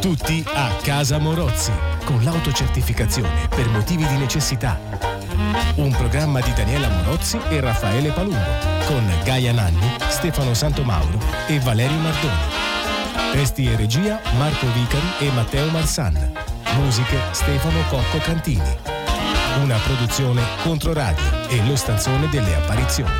Tutti 0.00 0.44
a 0.52 0.70
Casa 0.82 1.18
Morozzi, 1.18 1.72
con 2.04 2.22
l'autocertificazione 2.22 3.48
per 3.48 3.66
motivi 3.68 4.06
di 4.06 4.16
necessità. 4.16 4.78
Un 5.76 5.90
programma 5.92 6.40
di 6.40 6.52
Daniela 6.52 6.88
Morozzi 6.88 7.40
e 7.48 7.60
Raffaele 7.60 8.10
Palumbo, 8.10 8.44
con 8.86 9.10
Gaia 9.24 9.52
Nanni, 9.52 9.96
Stefano 10.08 10.52
Santomauro 10.52 11.18
e 11.46 11.58
Valerio 11.60 11.96
Mardoni. 11.96 13.32
Testi 13.32 13.64
e 13.64 13.76
regia 13.76 14.20
Marco 14.36 14.66
Vicari 14.72 15.26
e 15.26 15.30
Matteo 15.30 15.70
Marsan. 15.70 16.32
Musiche 16.74 17.18
Stefano 17.32 17.80
Cocco 17.88 18.18
Cantini. 18.18 18.93
Una 19.62 19.78
produzione 19.78 20.42
Controradio 20.62 21.48
e 21.48 21.64
lo 21.66 21.76
stanzone 21.76 22.28
delle 22.28 22.54
apparizioni. 22.56 23.10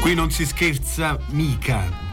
Qui 0.00 0.14
non 0.14 0.30
si 0.30 0.44
scherza 0.44 1.16
mica, 1.28 2.05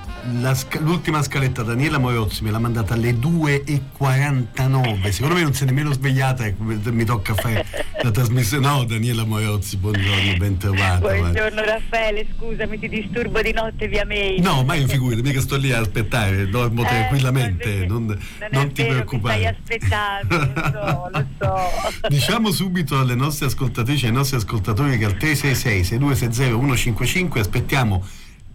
sca- 0.53 0.79
l'ultima 0.79 1.21
scaletta 1.21 1.63
Daniela 1.63 1.97
Morozzi 1.97 2.43
me 2.43 2.51
l'ha 2.51 2.59
mandata 2.59 2.93
alle 2.93 3.11
2.49 3.11 5.09
secondo 5.09 5.35
me 5.35 5.43
non 5.43 5.53
si 5.53 5.63
è 5.63 5.65
nemmeno 5.65 5.91
svegliata 5.91 6.45
e 6.45 6.55
mi 6.57 7.03
tocca 7.03 7.33
fare 7.33 7.65
la 8.01 8.11
trasmissione. 8.11 8.65
No 8.67 8.83
Daniela 8.85 9.25
Morozzi 9.25 9.77
buongiorno 9.77 10.37
ben 10.37 10.57
trovata 10.57 10.99
buongiorno 10.99 11.61
ma... 11.61 11.65
Raffaele 11.65 12.27
scusami 12.35 12.79
ti 12.79 12.89
disturbo 12.89 13.41
di 13.41 13.51
notte 13.51 13.87
via 13.87 14.05
mail. 14.05 14.41
No 14.41 14.63
ma 14.63 14.75
io 14.75 14.87
figurati 14.87 15.21
mica 15.21 15.41
sto 15.41 15.57
lì 15.57 15.71
a 15.71 15.79
aspettare 15.79 16.47
dormo 16.49 16.83
eh, 16.83 16.87
tranquillamente 16.87 17.85
non, 17.85 18.05
non, 18.05 18.19
non 18.51 18.71
ti 18.71 18.81
vero, 18.81 18.93
preoccupare 18.93 19.57
stai 19.63 19.77
aspettando 19.77 20.37
lo 20.37 20.71
so, 20.71 21.09
lo 21.11 21.25
so. 21.39 22.07
Diciamo 22.07 22.51
subito 22.51 22.99
alle 22.99 23.15
nostre 23.15 23.47
ascoltatrici 23.47 24.05
e 24.05 24.07
ai 24.07 24.13
nostri 24.13 24.37
ascoltatori 24.37 24.97
che 24.97 25.05
al 25.05 25.17
366 25.17 25.83
6260 25.83 26.51
155 26.53 27.39
aspettiamo 27.39 28.03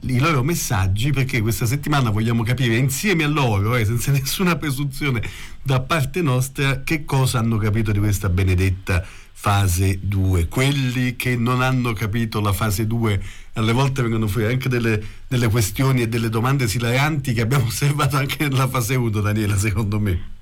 i 0.01 0.19
loro 0.19 0.43
messaggi 0.43 1.11
perché 1.11 1.41
questa 1.41 1.67
settimana 1.67 2.11
vogliamo 2.11 2.43
capire 2.43 2.77
insieme 2.77 3.25
a 3.25 3.29
loro, 3.29 3.77
eh, 3.77 3.85
senza 3.85 4.11
nessuna 4.13 4.57
presunzione 4.57 5.23
da 5.63 5.81
parte 5.81 6.23
nostra, 6.23 6.83
che 6.83 7.05
cosa 7.05 7.39
hanno 7.39 7.57
capito 7.57 7.93
di 7.93 7.99
questa 7.99 8.29
benedetta 8.29 9.05
fase 9.41 9.99
2. 10.03 10.49
Quelli 10.49 11.15
che 11.17 11.37
non 11.37 11.63
hanno 11.63 11.93
capito 11.93 12.41
la 12.41 12.53
fase 12.53 12.87
2 12.87 13.23
alle 13.55 13.73
volte 13.73 14.03
vengono 14.03 14.27
fuori 14.27 14.53
anche 14.53 14.69
delle, 14.69 15.01
delle 15.27 15.49
questioni 15.49 16.03
e 16.03 16.09
delle 16.09 16.29
domande 16.29 16.65
esilaranti 16.65 17.33
che 17.33 17.41
abbiamo 17.41 17.67
osservato 17.71 18.17
anche 18.17 18.49
nella 18.49 18.69
fase 18.69 18.95
1, 18.95 19.21
Daniela, 19.21 19.57
secondo 19.57 20.01
me. 20.01 20.37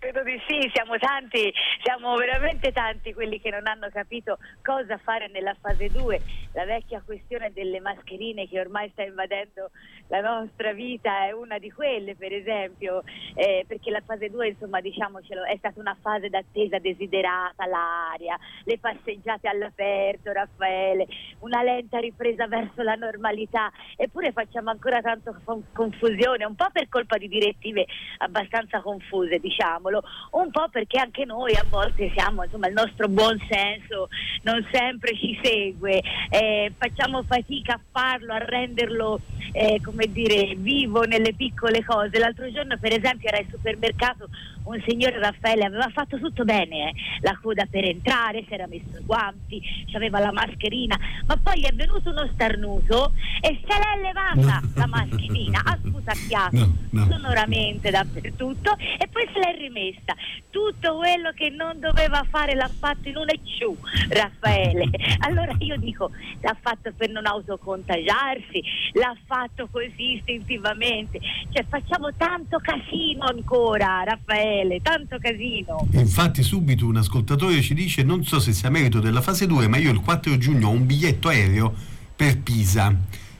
Credo 0.00 0.22
di 0.22 0.40
sì, 0.48 0.70
siamo 0.72 0.96
tanti, 0.96 1.52
siamo 1.82 2.16
veramente 2.16 2.72
tanti 2.72 3.12
quelli 3.12 3.38
che 3.38 3.50
non 3.50 3.66
hanno 3.66 3.90
capito 3.92 4.38
cosa 4.62 4.96
fare 4.96 5.28
nella 5.28 5.54
fase 5.60 5.88
2. 5.88 6.22
La 6.52 6.64
vecchia 6.64 7.02
questione 7.04 7.52
delle 7.52 7.80
mascherine 7.80 8.48
che 8.48 8.58
ormai 8.58 8.88
sta 8.92 9.02
invadendo 9.02 9.70
la 10.06 10.22
nostra 10.22 10.72
vita 10.72 11.26
è 11.26 11.32
una 11.32 11.58
di 11.58 11.70
quelle, 11.70 12.16
per 12.16 12.32
esempio, 12.32 13.02
eh, 13.34 13.66
perché 13.68 13.90
la 13.90 14.00
fase 14.00 14.30
2, 14.30 14.48
insomma, 14.48 14.80
diciamocelo, 14.80 15.44
è 15.44 15.56
stata 15.58 15.78
una 15.78 15.96
fase 16.00 16.30
d'attesa 16.30 16.78
desiderata, 16.78 17.66
l'aria, 17.66 18.38
le 18.64 18.78
passeggiate 18.78 19.48
all'aperto, 19.48 20.32
Raffaele, 20.32 21.06
una 21.40 21.62
lenta 21.62 21.98
ripresa 21.98 22.46
verso 22.46 22.80
la 22.82 22.94
normalità, 22.94 23.70
eppure 23.96 24.32
facciamo 24.32 24.70
ancora 24.70 25.02
tanto 25.02 25.36
confusione, 25.74 26.46
un 26.46 26.54
po' 26.54 26.70
per 26.72 26.88
colpa 26.88 27.18
di 27.18 27.28
direttive 27.28 27.84
abbastanza 28.16 28.80
confuse, 28.80 29.38
diciamo 29.38 29.89
tavolo, 29.90 30.02
un 30.32 30.50
po' 30.50 30.68
perché 30.70 30.98
anche 30.98 31.24
noi 31.24 31.54
a 31.54 31.64
volte 31.68 32.10
siamo, 32.14 32.44
insomma, 32.44 32.68
il 32.68 32.74
nostro 32.74 33.08
buon 33.08 33.38
senso 33.50 34.08
non 34.42 34.64
sempre 34.70 35.16
ci 35.16 35.38
segue, 35.42 36.00
eh, 36.30 36.72
facciamo 36.78 37.22
fatica 37.24 37.74
a 37.74 37.80
farlo, 37.90 38.32
a 38.32 38.38
renderlo, 38.38 39.20
eh, 39.52 39.80
come 39.82 40.06
dire, 40.06 40.54
vivo 40.56 41.02
nelle 41.02 41.34
piccole 41.34 41.84
cose. 41.84 42.18
L'altro 42.18 42.50
giorno, 42.50 42.78
per 42.78 42.92
esempio, 42.92 43.28
era 43.28 43.38
al 43.38 43.46
supermercato 43.50 44.28
un 44.64 44.82
signore 44.86 45.18
Raffaele 45.18 45.64
aveva 45.64 45.88
fatto 45.92 46.18
tutto 46.18 46.44
bene, 46.44 46.90
eh? 46.90 46.94
la 47.20 47.38
coda 47.40 47.66
per 47.68 47.84
entrare, 47.84 48.44
si 48.46 48.54
era 48.54 48.66
messo 48.66 48.98
i 48.98 49.04
guanti, 49.04 49.62
aveva 49.94 50.18
la 50.18 50.32
mascherina, 50.32 50.98
ma 51.26 51.36
poi 51.36 51.62
è 51.62 51.72
venuto 51.72 52.10
uno 52.10 52.28
starnuto 52.32 53.12
e 53.40 53.60
se 53.66 53.78
l'è 53.78 54.00
levata 54.00 54.60
no. 54.60 54.72
la 54.74 54.86
mascherina, 54.86 55.60
ha 55.64 55.78
sputacchiato 55.82 56.56
no, 56.56 56.74
no. 56.90 57.06
sonoramente 57.10 57.90
dappertutto 57.90 58.76
e 58.98 59.08
poi 59.08 59.28
se 59.32 59.38
l'è 59.38 59.56
rimessa. 59.56 60.14
Tutto 60.50 60.96
quello 60.96 61.32
che 61.32 61.50
non 61.50 61.78
doveva 61.78 62.24
fare 62.28 62.54
l'ha 62.54 62.68
fatto 62.68 63.08
in 63.08 63.16
un 63.16 63.28
ecciù, 63.28 63.76
Raffaele. 64.08 64.88
Allora 65.20 65.54
io 65.58 65.76
dico, 65.76 66.10
l'ha 66.40 66.56
fatto 66.60 66.92
per 66.96 67.10
non 67.10 67.26
autocontagiarsi, 67.26 68.62
l'ha 68.92 69.16
fatto 69.26 69.68
così 69.70 70.14
istintivamente, 70.14 71.18
cioè 71.50 71.64
facciamo 71.68 72.12
tanto 72.16 72.58
casino 72.58 73.24
ancora, 73.24 74.02
Raffaele 74.04 74.49
Raffaele, 74.50 74.80
tanto 74.82 75.18
casino. 75.18 75.86
Infatti 75.92 76.42
subito 76.42 76.86
un 76.86 76.96
ascoltatore 76.96 77.62
ci 77.62 77.74
dice 77.74 78.02
non 78.02 78.24
so 78.24 78.40
se 78.40 78.52
sia 78.52 78.68
merito 78.70 78.98
della 78.98 79.20
fase 79.20 79.46
2, 79.46 79.68
ma 79.68 79.76
io 79.76 79.92
il 79.92 80.00
4 80.00 80.36
giugno 80.36 80.68
ho 80.68 80.72
un 80.72 80.86
biglietto 80.86 81.28
aereo 81.28 81.72
per 82.14 82.38
Pisa. 82.38 82.94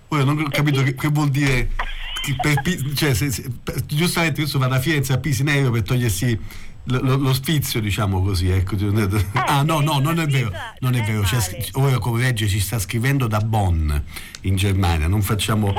Ora 0.08 0.24
non 0.24 0.38
ho 0.38 0.48
capito 0.48 0.82
che, 0.82 0.94
che 0.94 1.08
vuol 1.08 1.30
dire 1.30 1.70
per 2.40 2.62
Pisa, 2.62 2.84
cioè, 2.94 3.14
se, 3.14 3.30
se, 3.30 3.50
per, 3.62 3.84
giustamente 3.86 4.42
adesso 4.42 4.58
va 4.58 4.68
da 4.68 4.78
Firenze 4.78 5.12
a 5.12 5.18
Pisa 5.18 5.42
in 5.42 5.48
aereo 5.48 5.70
per 5.70 5.82
togliersi 5.82 6.38
lo, 6.84 7.16
lo, 7.16 7.32
sfizio, 7.32 7.80
diciamo 7.80 8.22
così. 8.22 8.48
Ecco. 8.50 8.76
Eh, 8.76 9.08
ah, 9.32 9.62
no, 9.62 9.80
no, 9.80 9.98
non 9.98 10.18
è 10.18 10.26
vero. 10.26 10.50
Non 10.80 10.94
è 10.94 11.02
vero. 11.02 11.22
ora 11.72 11.98
come 11.98 12.22
legge 12.22 12.48
ci 12.48 12.60
sta 12.60 12.78
scrivendo 12.78 13.26
da 13.26 13.38
Bonn 13.40 13.92
in 14.42 14.56
Germania. 14.56 15.06
Non 15.06 15.22
facciamo 15.22 15.74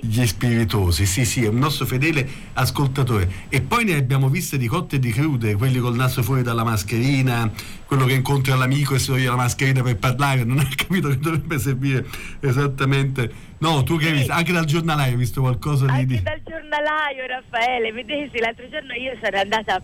gli 0.00 0.26
spiritosi. 0.26 1.06
Sì, 1.06 1.24
sì, 1.24 1.44
è 1.44 1.48
un 1.48 1.58
nostro 1.58 1.84
fedele 1.86 2.26
ascoltatore. 2.54 3.30
E 3.48 3.60
poi 3.60 3.84
ne 3.84 3.94
abbiamo 3.94 4.28
viste 4.28 4.56
di 4.56 4.66
cotte 4.66 4.96
e 4.96 4.98
di 4.98 5.12
crude, 5.12 5.54
quelli 5.54 5.78
col 5.78 5.94
naso 5.94 6.22
fuori 6.22 6.42
dalla 6.42 6.64
mascherina, 6.64 7.50
quello 7.84 8.04
che 8.06 8.14
incontra 8.14 8.56
l'amico 8.56 8.94
e 8.94 8.98
si 8.98 9.06
toglie 9.06 9.28
la 9.28 9.36
mascherina 9.36 9.82
per 9.82 9.96
parlare. 9.96 10.44
Non 10.44 10.58
ha 10.58 10.68
capito 10.74 11.08
che 11.08 11.18
dovrebbe 11.18 11.58
servire 11.58 12.06
esattamente. 12.40 13.46
No, 13.58 13.82
tu 13.82 13.98
che 13.98 14.06
hai 14.06 14.12
visto? 14.12 14.32
Anche 14.32 14.52
dal 14.52 14.64
giornalaio 14.64 15.12
hai 15.12 15.18
visto 15.18 15.40
qualcosa 15.40 15.86
di. 15.86 15.92
Anche 15.92 16.22
dal 16.22 16.40
giornalaio, 16.44 17.26
Raffaele. 17.26 17.92
Vedete, 17.92 18.38
l'altro 18.38 18.68
giorno 18.68 18.92
io 18.94 19.18
sono 19.22 19.38
andata 19.38 19.82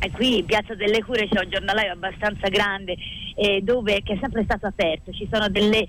e 0.00 0.10
qui 0.12 0.38
in 0.38 0.46
Piazza 0.46 0.74
delle 0.74 1.02
Cure 1.04 1.28
c'è 1.28 1.44
un 1.44 1.50
giornalaio 1.50 1.92
abbastanza 1.92 2.48
grande 2.48 2.96
eh, 3.34 3.60
dove, 3.62 4.02
che 4.02 4.14
è 4.14 4.18
sempre 4.20 4.44
stato 4.44 4.66
aperto, 4.66 5.12
ci 5.12 5.28
sono 5.30 5.48
delle 5.48 5.86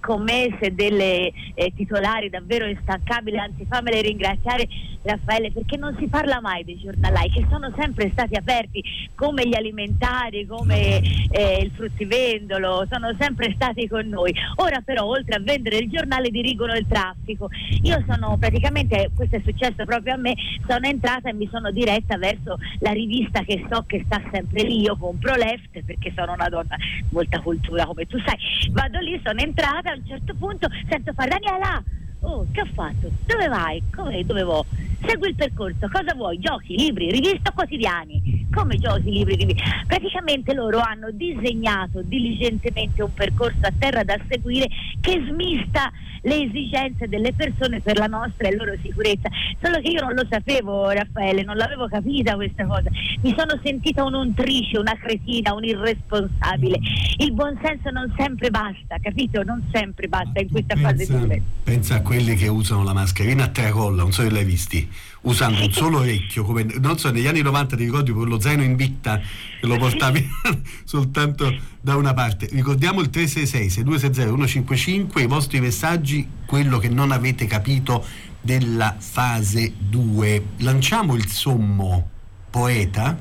commesse, 0.00 0.74
delle 0.74 1.32
eh, 1.54 1.72
titolari 1.74 2.28
davvero 2.30 2.66
instancabili, 2.66 3.38
anzi 3.38 3.66
fammele 3.68 4.00
ringraziare 4.02 4.68
Raffaele 5.02 5.52
perché 5.52 5.76
non 5.76 5.96
si 5.98 6.08
parla 6.08 6.40
mai 6.40 6.64
dei 6.64 6.78
giornalai 6.78 7.30
che 7.30 7.46
sono 7.48 7.72
sempre 7.78 8.10
stati 8.12 8.34
aperti 8.34 8.82
come 9.14 9.46
gli 9.46 9.54
alimentari, 9.54 10.46
come 10.46 11.00
eh, 11.30 11.60
il 11.62 11.70
fruttivendolo, 11.74 12.86
sono 12.90 13.14
sempre 13.18 13.52
stati 13.54 13.86
con 13.88 14.06
noi. 14.08 14.34
Ora 14.56 14.80
però 14.84 15.04
oltre 15.04 15.36
a 15.36 15.40
vendere 15.40 15.78
il 15.78 15.88
giornale 15.88 16.30
dirigono 16.30 16.74
il 16.74 16.86
traffico. 16.88 17.48
Io 17.82 18.04
sono 18.08 18.36
praticamente, 18.38 19.10
questo 19.14 19.36
è 19.36 19.40
successo 19.44 19.84
proprio 19.84 20.14
a 20.14 20.18
me, 20.18 20.34
sono 20.66 20.86
entrata 20.86 21.28
e 21.28 21.34
mi 21.34 21.48
sono 21.50 21.70
diretta 21.70 22.18
verso 22.18 22.58
la 22.80 22.90
rivista 22.90 23.44
che 23.46 23.64
so 23.70 23.84
che 23.86 24.02
sta 24.04 24.20
sempre 24.32 24.62
lì, 24.64 24.80
io 24.80 24.96
compro 24.96 25.34
left 25.36 25.82
perché 25.84 26.12
sono 26.14 26.32
una 26.32 26.48
donna 26.48 26.76
molta 27.10 27.40
cultura 27.40 27.86
come 27.86 28.04
tu 28.06 28.18
sai, 28.26 28.36
vado 28.72 28.98
lì, 28.98 29.20
sono 29.24 29.40
entrata, 29.40 29.92
a 29.92 29.94
un 29.94 30.04
certo 30.04 30.34
punto 30.34 30.66
sento 30.88 31.12
fare 31.14 31.38
Daniela, 31.38 31.82
oh 32.26 32.46
che 32.52 32.60
ho 32.60 32.68
fatto? 32.74 33.10
Dove 33.24 33.48
vai? 33.48 33.82
Come 33.94 34.24
dove 34.24 34.42
vo? 34.42 34.64
Segui 35.06 35.28
il 35.28 35.34
percorso, 35.34 35.88
cosa 35.92 36.14
vuoi? 36.14 36.38
Giochi, 36.38 36.76
libri, 36.76 37.10
riviste 37.10 37.52
quotidiani? 37.54 38.46
Come 38.52 38.76
giochi, 38.76 39.10
libri, 39.10 39.36
riviste? 39.36 39.62
Praticamente 39.86 40.52
loro 40.54 40.80
hanno 40.80 41.10
disegnato 41.10 42.02
diligentemente 42.02 43.02
un 43.02 43.12
percorso 43.12 43.58
a 43.60 43.72
terra 43.78 44.02
da 44.02 44.18
seguire 44.28 44.66
che 45.00 45.22
smista 45.28 45.92
le 46.22 46.42
esigenze 46.42 47.08
delle 47.08 47.32
persone 47.32 47.80
per 47.80 47.98
la 47.98 48.06
nostra 48.06 48.48
e 48.48 48.56
loro 48.56 48.74
sicurezza. 48.82 49.28
Solo 49.62 49.80
che 49.80 49.88
io 49.88 50.02
non 50.02 50.14
lo 50.14 50.26
sapevo, 50.28 50.90
Raffaele, 50.90 51.42
non 51.44 51.56
l'avevo 51.56 51.86
capita 51.88 52.34
questa 52.34 52.66
cosa. 52.66 52.90
Mi 53.22 53.34
sono 53.36 53.60
sentita 53.62 54.02
un'untrice, 54.02 54.78
una 54.78 54.96
cretina, 55.00 55.54
un 55.54 55.64
irresponsabile. 55.64 56.78
Il 57.18 57.32
buonsenso 57.32 57.90
non 57.90 58.12
sempre 58.16 58.50
basta, 58.50 58.96
capito? 59.00 59.42
Non 59.44 59.62
sempre 59.72 60.08
basta 60.08 60.40
in 60.40 60.50
questa 60.50 60.74
pensa, 60.74 60.90
fase 60.90 61.06
dure. 61.06 61.42
Pensa 61.62 61.94
a 61.96 62.02
quelli 62.16 62.34
che 62.34 62.48
usano 62.48 62.82
la 62.82 62.94
mascherina 62.94 63.44
a 63.44 63.48
tracolla, 63.48 64.00
non 64.00 64.10
so 64.10 64.22
se 64.22 64.30
l'hai 64.30 64.44
visti 64.44 64.88
usando 65.22 65.62
un 65.62 65.70
solo 65.70 65.98
orecchio, 65.98 66.44
come 66.44 66.64
non 66.78 66.96
so, 66.98 67.10
negli 67.10 67.26
anni 67.26 67.42
90 67.42 67.76
ti 67.76 67.84
ricordi 67.84 68.10
quello 68.10 68.40
zaino 68.40 68.62
in 68.62 68.74
bitta 68.74 69.18
che 69.18 69.66
lo 69.66 69.76
portavi 69.76 70.26
soltanto 70.84 71.54
da 71.78 71.96
una 71.96 72.14
parte. 72.14 72.48
Ricordiamo 72.50 73.00
il 73.00 73.10
366 73.10 73.70
6260 73.70 74.30
155, 74.30 75.22
i 75.22 75.26
vostri 75.26 75.60
messaggi, 75.60 76.26
quello 76.46 76.78
che 76.78 76.88
non 76.88 77.10
avete 77.10 77.44
capito 77.44 78.02
della 78.40 78.96
fase 78.98 79.74
2. 79.76 80.42
Lanciamo 80.58 81.16
il 81.16 81.26
sommo 81.28 82.08
poeta? 82.48 83.14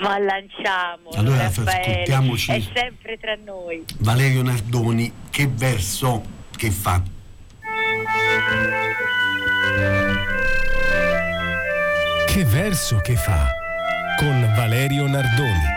Ma 0.00 0.18
lanciamo, 0.18 1.08
allora 1.14 1.44
Raffaele, 1.44 1.70
ascoltiamoci. 1.70 2.50
È 2.50 2.62
sempre 2.74 3.16
tra 3.18 3.36
noi. 3.42 3.84
Valerio 4.00 4.42
Nardoni, 4.42 5.10
che 5.30 5.48
verso 5.50 6.22
che 6.54 6.70
fa? 6.70 7.16
Che 12.26 12.44
verso 12.44 12.98
che 12.98 13.16
fa? 13.16 13.50
Con 14.18 14.52
Valerio 14.54 15.06
Nardoni. 15.06 15.76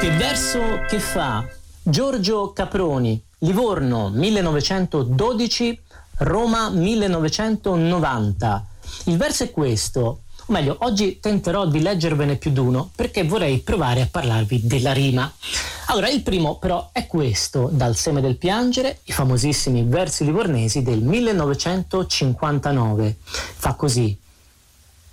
Che 0.00 0.10
verso 0.16 0.84
che 0.88 0.98
fa? 0.98 1.46
Giorgio 1.82 2.52
Caproni, 2.52 3.22
Livorno 3.38 4.08
1912, 4.08 5.80
Roma 6.18 6.70
1990. 6.70 8.66
Il 9.04 9.16
verso 9.16 9.44
è 9.44 9.50
questo, 9.50 10.23
o 10.46 10.52
meglio, 10.52 10.76
oggi 10.80 11.20
tenterò 11.20 11.66
di 11.66 11.80
leggervene 11.80 12.36
più 12.36 12.50
d'uno 12.50 12.90
perché 12.94 13.24
vorrei 13.24 13.60
provare 13.60 14.02
a 14.02 14.08
parlarvi 14.10 14.66
della 14.66 14.92
rima. 14.92 15.32
Allora, 15.86 16.08
il 16.08 16.22
primo 16.22 16.58
però 16.58 16.90
è 16.92 17.06
questo, 17.06 17.70
dal 17.72 17.96
seme 17.96 18.20
del 18.20 18.36
piangere, 18.36 18.98
i 19.04 19.12
famosissimi 19.12 19.84
versi 19.84 20.24
livornesi 20.24 20.82
del 20.82 21.00
1959. 21.00 23.16
Fa 23.22 23.72
così. 23.74 24.14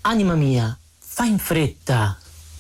Anima 0.02 0.36
mia, 0.36 0.78
fa 0.98 1.24
in 1.26 1.38
fretta. 1.38 2.18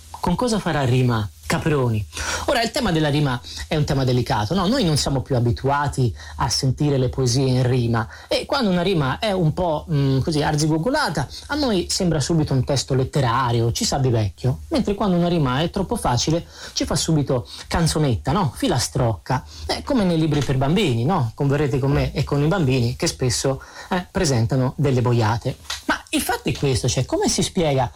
Con 0.09 0.35
cosa 0.35 0.59
farà 0.59 0.85
rima? 0.85 1.27
Caproni. 1.45 2.05
Ora, 2.51 2.63
il 2.63 2.71
tema 2.71 2.91
della 2.91 3.07
rima 3.07 3.39
è 3.65 3.77
un 3.77 3.85
tema 3.85 4.03
delicato, 4.03 4.53
no? 4.53 4.67
Noi 4.67 4.83
non 4.83 4.97
siamo 4.97 5.21
più 5.21 5.37
abituati 5.37 6.13
a 6.35 6.49
sentire 6.49 6.97
le 6.97 7.07
poesie 7.07 7.47
in 7.47 7.65
rima 7.65 8.05
e 8.27 8.45
quando 8.45 8.69
una 8.69 8.81
rima 8.81 9.19
è 9.19 9.31
un 9.31 9.53
po' 9.53 9.85
mh, 9.87 9.95
mm, 9.95 10.19
così 10.19 10.41
arzigogolata, 10.43 11.29
a 11.47 11.55
noi 11.55 11.87
sembra 11.89 12.19
subito 12.19 12.51
un 12.51 12.65
testo 12.65 12.93
letterario, 12.93 13.71
ci 13.71 13.85
sa 13.85 13.99
di 13.99 14.09
vecchio, 14.09 14.63
mentre 14.67 14.95
quando 14.95 15.15
una 15.15 15.29
rima 15.29 15.61
è 15.61 15.69
troppo 15.69 15.95
facile 15.95 16.45
ci 16.73 16.83
fa 16.83 16.97
subito 16.97 17.47
canzonetta, 17.69 18.33
no? 18.33 18.51
Filastrocca, 18.53 19.45
eh, 19.67 19.81
come 19.83 20.03
nei 20.03 20.19
libri 20.19 20.43
per 20.43 20.57
bambini, 20.57 21.05
no? 21.05 21.31
Converrete 21.33 21.79
con 21.79 21.93
me 21.93 22.11
e 22.11 22.25
con 22.25 22.43
i 22.43 22.47
bambini 22.47 22.97
che 22.97 23.07
spesso 23.07 23.63
eh, 23.91 24.05
presentano 24.11 24.73
delle 24.75 25.01
boiate. 25.01 25.55
Ma 25.85 26.00
il 26.13 26.21
fatto 26.21 26.49
è 26.49 26.53
questo, 26.53 26.89
cioè 26.89 27.05
come 27.05 27.29
si 27.29 27.41
spiega 27.41 27.89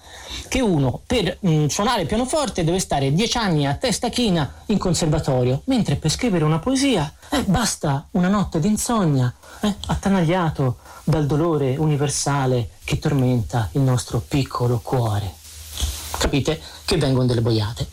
che 0.47 0.61
uno 0.61 1.01
per 1.05 1.37
mh, 1.39 1.49
mm, 1.49 1.65
suonare 1.67 2.05
pianoforte 2.05 2.63
deve 2.63 2.79
stare 2.79 3.13
dieci 3.13 3.37
anni 3.37 3.67
a 3.67 3.75
testa 3.75 4.09
china 4.09 4.63
in 4.67 4.77
conservatorio, 4.77 5.61
mentre 5.65 5.97
per 5.97 6.11
scrivere 6.11 6.45
una 6.45 6.59
poesia 6.59 7.13
eh, 7.29 7.43
basta 7.43 8.07
una 8.11 8.29
notte 8.29 8.59
d'insonnia, 8.59 9.33
eh, 9.61 9.75
attanagliato 9.87 10.77
dal 11.03 11.25
dolore 11.25 11.75
universale 11.75 12.69
che 12.85 12.99
tormenta 12.99 13.69
il 13.73 13.81
nostro 13.81 14.19
piccolo 14.19 14.79
cuore. 14.79 15.33
Capite 16.17 16.61
che 16.85 16.97
vengono 16.97 17.25
delle 17.25 17.41
boiate. 17.41 17.87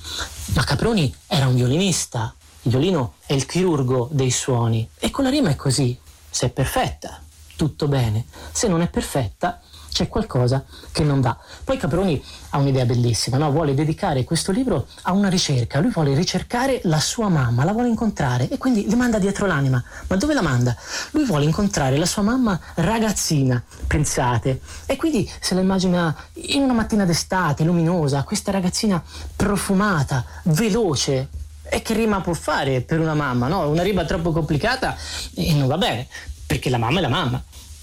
Ma 0.54 0.62
Caproni 0.62 1.12
era 1.26 1.48
un 1.48 1.56
violinista, 1.56 2.32
il 2.62 2.70
violino 2.70 3.14
è 3.26 3.32
il 3.32 3.44
chirurgo 3.44 4.08
dei 4.12 4.30
suoni 4.30 4.88
e 5.00 5.10
con 5.10 5.24
la 5.24 5.30
rima 5.30 5.50
è 5.50 5.56
così, 5.56 5.98
se 6.30 6.46
è 6.46 6.50
perfetta, 6.50 7.20
tutto 7.56 7.88
bene, 7.88 8.26
se 8.52 8.68
non 8.68 8.82
è 8.82 8.88
perfetta, 8.88 9.60
c'è 9.92 10.08
qualcosa 10.08 10.64
che 10.90 11.04
non 11.04 11.20
va. 11.20 11.36
Poi 11.62 11.76
Caproni 11.76 12.22
ha 12.50 12.58
un'idea 12.58 12.84
bellissima, 12.84 13.36
no? 13.36 13.50
vuole 13.50 13.74
dedicare 13.74 14.24
questo 14.24 14.50
libro 14.50 14.86
a 15.02 15.12
una 15.12 15.28
ricerca, 15.28 15.80
lui 15.80 15.90
vuole 15.90 16.14
ricercare 16.14 16.80
la 16.84 16.98
sua 16.98 17.28
mamma, 17.28 17.64
la 17.64 17.72
vuole 17.72 17.88
incontrare 17.88 18.48
e 18.48 18.58
quindi 18.58 18.88
le 18.88 18.96
manda 18.96 19.18
dietro 19.18 19.46
l'anima. 19.46 19.82
Ma 20.08 20.16
dove 20.16 20.34
la 20.34 20.42
manda? 20.42 20.74
Lui 21.10 21.24
vuole 21.24 21.44
incontrare 21.44 21.96
la 21.98 22.06
sua 22.06 22.22
mamma 22.22 22.58
ragazzina, 22.76 23.62
pensate, 23.86 24.60
e 24.86 24.96
quindi 24.96 25.30
se 25.40 25.54
la 25.54 25.60
immagina 25.60 26.14
in 26.32 26.62
una 26.62 26.72
mattina 26.72 27.04
d'estate, 27.04 27.62
luminosa, 27.62 28.24
questa 28.24 28.50
ragazzina 28.50 29.02
profumata, 29.36 30.24
veloce, 30.44 31.28
e 31.64 31.80
che 31.80 31.94
rima 31.94 32.20
può 32.20 32.34
fare 32.34 32.82
per 32.82 33.00
una 33.00 33.14
mamma, 33.14 33.48
no? 33.48 33.68
Una 33.68 33.82
rima 33.82 34.04
troppo 34.04 34.32
complicata 34.32 34.94
e 35.34 35.54
non 35.54 35.68
va 35.68 35.78
bene, 35.78 36.06
perché 36.46 36.68
la 36.68 36.76
mamma 36.76 36.98
è 36.98 37.02
la 37.02 37.08
mamma 37.08 37.42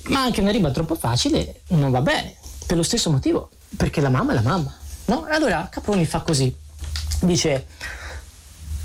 ma 0.09 0.21
anche 0.21 0.41
una 0.41 0.51
riba 0.51 0.71
troppo 0.71 0.95
facile 0.95 1.61
non 1.69 1.91
va 1.91 2.01
bene, 2.01 2.35
per 2.65 2.77
lo 2.77 2.83
stesso 2.83 3.09
motivo, 3.09 3.49
perché 3.75 4.01
la 4.01 4.09
mamma 4.09 4.33
è 4.33 4.35
la 4.35 4.41
mamma. 4.41 4.75
No? 5.05 5.25
Allora 5.29 5.67
Caproni 5.71 6.05
fa 6.05 6.21
così, 6.21 6.53
dice, 7.21 7.67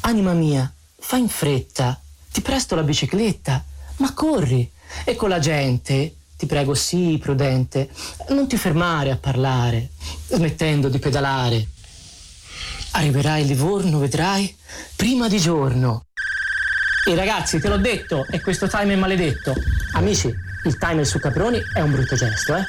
anima 0.00 0.32
mia, 0.32 0.70
fa 0.98 1.16
in 1.16 1.28
fretta, 1.28 2.00
ti 2.32 2.40
presto 2.40 2.74
la 2.74 2.82
bicicletta, 2.82 3.64
ma 3.96 4.12
corri. 4.12 4.70
E 5.04 5.16
con 5.16 5.28
la 5.28 5.38
gente, 5.38 6.14
ti 6.36 6.46
prego, 6.46 6.74
sii 6.74 7.18
prudente, 7.18 7.90
non 8.28 8.46
ti 8.46 8.56
fermare 8.56 9.10
a 9.10 9.16
parlare, 9.16 9.90
smettendo 10.28 10.88
di 10.88 10.98
pedalare. 10.98 11.68
Arriverai 12.92 13.42
a 13.42 13.44
Livorno, 13.44 13.98
vedrai, 13.98 14.54
prima 14.94 15.28
di 15.28 15.38
giorno. 15.38 16.06
E 17.06 17.14
ragazzi, 17.14 17.60
te 17.60 17.68
l'ho 17.68 17.78
detto, 17.78 18.24
e 18.30 18.40
questo 18.40 18.68
time 18.68 18.96
maledetto. 18.96 19.52
Amici, 19.92 20.32
il 20.64 20.78
timer 20.78 21.04
su 21.04 21.18
Caproni 21.18 21.60
è 21.74 21.80
un 21.80 21.92
brutto 21.92 22.16
gesto, 22.16 22.56
eh? 22.56 22.64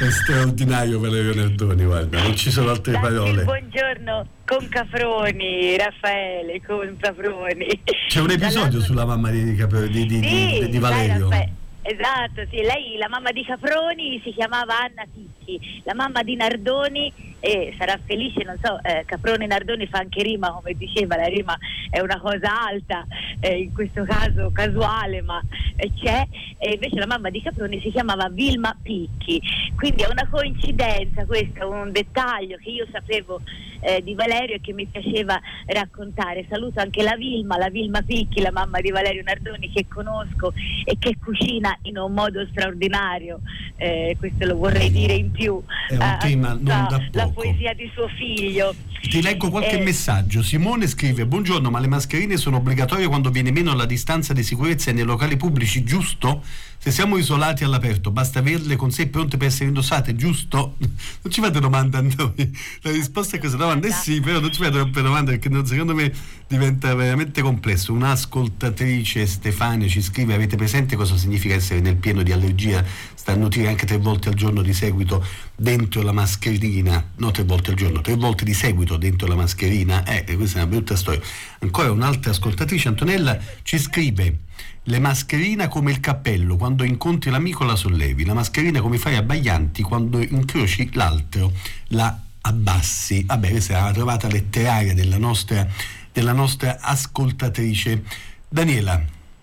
È 0.00 0.10
straordinario 0.10 0.98
Valerio 0.98 1.34
Nardoni, 1.34 1.84
guarda, 1.84 2.22
non 2.22 2.34
ci 2.36 2.50
sono 2.50 2.70
altre 2.70 2.92
Datti 2.92 3.04
parole. 3.04 3.44
Buongiorno 3.44 4.26
con 4.44 4.68
Caproni, 4.68 5.76
Raffaele, 5.76 6.60
con 6.66 6.96
Caproni. 6.98 7.66
C'è 8.08 8.20
un 8.20 8.30
episodio 8.30 8.80
sulla 8.80 9.04
mamma 9.04 9.30
di, 9.30 9.54
Capro, 9.54 9.86
di, 9.86 10.06
di, 10.06 10.22
sì, 10.22 10.68
di 10.68 10.78
Valerio. 10.78 11.28
Dai, 11.28 11.48
esatto, 11.82 12.42
sì, 12.50 12.56
lei, 12.62 12.96
la 12.98 13.08
mamma 13.08 13.30
di 13.30 13.44
Caproni, 13.44 14.20
si 14.24 14.32
chiamava 14.32 14.74
Anna 14.80 15.04
Ticchi, 15.12 15.82
la 15.84 15.94
mamma 15.94 16.22
di 16.22 16.34
Nardoni 16.34 17.12
e 17.44 17.74
sarà 17.76 18.00
felice, 18.06 18.42
non 18.42 18.56
so, 18.62 18.80
eh, 18.82 19.04
Caprone 19.04 19.46
Nardoni 19.46 19.86
fa 19.86 19.98
anche 19.98 20.22
rima, 20.22 20.50
come 20.50 20.72
diceva, 20.72 21.16
la 21.16 21.26
rima 21.26 21.54
è 21.90 22.00
una 22.00 22.18
cosa 22.18 22.64
alta, 22.68 23.04
eh, 23.40 23.58
in 23.58 23.72
questo 23.74 24.02
caso 24.04 24.50
casuale, 24.50 25.20
ma 25.20 25.42
eh, 25.76 25.90
c'è, 25.92 26.26
e 26.56 26.72
invece 26.72 26.96
la 26.96 27.06
mamma 27.06 27.28
di 27.28 27.42
Caproni 27.42 27.82
si 27.82 27.90
chiamava 27.90 28.30
Vilma 28.30 28.74
Picchi, 28.80 29.42
quindi 29.76 30.04
è 30.04 30.08
una 30.10 30.26
coincidenza 30.30 31.26
questo, 31.26 31.68
un 31.68 31.92
dettaglio 31.92 32.56
che 32.56 32.70
io 32.70 32.86
sapevo 32.90 33.42
eh, 33.80 34.02
di 34.02 34.14
Valerio 34.14 34.56
e 34.56 34.60
che 34.62 34.72
mi 34.72 34.86
piaceva 34.86 35.38
raccontare. 35.66 36.46
Saluto 36.48 36.80
anche 36.80 37.02
la 37.02 37.16
Vilma, 37.16 37.58
la 37.58 37.68
Vilma 37.68 38.00
Picchi, 38.00 38.40
la 38.40 38.52
mamma 38.52 38.80
di 38.80 38.90
Valerio 38.90 39.22
Nardoni 39.22 39.70
che 39.70 39.86
conosco 39.86 40.54
e 40.84 40.96
che 40.98 41.18
cucina 41.22 41.76
in 41.82 41.98
un 41.98 42.12
modo 42.12 42.46
straordinario, 42.46 43.40
eh, 43.76 44.16
questo 44.18 44.46
lo 44.46 44.56
vorrei 44.56 44.90
dire 44.90 45.12
in 45.12 45.30
più. 45.30 45.62
È 45.88 45.94
un 45.94 46.16
tema 46.20 46.48
non 46.48 46.64
da 46.64 47.02
poco 47.12 47.33
poesia 47.34 47.74
di 47.74 47.90
suo 47.92 48.08
figlio. 48.16 48.74
Ti 49.00 49.20
leggo 49.20 49.50
qualche 49.50 49.78
eh, 49.78 49.82
messaggio. 49.82 50.42
Simone 50.42 50.86
scrive: 50.86 51.26
Buongiorno, 51.26 51.70
ma 51.70 51.78
le 51.78 51.88
mascherine 51.88 52.36
sono 52.38 52.56
obbligatorie 52.56 53.06
quando 53.06 53.30
viene 53.30 53.50
meno 53.50 53.74
la 53.74 53.84
distanza 53.84 54.32
di 54.32 54.42
sicurezza 54.42 54.92
nei 54.92 55.04
locali 55.04 55.36
pubblici, 55.36 55.84
giusto? 55.84 56.42
Se 56.78 56.90
siamo 56.90 57.16
isolati 57.16 57.64
all'aperto, 57.64 58.10
basta 58.10 58.40
averle 58.40 58.76
con 58.76 58.90
sé 58.90 59.06
pronte 59.08 59.38
per 59.38 59.48
essere 59.48 59.68
indossate, 59.68 60.14
giusto? 60.14 60.76
Non 61.24 61.32
ci 61.32 61.40
fate 61.40 61.58
domande 61.58 61.96
a 61.96 62.02
noi. 62.02 62.58
La 62.82 62.90
risposta 62.90 63.36
a 63.36 63.38
questa 63.38 63.56
domanda 63.56 63.88
è 63.88 63.90
sì, 63.90 64.20
però 64.20 64.38
non 64.38 64.52
ci 64.52 64.62
fate 64.62 64.72
troppe 64.72 65.00
domande 65.00 65.38
perché 65.38 65.66
secondo 65.66 65.94
me 65.94 66.12
diventa 66.46 66.94
veramente 66.94 67.40
complesso. 67.40 67.92
Un'ascoltatrice 67.94 69.26
Stefania 69.26 69.88
ci 69.88 70.02
scrive: 70.02 70.34
Avete 70.34 70.56
presente 70.56 70.96
cosa 70.96 71.16
significa 71.16 71.54
essere 71.54 71.80
nel 71.80 71.96
pieno 71.96 72.22
di 72.22 72.32
allergia? 72.32 72.84
Starnutire 73.24 73.68
anche 73.68 73.86
tre 73.86 73.96
volte 73.96 74.28
al 74.28 74.34
giorno 74.34 74.60
di 74.60 74.74
seguito 74.74 75.24
dentro 75.56 76.02
la 76.02 76.12
mascherina, 76.12 77.12
no 77.16 77.30
tre 77.30 77.44
volte 77.44 77.70
al 77.70 77.76
giorno, 77.76 78.02
tre 78.02 78.16
volte 78.16 78.44
di 78.44 78.52
seguito 78.52 78.98
dentro 78.98 79.26
la 79.26 79.34
mascherina. 79.34 80.04
Eh, 80.04 80.36
questa 80.36 80.58
è 80.58 80.62
una 80.62 80.70
brutta 80.70 80.94
storia. 80.94 81.22
Ancora 81.60 81.90
un'altra 81.90 82.32
ascoltatrice, 82.32 82.88
Antonella, 82.88 83.38
ci 83.62 83.78
scrive 83.78 84.40
le 84.82 84.98
mascherine 84.98 85.68
come 85.68 85.90
il 85.90 86.00
cappello, 86.00 86.58
quando 86.58 86.84
incontri 86.84 87.30
l'amico 87.30 87.64
la 87.64 87.76
sollevi, 87.76 88.26
la 88.26 88.34
mascherina 88.34 88.82
come 88.82 88.98
fai 88.98 89.16
a 89.16 89.22
Baglianti 89.22 89.80
quando 89.80 90.20
incroci 90.20 90.90
l'altro, 90.92 91.50
la 91.88 92.20
abbassi. 92.42 93.24
Vabbè, 93.24 93.48
questa 93.48 93.78
è 93.78 93.80
la 93.84 93.92
trovata 93.92 94.28
letteraria 94.28 94.92
della 94.92 95.16
nostra, 95.16 95.66
della 96.12 96.32
nostra 96.32 96.76
ascoltatrice. 96.78 98.02
Daniela. 98.46 99.02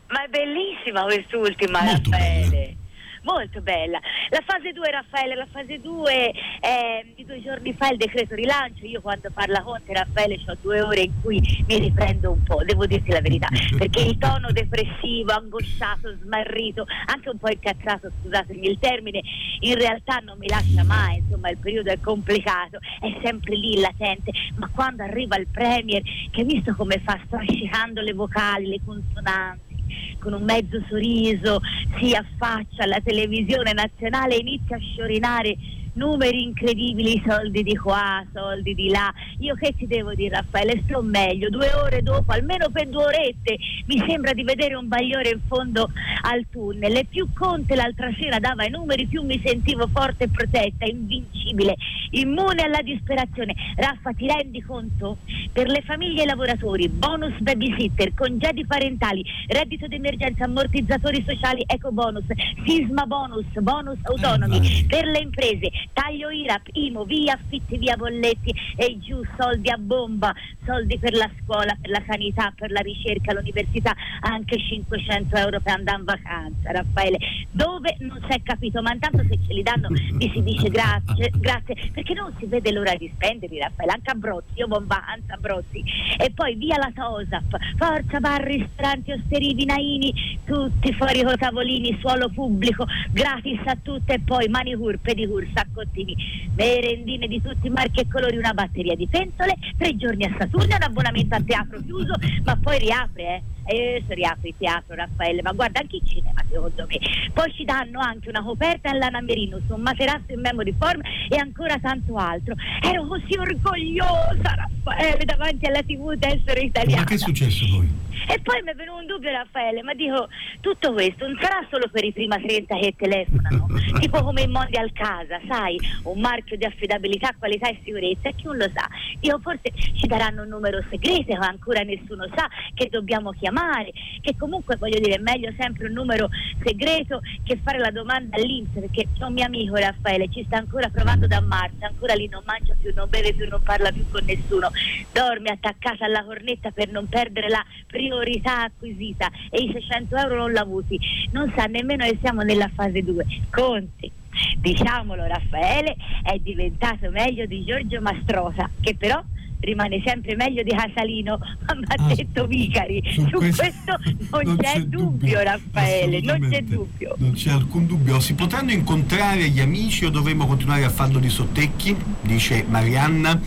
Ma 0.09 0.23
è 0.23 0.27
bellissima 0.29 1.01
quest'ultima, 1.01 1.81
Molto 1.81 2.11
Raffaele. 2.11 2.47
Bella 2.49 2.80
molto 3.23 3.61
bella. 3.61 3.99
La 4.29 4.41
fase 4.45 4.71
2 4.71 4.91
Raffaele, 4.91 5.35
la 5.35 5.47
fase 5.51 5.79
2 5.79 6.13
eh, 6.13 7.05
di 7.15 7.25
due 7.25 7.41
giorni 7.41 7.73
fa 7.73 7.89
il 7.89 7.97
decreto 7.97 8.35
rilancio, 8.35 8.85
io 8.85 9.01
quando 9.01 9.29
parla 9.33 9.61
con 9.61 9.79
te 9.85 9.93
Raffaele 9.93 10.39
ho 10.47 10.57
due 10.61 10.81
ore 10.81 11.01
in 11.01 11.13
cui 11.21 11.39
mi 11.67 11.79
riprendo 11.79 12.31
un 12.31 12.43
po', 12.43 12.63
devo 12.63 12.85
dirti 12.85 13.11
la 13.11 13.21
verità, 13.21 13.47
perché 13.77 14.01
il 14.01 14.17
tono 14.17 14.51
depressivo, 14.51 15.31
angosciato, 15.33 16.15
smarrito, 16.21 16.85
anche 17.05 17.29
un 17.29 17.37
po' 17.37 17.49
incazzato, 17.49 18.11
scusatemi 18.21 18.67
il 18.67 18.79
termine, 18.79 19.21
in 19.59 19.75
realtà 19.75 20.17
non 20.17 20.37
mi 20.37 20.47
lascia 20.47 20.83
mai, 20.83 21.17
insomma 21.17 21.49
il 21.49 21.57
periodo 21.57 21.91
è 21.91 21.99
complicato, 21.99 22.79
è 22.99 23.19
sempre 23.23 23.55
lì 23.55 23.79
latente, 23.79 24.31
ma 24.55 24.69
quando 24.73 25.03
arriva 25.03 25.37
il 25.37 25.47
Premier, 25.47 26.01
che 26.31 26.43
visto 26.43 26.73
come 26.75 27.01
fa 27.03 27.19
strascicando 27.25 28.01
le 28.01 28.13
vocali, 28.13 28.67
le 28.67 28.79
consonanti, 28.83 29.70
con 30.19 30.33
un 30.33 30.43
mezzo 30.43 30.81
sorriso 30.89 31.59
si 31.99 32.13
affaccia 32.13 32.83
alla 32.83 32.99
televisione 33.03 33.73
nazionale 33.73 34.35
e 34.35 34.39
inizia 34.39 34.77
a 34.77 34.79
sciorinare 34.79 35.57
numeri 35.93 36.43
incredibili, 36.43 37.21
soldi 37.25 37.63
di 37.63 37.75
qua, 37.75 38.23
soldi 38.33 38.73
di 38.73 38.89
là. 38.89 39.11
Io 39.39 39.55
che 39.55 39.73
ti 39.75 39.87
devo 39.87 40.13
dire 40.13 40.35
Raffaele, 40.35 40.83
sto 40.85 41.01
meglio, 41.01 41.49
due 41.49 41.73
ore 41.73 42.01
dopo, 42.01 42.31
almeno 42.31 42.69
per 42.69 42.87
due 42.87 43.05
orette, 43.05 43.57
mi 43.85 44.03
sembra 44.07 44.33
di 44.33 44.43
vedere 44.43 44.75
un 44.75 44.87
bagliore 44.87 45.29
in 45.29 45.39
fondo 45.47 45.89
al 46.23 46.45
tunnel. 46.49 46.95
E 46.95 47.05
più 47.05 47.27
Conte 47.33 47.75
l'altra 47.75 48.11
sera 48.19 48.39
dava 48.39 48.65
i 48.65 48.69
numeri, 48.69 49.07
più 49.07 49.23
mi 49.23 49.41
sentivo 49.43 49.87
forte 49.87 50.25
e 50.25 50.29
protetta, 50.29 50.85
invincibile, 50.85 51.75
immune 52.11 52.63
alla 52.63 52.81
disperazione. 52.81 53.55
Raffa, 53.75 54.11
ti 54.11 54.27
rendi 54.27 54.61
conto? 54.61 55.17
Per 55.51 55.67
le 55.67 55.81
famiglie 55.85 56.21
e 56.21 56.23
i 56.23 56.27
lavoratori, 56.27 56.87
bonus 56.87 57.37
babysitter, 57.39 58.13
congedi 58.13 58.65
parentali, 58.65 59.23
reddito 59.47 59.87
d'emergenza, 59.87 60.45
ammortizzatori 60.45 61.23
sociali, 61.27 61.63
eco 61.67 61.91
bonus, 61.91 62.25
sisma 62.65 63.05
bonus, 63.05 63.45
bonus 63.59 63.97
autonomi, 64.03 64.57
eh, 64.57 64.85
per 64.87 65.05
le 65.05 65.19
imprese, 65.19 65.69
taglio 65.93 66.29
IRAP, 66.29 66.69
IMO, 66.73 67.03
via 67.03 67.33
affitti, 67.33 67.77
via 67.77 67.95
bolletti 67.95 68.53
e 68.75 68.97
giù 68.99 69.21
soldi 69.37 69.69
a 69.69 69.77
bomba, 69.77 70.33
soldi 70.65 70.97
per 70.97 71.13
la 71.13 71.29
scuola, 71.41 71.75
per 71.79 71.89
la 71.89 72.03
sanità, 72.07 72.53
per 72.55 72.71
la 72.71 72.81
ricerca, 72.81 73.33
l'università, 73.33 73.93
anche 74.21 74.57
500 74.57 75.35
euro 75.35 75.59
per 75.59 75.73
andare 75.73 75.99
in 75.99 76.05
vacanza, 76.05 76.71
Raffaele. 76.71 77.17
Dove 77.51 77.95
non 77.99 78.19
si 78.27 78.35
è 78.35 78.41
capito, 78.43 78.81
ma 78.81 78.93
intanto 78.93 79.23
se 79.29 79.37
ce 79.45 79.53
li 79.53 79.63
danno 79.63 79.89
mi 79.89 80.31
si 80.31 80.41
dice 80.43 80.69
grazie, 80.69 81.31
grazie, 81.35 81.75
perché 81.93 82.13
non 82.13 82.33
si 82.39 82.45
vede 82.45 82.71
l'ora 82.71 82.95
di 82.95 83.11
spenderli, 83.13 83.59
Raffaele, 83.59 83.91
anche 83.91 84.11
a 84.11 84.15
Brozzi, 84.15 84.51
io 84.55 84.67
buon 84.67 84.87
vacanza 84.87 85.33
a 85.33 85.37
Brozzi. 85.37 85.83
E 86.17 86.31
poi 86.31 86.55
via 86.55 86.77
la 86.77 86.91
TOSAP, 86.93 87.57
forza 87.77 88.19
bar, 88.19 88.43
ristoranti, 88.43 89.11
osterie, 89.11 89.65
naini, 89.65 90.39
tutti 90.45 90.93
fuori 90.93 91.23
con 91.23 91.35
tavolini, 91.37 91.97
suolo 91.99 92.29
pubblico, 92.29 92.85
gratis 93.11 93.59
a 93.65 93.77
tutte 93.81 94.13
e 94.13 94.19
poi 94.19 94.47
manicure, 94.47 94.97
pedicure, 94.97 95.49
saccottini, 95.71 96.15
merendine 96.55 97.27
di 97.27 97.41
tutti 97.41 97.67
i 97.67 97.69
marchi 97.69 98.01
e 98.01 98.07
colori, 98.07 98.37
una 98.37 98.53
batteria 98.53 98.95
di 98.95 99.07
pentole, 99.07 99.55
tre 99.77 99.95
giorni 99.95 100.25
a 100.25 100.35
Saturno, 100.37 100.75
un 100.75 100.83
abbonamento 100.83 101.35
a 101.35 101.41
teatro 101.41 101.79
chiuso, 101.81 102.13
ma 102.43 102.57
poi 102.57 102.79
riapre, 102.79 103.23
eh 103.23 103.43
e 103.71 104.03
si 104.07 104.13
riapre 104.13 104.49
il 104.49 104.55
teatro 104.57 104.95
Raffaele, 104.95 105.41
ma 105.41 105.51
guarda 105.51 105.79
anche 105.79 105.97
il 105.97 106.01
cinema 106.05 106.43
secondo 106.49 106.85
me. 106.87 106.99
Poi 107.33 107.53
ci 107.53 107.63
danno 107.63 107.99
anche 107.99 108.29
una 108.29 108.43
coperta 108.43 108.89
all'Ana 108.89 109.21
Merino 109.21 109.59
su 109.65 109.73
un 109.73 109.81
materasso 109.81 110.33
in 110.33 110.41
memory 110.41 110.73
form 110.77 110.99
e 111.29 111.37
ancora 111.37 111.77
tanto 111.79 112.15
altro. 112.15 112.55
Ero 112.81 113.05
così 113.07 113.37
orgogliosa 113.37 114.67
Raffaele 114.83 115.23
davanti 115.25 115.65
alla 115.65 115.81
tv 115.81 116.13
di 116.15 116.27
essere 116.27 116.61
italiana. 116.61 117.01
Ma 117.01 117.07
che 117.07 117.15
è 117.15 117.17
successo 117.17 117.65
poi? 117.69 118.09
E 118.27 118.39
poi 118.41 118.61
mi 118.61 118.71
è 118.71 118.75
venuto 118.75 118.99
un 118.99 119.05
dubbio 119.07 119.31
Raffaele, 119.31 119.81
ma 119.83 119.93
dico, 119.93 120.27
tutto 120.59 120.93
questo 120.93 121.25
non 121.25 121.37
sarà 121.41 121.65
solo 121.69 121.89
per 121.91 122.03
i 122.03 122.11
prima 122.11 122.37
30 122.37 122.77
che 122.77 122.93
telefonano, 122.95 123.67
tipo 123.99 124.21
come 124.21 124.43
il 124.43 124.49
Mondial 124.49 124.91
Casa, 124.91 125.39
sai, 125.47 125.60
un 126.03 126.19
marchio 126.19 126.57
di 126.57 126.65
affidabilità, 126.65 127.33
qualità 127.37 127.69
e 127.69 127.79
sicurezza, 127.83 128.29
e 128.29 128.35
chi 128.35 128.45
non 128.45 128.57
lo 128.57 128.69
sa? 128.73 128.87
Io 129.21 129.39
forse 129.39 129.71
ci 129.75 130.07
daranno 130.07 130.43
un 130.43 130.49
numero 130.49 130.83
segreto, 130.89 131.35
ma 131.37 131.47
ancora 131.47 131.81
nessuno 131.81 132.27
sa 132.33 132.47
che 132.73 132.89
dobbiamo 132.89 133.31
chiamare, 133.31 133.91
che 134.21 134.35
comunque 134.37 134.77
voglio 134.77 134.99
dire 134.99 135.15
è 135.15 135.19
meglio 135.19 135.51
sempre 135.57 135.87
un 135.87 135.93
numero 135.93 136.29
segreto 136.63 137.21
che 137.43 137.59
fare 137.63 137.77
la 137.77 137.91
domanda 137.91 138.37
all'Inps, 138.37 138.79
perché 138.79 139.07
c'è 139.17 139.23
un 139.23 139.33
mio 139.33 139.45
amico 139.45 139.75
Raffaele, 139.75 140.29
ci 140.29 140.43
sta 140.45 140.57
ancora 140.57 140.89
provando 140.89 141.27
da 141.27 141.41
marzo, 141.41 141.85
ancora 141.85 142.13
lì 142.13 142.27
non 142.27 142.43
mangia 142.45 142.75
più, 142.79 142.91
non 142.95 143.09
beve 143.09 143.33
più, 143.33 143.47
non 143.47 143.61
parla 143.61 143.91
più 143.91 144.05
con 144.09 144.23
nessuno, 144.25 144.69
dorme 145.11 145.49
attaccata 145.49 146.05
alla 146.05 146.23
cornetta 146.23 146.71
per 146.71 146.91
non 146.91 147.07
perdere 147.07 147.49
la 147.49 147.63
priorità 147.87 148.63
acquisita 148.63 149.29
e 149.49 149.61
i 149.61 149.71
600 149.71 150.15
euro 150.15 150.35
non 150.37 150.51
l'ha 150.51 150.61
avuti, 150.61 150.99
non 151.31 151.51
sa 151.55 151.65
nemmeno 151.65 152.05
che 152.05 152.17
siamo 152.21 152.41
nella 152.41 152.69
fase 152.73 153.01
2. 153.03 153.25
Conti. 153.49 154.20
Diciamolo 154.57 155.25
Raffaele 155.25 155.95
è 156.23 156.37
diventato 156.39 157.09
meglio 157.09 157.45
di 157.45 157.63
Giorgio 157.63 158.01
Mastrosa 158.01 158.69
che 158.79 158.95
però 158.95 159.23
rimane 159.61 160.01
sempre 160.05 160.35
meglio 160.35 160.63
di 160.63 160.71
Casalino, 160.71 161.37
ma 161.65 161.75
mi 161.75 161.85
ha 161.87 162.05
ah, 162.05 162.15
detto 162.15 162.45
Vicari. 162.47 163.01
Su, 163.11 163.27
su 163.27 163.37
questo, 163.37 163.63
questo 163.63 163.97
non, 164.31 164.43
non, 164.43 164.57
c'è, 164.57 164.73
c'è 164.73 164.79
dubbio, 164.81 165.05
dubbio 165.05 165.41
Raffaele, 165.41 166.21
non 166.21 166.49
c'è 166.49 166.61
dubbio. 166.63 167.15
Non 167.17 167.31
c'è 167.33 167.51
alcun 167.51 167.85
dubbio. 167.85 168.19
Si 168.19 168.33
potranno 168.33 168.71
incontrare 168.71 169.49
gli 169.49 169.59
amici 169.59 170.05
o 170.05 170.09
dovremmo 170.09 170.45
continuare 170.45 170.83
a 170.83 170.89
farlo 170.89 171.19
di 171.19 171.29
sottecchi? 171.29 171.95
Dice 172.21 172.65
Marianna. 172.67 173.39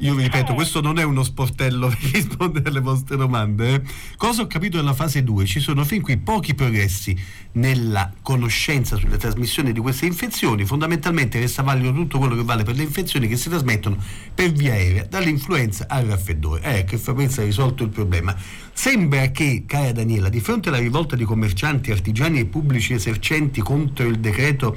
Io 0.00 0.14
vi 0.14 0.22
ripeto, 0.22 0.52
eh. 0.52 0.54
questo 0.54 0.80
non 0.80 0.98
è 0.98 1.02
uno 1.02 1.24
sportello 1.24 1.88
per 2.00 2.10
rispondere 2.12 2.68
alle 2.68 2.80
vostre 2.80 3.16
domande. 3.16 3.74
Eh. 3.74 3.82
Cosa 4.16 4.42
ho 4.42 4.46
capito 4.46 4.76
nella 4.76 4.94
fase 4.94 5.24
2? 5.24 5.44
Ci 5.44 5.58
sono 5.58 5.84
fin 5.84 6.02
qui 6.02 6.16
pochi 6.18 6.54
progressi 6.54 7.16
nella 7.52 8.12
conoscenza 8.22 8.96
sulle 8.96 9.16
trasmissioni 9.16 9.72
di 9.72 9.80
queste 9.80 10.06
infezioni. 10.06 10.64
Fondamentalmente 10.64 11.40
resta 11.40 11.62
valido 11.62 11.92
tutto 11.92 12.18
quello 12.18 12.36
che 12.36 12.44
vale 12.44 12.62
per 12.62 12.76
le 12.76 12.84
infezioni 12.84 13.26
che 13.26 13.36
si 13.36 13.48
trasmettono 13.48 13.96
per 14.32 14.52
via 14.52 14.72
aerea, 14.72 15.04
dall'influenza 15.04 15.86
al 15.88 16.04
raffreddore. 16.04 16.62
Eh, 16.62 16.84
che 16.84 16.96
Fabrizi 16.96 17.40
ha 17.40 17.44
risolto 17.44 17.82
il 17.82 17.90
problema. 17.90 18.36
Sembra 18.72 19.32
che, 19.32 19.64
cara 19.66 19.90
Daniela, 19.90 20.28
di 20.28 20.38
fronte 20.38 20.68
alla 20.68 20.78
rivolta 20.78 21.16
di 21.16 21.24
commercianti, 21.24 21.90
artigiani 21.90 22.38
e 22.38 22.46
pubblici 22.46 22.92
esercenti 22.92 23.60
contro 23.60 24.06
il 24.06 24.20
decreto 24.20 24.76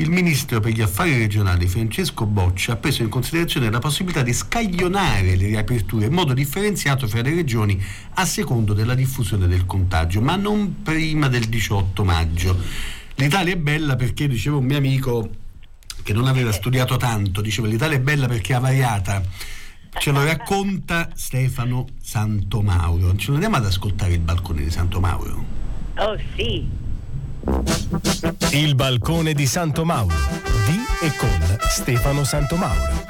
il 0.00 0.10
ministro 0.10 0.60
per 0.60 0.72
gli 0.72 0.80
affari 0.80 1.16
regionali 1.18 1.66
Francesco 1.66 2.24
Boccia 2.24 2.72
ha 2.72 2.76
preso 2.76 3.02
in 3.02 3.08
considerazione 3.08 3.68
la 3.68 3.80
possibilità 3.80 4.22
di 4.22 4.32
scaglionare 4.32 5.34
le 5.34 5.46
riaperture 5.46 6.06
in 6.06 6.12
modo 6.12 6.34
differenziato 6.34 7.08
fra 7.08 7.20
le 7.20 7.34
regioni 7.34 7.82
a 8.14 8.24
secondo 8.24 8.74
della 8.74 8.94
diffusione 8.94 9.48
del 9.48 9.66
contagio, 9.66 10.20
ma 10.20 10.36
non 10.36 10.82
prima 10.82 11.26
del 11.26 11.46
18 11.46 12.04
maggio. 12.04 12.56
L'Italia 13.16 13.54
è 13.54 13.56
bella 13.56 13.96
perché, 13.96 14.28
diceva 14.28 14.58
un 14.58 14.66
mio 14.66 14.76
amico 14.76 15.30
che 16.04 16.12
non 16.12 16.28
aveva 16.28 16.52
studiato 16.52 16.96
tanto, 16.96 17.40
diceva 17.40 17.66
l'Italia 17.66 17.96
è 17.96 18.00
bella 18.00 18.28
perché 18.28 18.54
è 18.54 18.60
variata. 18.60 19.20
Ce 19.98 20.12
lo 20.12 20.22
racconta 20.22 21.08
Stefano 21.16 21.86
Santomauro. 22.00 23.16
Ce 23.16 23.28
lo 23.28 23.34
andiamo 23.34 23.56
ad 23.56 23.64
ascoltare 23.64 24.12
il 24.12 24.20
balcone 24.20 24.62
di 24.62 24.70
Santomauro? 24.70 25.44
Oh 25.96 26.16
sì, 26.36 26.86
il 28.52 28.74
balcone 28.74 29.34
di 29.34 29.46
Santo 29.46 29.84
Mauro 29.84 30.14
di 30.66 31.06
e 31.06 31.14
con 31.16 31.58
Stefano 31.68 32.24
Santo 32.24 32.56
Mauro. 32.56 33.06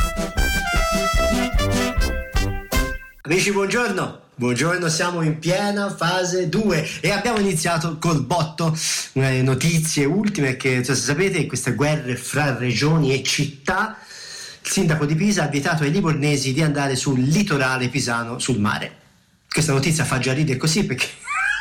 Amici, 3.23 3.53
buongiorno. 3.53 4.27
Buongiorno, 4.35 4.89
siamo 4.89 5.23
in 5.23 5.39
piena 5.39 5.93
fase 5.93 6.49
2 6.49 6.89
e 7.01 7.11
abbiamo 7.11 7.39
iniziato 7.41 7.99
col 7.99 8.25
botto. 8.25 8.77
Eh, 9.15 9.43
notizie 9.43 10.05
ultime 10.05 10.57
che 10.57 10.85
cioè, 10.85 10.95
sapete, 10.95 11.47
queste 11.47 11.75
guerre 11.75 12.15
fra 12.15 12.57
regioni 12.57 13.13
e 13.13 13.23
città. 13.23 13.99
Il 14.63 14.71
sindaco 14.71 15.07
di 15.07 15.15
Pisa 15.15 15.45
ha 15.45 15.49
vietato 15.49 15.83
ai 15.83 15.91
livornesi 15.91 16.53
di 16.53 16.63
andare 16.63 16.95
sul 16.95 17.21
litorale 17.21 17.89
pisano 17.89 18.39
sul 18.39 18.61
mare. 18.61 18.93
Questa 19.49 19.73
notizia 19.73 20.05
fa 20.05 20.19
già 20.19 20.33
ridere 20.33 20.59
così 20.59 20.85
perché 20.85 21.07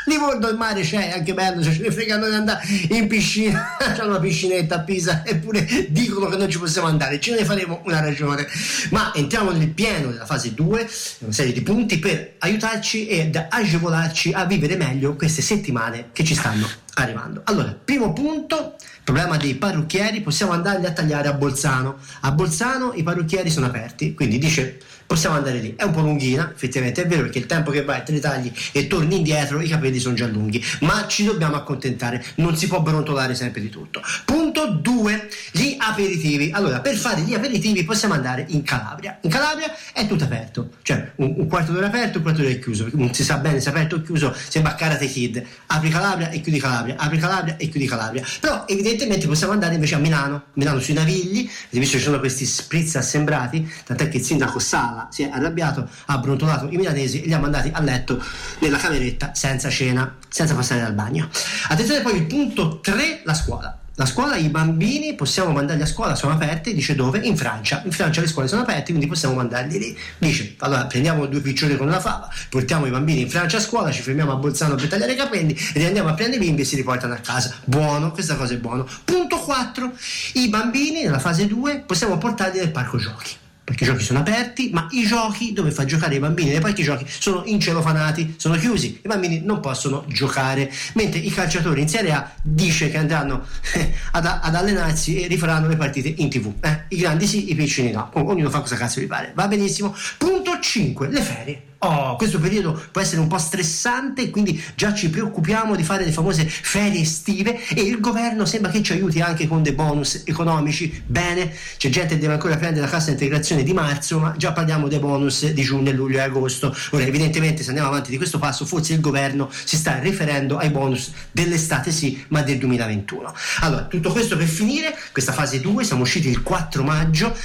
Livorno 0.08 0.48
il 0.48 0.56
mare 0.56 0.82
c'è, 0.82 1.12
anche 1.12 1.34
bello, 1.34 1.62
cioè 1.62 1.74
ce 1.74 1.82
ne 1.82 1.92
fregano 1.92 2.30
di 2.30 2.36
andare 2.36 2.66
in 2.92 3.08
piscina, 3.08 3.76
c'è 3.94 4.04
una 4.04 4.20
piscinetta 4.20 4.76
a 4.76 4.80
Pisa, 4.80 5.24
eppure 5.26 5.88
dicono 5.90 6.28
che 6.28 6.38
non 6.38 6.50
ci 6.50 6.58
possiamo 6.58 6.88
andare, 6.88 7.20
ce 7.20 7.36
ne 7.36 7.44
faremo 7.44 7.82
una 7.84 8.00
ragione. 8.00 8.48
Ma 8.92 9.14
entriamo 9.14 9.52
nel 9.52 9.70
pieno 9.70 10.10
della 10.10 10.26
fase 10.26 10.54
2, 10.54 10.90
una 11.20 11.34
serie 11.34 11.52
di 11.52 11.62
punti 11.62 12.00
per 12.00 12.36
aiutarci 12.40 13.08
ed 13.08 13.36
agevolarci 13.50 14.32
a 14.32 14.46
vivere 14.46 14.78
meglio 14.78 15.16
queste 15.18 15.42
settimane 15.42 16.10
che 16.14 16.24
ci 16.24 16.36
stanno 16.36 16.66
arrivando. 16.94 17.42
Allora, 17.44 17.76
primo 17.84 18.14
punto, 18.14 18.76
problema 19.04 19.36
dei 19.36 19.56
parrucchieri, 19.56 20.22
possiamo 20.22 20.54
andarli 20.54 20.86
a 20.86 20.94
tagliare 20.94 21.28
a 21.28 21.34
Bolzano. 21.34 21.98
A 22.22 22.32
Bolzano 22.32 22.94
i 22.94 23.04
parrucchieri 23.04 23.50
sono 23.50 23.66
aperti, 23.66 24.14
quindi 24.14 24.38
dice 24.38 24.80
possiamo 25.08 25.38
andare 25.38 25.60
lì. 25.60 25.74
È 25.76 25.84
un 25.84 25.92
po' 25.92 26.02
lunghina, 26.02 26.52
effettivamente 26.54 27.02
è 27.02 27.08
vero 27.08 27.24
perché 27.24 27.40
il 27.40 27.46
tempo 27.46 27.72
che 27.72 27.84
vai, 27.84 28.04
te 28.04 28.12
li 28.12 28.20
tagli 28.20 28.52
e 28.74 28.86
torni 28.88 29.16
indietro, 29.16 29.62
i 29.62 29.68
capelli 29.68 29.98
sono 30.00 30.14
già 30.14 30.28
lunghi, 30.28 30.64
ma 30.82 31.08
ci 31.08 31.24
dobbiamo 31.24 31.56
accontentare, 31.56 32.24
non 32.36 32.56
si 32.56 32.68
può 32.68 32.82
brontolare 32.82 33.34
sempre 33.34 33.62
di 33.62 33.70
tutto. 33.70 34.02
Punto 34.26 34.68
2, 34.68 35.30
gli 35.52 35.76
aperitivi. 35.80 36.52
Allora, 36.54 36.82
per 36.82 36.96
fare 36.96 37.22
gli 37.22 37.34
aperitivi 37.34 37.84
possiamo 37.86 38.14
andare 38.14 38.46
in 38.50 38.62
Calabria. 38.64 39.18
In 39.22 39.30
Calabria 39.30 39.74
è 39.94 40.06
tutto 40.06 40.26
aperto, 40.26 40.72
cioè 40.82 41.12
un, 41.16 41.34
un 41.38 41.48
quarto 41.48 41.72
d'ora 41.72 41.88
aperto, 41.88 42.18
un 42.18 42.24
quarto 42.24 42.42
d'ora 42.42 42.54
chiuso, 42.56 42.90
non 42.94 43.14
si 43.14 43.24
sa 43.24 43.38
bene 43.38 43.62
se 43.62 43.70
è 43.70 43.72
aperto 43.72 43.96
o 43.96 44.02
chiuso, 44.02 44.36
sembra 44.48 44.76
Karate 44.76 45.08
Kid. 45.08 45.44
Apri 45.68 45.90
Calabria 45.90 46.30
e 46.30 46.42
chiudi 46.42 46.60
Calabria, 46.60 46.96
apri 46.98 47.18
Calabria 47.18 47.56
e 47.56 47.70
chiudi 47.70 47.88
Calabria. 47.88 48.24
Però 48.42 48.66
evidentemente 48.68 49.26
possiamo 49.26 49.54
andare 49.54 49.76
invece 49.76 49.96
a 49.96 50.00
Milano, 50.00 50.48
Milano 50.54 50.80
sui 50.80 50.94
Navigli, 50.94 51.50
visto 51.70 51.94
che 51.94 52.00
ci 52.00 52.06
sono 52.06 52.20
questi 52.20 52.46
spritz 52.46 52.96
assembrati, 52.96 53.70
tant'è 53.86 54.10
che 54.10 54.18
il 54.18 54.24
sindaco 54.24 54.60
Sala 54.60 54.97
Sala 54.98 55.08
si 55.12 55.24
è 55.24 55.30
arrabbiato, 55.32 55.88
ha 56.06 56.18
brontolato 56.18 56.68
i 56.72 56.78
milanesi 56.78 57.22
e 57.22 57.28
li 57.28 57.34
ha 57.34 57.40
mandati 57.40 57.70
a 57.72 57.82
letto 57.82 58.22
nella 58.60 58.78
cameretta 58.78 59.34
senza 59.36 59.70
cena, 59.70 60.16
senza 60.28 60.56
passare 60.56 60.82
dal 60.82 60.94
bagno. 60.94 61.30
Attenzione 61.68 62.02
poi 62.02 62.16
il 62.18 62.26
punto 62.26 62.80
3, 62.80 63.22
la 63.24 63.34
scuola. 63.36 63.78
la 64.00 64.06
scuola, 64.06 64.36
i 64.36 64.50
bambini 64.50 65.16
possiamo 65.16 65.52
mandarli 65.52 65.82
a 65.82 65.88
scuola, 65.88 66.14
sono 66.14 66.34
aperti, 66.34 66.76
dice 66.76 66.94
dove? 66.94 67.18
In 67.18 67.36
Francia. 67.36 67.82
In 67.84 67.92
Francia 67.92 68.22
le 68.22 68.28
scuole 68.28 68.48
sono 68.48 68.62
aperte, 68.62 68.92
quindi 68.92 69.08
possiamo 69.08 69.34
mandarli 69.34 69.80
lì. 69.80 69.98
Dice, 70.20 70.54
allora 70.60 70.86
prendiamo 70.86 71.26
due 71.26 71.42
piccioni 71.42 71.76
con 71.76 71.88
una 71.88 72.00
fava, 72.00 72.30
portiamo 72.48 72.86
i 72.86 72.92
bambini 72.92 73.22
in 73.22 73.30
Francia 73.30 73.58
a 73.58 73.60
scuola, 73.60 73.92
ci 73.92 74.04
fermiamo 74.04 74.32
a 74.32 74.36
Bolzano 74.36 74.76
per 74.76 74.88
tagliare 74.88 75.14
i 75.14 75.16
capelli 75.16 75.58
e 75.74 75.86
andiamo 75.86 76.10
a 76.10 76.14
prendere 76.14 76.44
i 76.44 76.46
bimbi 76.46 76.62
e 76.62 76.66
si 76.66 76.76
riportano 76.76 77.14
a 77.16 77.18
casa. 77.18 77.56
Buono, 77.66 78.12
questa 78.12 78.36
cosa 78.36 78.54
è 78.54 78.58
buono. 78.58 78.88
Punto 79.04 79.40
4. 79.40 79.92
I 80.34 80.48
bambini 80.48 81.02
nella 81.02 81.20
fase 81.20 81.48
2 81.48 81.84
possiamo 81.88 82.20
portarli 82.20 82.60
nel 82.60 82.70
parco 82.70 82.98
giochi 82.98 83.46
perché 83.68 83.84
i 83.84 83.88
giochi 83.88 84.04
sono 84.06 84.20
aperti, 84.20 84.70
ma 84.72 84.88
i 84.92 85.06
giochi 85.06 85.52
dove 85.52 85.72
fa 85.72 85.84
giocare 85.84 86.16
i 86.16 86.20
bambini 86.20 86.52
nei 86.52 86.62
parchi 86.62 86.84
giochi 86.84 87.06
sono 87.06 87.42
incelofanati, 87.44 88.36
sono 88.38 88.56
chiusi, 88.56 89.02
i 89.04 89.08
bambini 89.10 89.42
non 89.44 89.60
possono 89.60 90.06
giocare, 90.08 90.72
mentre 90.94 91.20
i 91.20 91.30
calciatori 91.30 91.82
in 91.82 91.90
Serie 91.90 92.14
A 92.14 92.32
dice 92.42 92.90
che 92.90 92.98
andranno 92.98 93.46
eh, 93.74 93.94
ad, 94.12 94.26
ad, 94.26 94.56
allenarsi 94.56 95.20
e 95.20 95.28
rifaranno 95.28 95.68
le 95.68 95.76
partite 95.76 96.14
in 96.16 96.30
tv. 96.30 96.54
Eh? 96.62 96.86
I 96.96 96.96
grandi 96.96 97.28
sì, 97.28 97.52
i 97.52 97.56
piccini 97.56 97.92
no, 97.92 98.10
ognuno 98.14 98.50
fa 98.50 98.62
cosa 98.62 98.78
cazzo 98.78 99.02
gli 99.02 99.06
pare, 99.06 99.34
va 99.36 99.50
benissimo. 99.50 99.94
Punto 100.18 100.58
5, 100.62 101.10
le 101.10 101.22
ferie. 101.22 101.62
Oh, 101.80 102.16
questo 102.16 102.40
periodo 102.40 102.82
può 102.92 103.02
essere 103.02 103.22
un 103.22 103.28
po' 103.28 103.38
stressante, 103.38 104.32
quindi 104.32 104.62
già 104.74 104.96
ci 104.96 105.12
preoccupiamo 105.12 105.76
di 105.76 105.84
fare 105.84 106.06
le 106.06 106.12
famose 106.12 106.44
ferie 106.46 107.02
estive 107.02 107.68
e 107.68 107.82
il 107.82 108.00
governo 108.00 108.46
sembra 108.46 108.72
che 108.72 108.82
ci 108.82 108.94
aiuti 108.94 109.22
anche 109.22 109.48
con 109.48 109.62
dei 109.62 109.74
bonus 109.74 110.24
economici. 110.26 111.04
Bene, 111.06 111.54
c'è 111.78 111.90
gente 111.90 112.16
che 112.16 112.20
deve 112.20 112.34
ancora 112.34 112.58
prendere 112.58 112.84
la 112.84 112.92
cassa 112.92 113.12
integrazione 113.12 113.62
di 113.62 113.74
marzo, 113.74 114.18
ma 114.18 114.34
già 114.36 114.54
parliamo 114.54 114.88
dei 114.88 114.98
bonus 114.98 115.52
di 115.52 115.62
giugno, 115.62 115.92
luglio 115.92 116.18
e 116.18 116.22
agosto. 116.22 116.76
Ora, 116.92 117.04
evidentemente, 117.04 117.62
se 117.62 117.70
andiamo 117.70 117.90
avanti 117.90 118.10
di 118.10 118.18
questo 118.18 118.40
passo, 118.40 118.66
forse 118.66 118.94
il 118.94 119.00
governo 119.00 119.48
si 119.52 119.78
sta 119.78 120.00
riferendo 120.00 120.58
ai 120.58 120.72
bonus 120.72 121.12
dell'estate, 121.32 121.92
sì, 121.92 122.26
ma 122.30 122.42
del 122.42 122.58
2021. 122.58 123.34
Allora, 123.60 123.84
tutto 123.84 124.12
questo 124.12 124.36
per 124.36 124.48
finire, 124.48 124.98
questa 125.12 125.32
fase 125.32 125.62
2, 125.62 125.84
siamo 125.84 126.02
usciti 126.02 126.28
il 126.28 126.42
4 126.42 126.82
maggio 126.82 127.36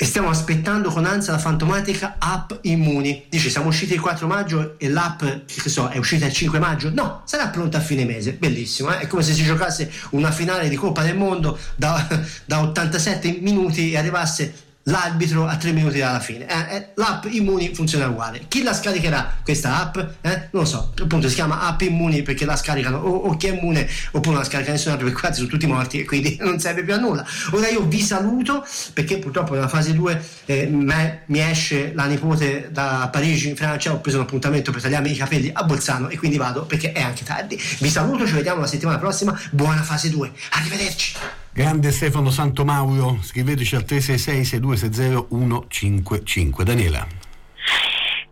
e 0.00 0.04
stiamo 0.04 0.30
aspettando 0.30 0.90
con 0.90 1.04
ansia 1.04 1.32
la 1.32 1.40
fantomatica 1.40 2.16
app 2.18 2.52
Immuni. 2.60 3.24
Dice 3.28 3.50
siamo 3.50 3.66
usciti 3.66 3.94
il 3.94 4.00
4 4.00 4.28
maggio 4.28 4.78
e 4.78 4.88
l'app 4.88 5.24
che 5.44 5.68
so, 5.68 5.88
è 5.88 5.98
uscita 5.98 6.26
il 6.26 6.32
5 6.32 6.60
maggio? 6.60 6.90
No, 6.94 7.22
sarà 7.24 7.48
pronta 7.48 7.78
a 7.78 7.80
fine 7.80 8.04
mese. 8.04 8.34
Bellissimo, 8.34 8.92
eh? 8.92 9.00
è 9.00 9.06
come 9.08 9.24
se 9.24 9.32
si 9.32 9.42
giocasse 9.42 9.90
una 10.10 10.30
finale 10.30 10.68
di 10.68 10.76
Coppa 10.76 11.02
del 11.02 11.16
Mondo 11.16 11.58
da, 11.74 12.06
da 12.46 12.60
87 12.60 13.38
minuti 13.40 13.90
e 13.90 13.96
arrivasse 13.96 14.66
l'arbitro 14.88 15.46
a 15.46 15.56
tre 15.56 15.72
minuti 15.72 15.98
dalla 15.98 16.20
fine. 16.20 16.46
Eh, 16.46 16.76
eh, 16.76 16.88
l'app 16.94 17.24
Immuni 17.26 17.74
funziona 17.74 18.08
uguale. 18.08 18.42
Chi 18.48 18.62
la 18.62 18.72
scaricherà 18.72 19.36
questa 19.42 19.80
app? 19.80 19.96
Eh? 20.20 20.48
Non 20.50 20.62
lo 20.62 20.64
so, 20.64 20.92
appunto 21.00 21.28
si 21.28 21.34
chiama 21.34 21.62
app 21.62 21.80
Immuni 21.82 22.22
perché 22.22 22.44
la 22.44 22.56
scaricano 22.56 22.98
o, 22.98 23.28
o 23.28 23.36
chi 23.36 23.48
è 23.48 23.52
immune 23.52 23.88
oppure 24.12 24.34
non 24.34 24.42
la 24.42 24.44
scarica 24.44 24.72
nessun 24.72 24.92
altro 24.92 25.06
perché 25.06 25.20
quasi 25.20 25.36
sono 25.38 25.48
tutti 25.48 25.66
morti 25.66 26.00
e 26.00 26.04
quindi 26.04 26.36
non 26.42 26.58
serve 26.58 26.82
più 26.82 26.94
a 26.94 26.98
nulla. 26.98 27.24
Ora 27.52 27.68
io 27.68 27.82
vi 27.86 28.00
saluto 28.00 28.64
perché 28.92 29.18
purtroppo 29.18 29.54
nella 29.54 29.68
fase 29.68 29.94
2 29.94 30.24
eh, 30.46 30.66
me, 30.66 31.22
mi 31.26 31.40
esce 31.40 31.92
la 31.94 32.06
nipote 32.06 32.68
da 32.70 33.08
Parigi 33.10 33.48
in 33.48 33.56
Francia, 33.56 33.92
ho 33.92 34.00
preso 34.00 34.18
un 34.18 34.24
appuntamento 34.24 34.72
per 34.72 34.82
tagliarmi 34.82 35.12
i 35.12 35.16
capelli 35.16 35.50
a 35.52 35.62
Bolzano 35.62 36.08
e 36.08 36.16
quindi 36.16 36.36
vado 36.36 36.64
perché 36.64 36.92
è 36.92 37.02
anche 37.02 37.24
tardi. 37.24 37.60
Vi 37.78 37.88
saluto, 37.88 38.26
ci 38.26 38.32
vediamo 38.32 38.60
la 38.60 38.66
settimana 38.66 38.98
prossima. 38.98 39.38
Buona 39.50 39.82
fase 39.82 40.10
2. 40.10 40.32
Arrivederci. 40.50 41.14
Grande 41.52 41.90
Stefano 41.90 42.30
Santomauro, 42.30 43.18
scriveteci 43.22 43.74
al 43.74 43.84
366 43.84 44.44
6260 44.44 45.66
155. 45.68 46.64
Daniela. 46.64 47.06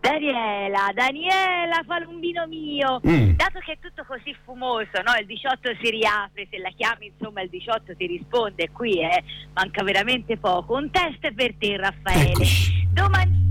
Daniela, 0.01 0.93
Daniela, 0.95 1.83
Falumbino 1.85 2.47
mio, 2.47 3.01
mm. 3.07 3.31
dato 3.33 3.59
che 3.59 3.73
è 3.73 3.79
tutto 3.81 4.05
così 4.07 4.35
fumoso, 4.45 5.03
no? 5.05 5.13
il 5.19 5.27
18 5.27 5.77
si 5.83 5.91
riapre, 5.91 6.47
se 6.49 6.59
la 6.59 6.71
chiami 6.77 7.13
insomma 7.13 7.43
il 7.43 7.49
18 7.51 7.97
ti 7.97 8.07
risponde, 8.07 8.71
qui 8.71 9.01
eh, 9.01 9.25
manca 9.53 9.83
veramente 9.83 10.37
poco. 10.37 10.75
Un 10.75 10.91
test 10.91 11.33
per 11.33 11.55
te 11.59 11.77
Raffaele. 11.77 12.31
Eccoci. 12.31 12.89
Domani 12.93 13.47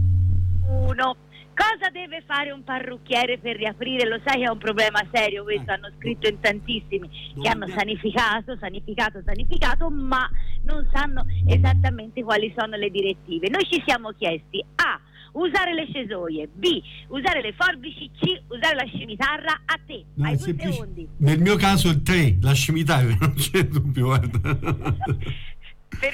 uno 0.67 1.15
Cosa 1.55 1.89
deve 1.89 2.21
fare 2.27 2.51
un 2.51 2.65
parrucchiere 2.65 3.37
per 3.37 3.55
riaprire? 3.55 4.05
Lo 4.07 4.19
sai 4.25 4.39
che 4.39 4.43
è 4.43 4.49
un 4.49 4.57
problema 4.57 4.99
serio, 5.09 5.43
questo 5.43 5.71
hanno 5.71 5.89
scritto 5.97 6.27
in 6.27 6.39
tantissimi 6.41 7.09
che 7.41 7.47
hanno 7.47 7.65
sanificato, 7.67 8.57
sanificato, 8.59 9.21
sanificato, 9.25 9.89
ma 9.89 10.29
non 10.63 10.85
sanno 10.91 11.25
esattamente 11.47 12.23
quali 12.23 12.53
sono 12.57 12.75
le 12.75 12.89
direttive. 12.89 13.47
Noi 13.49 13.63
ci 13.69 13.81
siamo 13.85 14.11
chiesti 14.11 14.63
A. 14.75 14.99
Usare 15.31 15.73
le 15.73 15.87
cesoie, 15.91 16.47
B. 16.47 16.81
Usare 17.07 17.41
le 17.41 17.53
forbici, 17.53 18.09
C. 18.19 18.41
Usare 18.47 18.75
la 18.75 18.85
scimitarra. 18.85 19.61
A 19.65 19.79
te, 19.85 20.03
no, 20.13 20.25
hai 20.25 20.37
due 20.37 20.55
secondi. 20.57 21.07
Nel 21.17 21.39
mio 21.39 21.55
caso 21.55 21.89
il 21.89 22.01
3, 22.01 22.37
la 22.41 22.53
scimitarra, 22.53 23.15
non 23.19 23.33
c'è 23.33 23.63
dubbio, 23.63 24.05
guarda. 24.05 24.39
per 25.99 26.13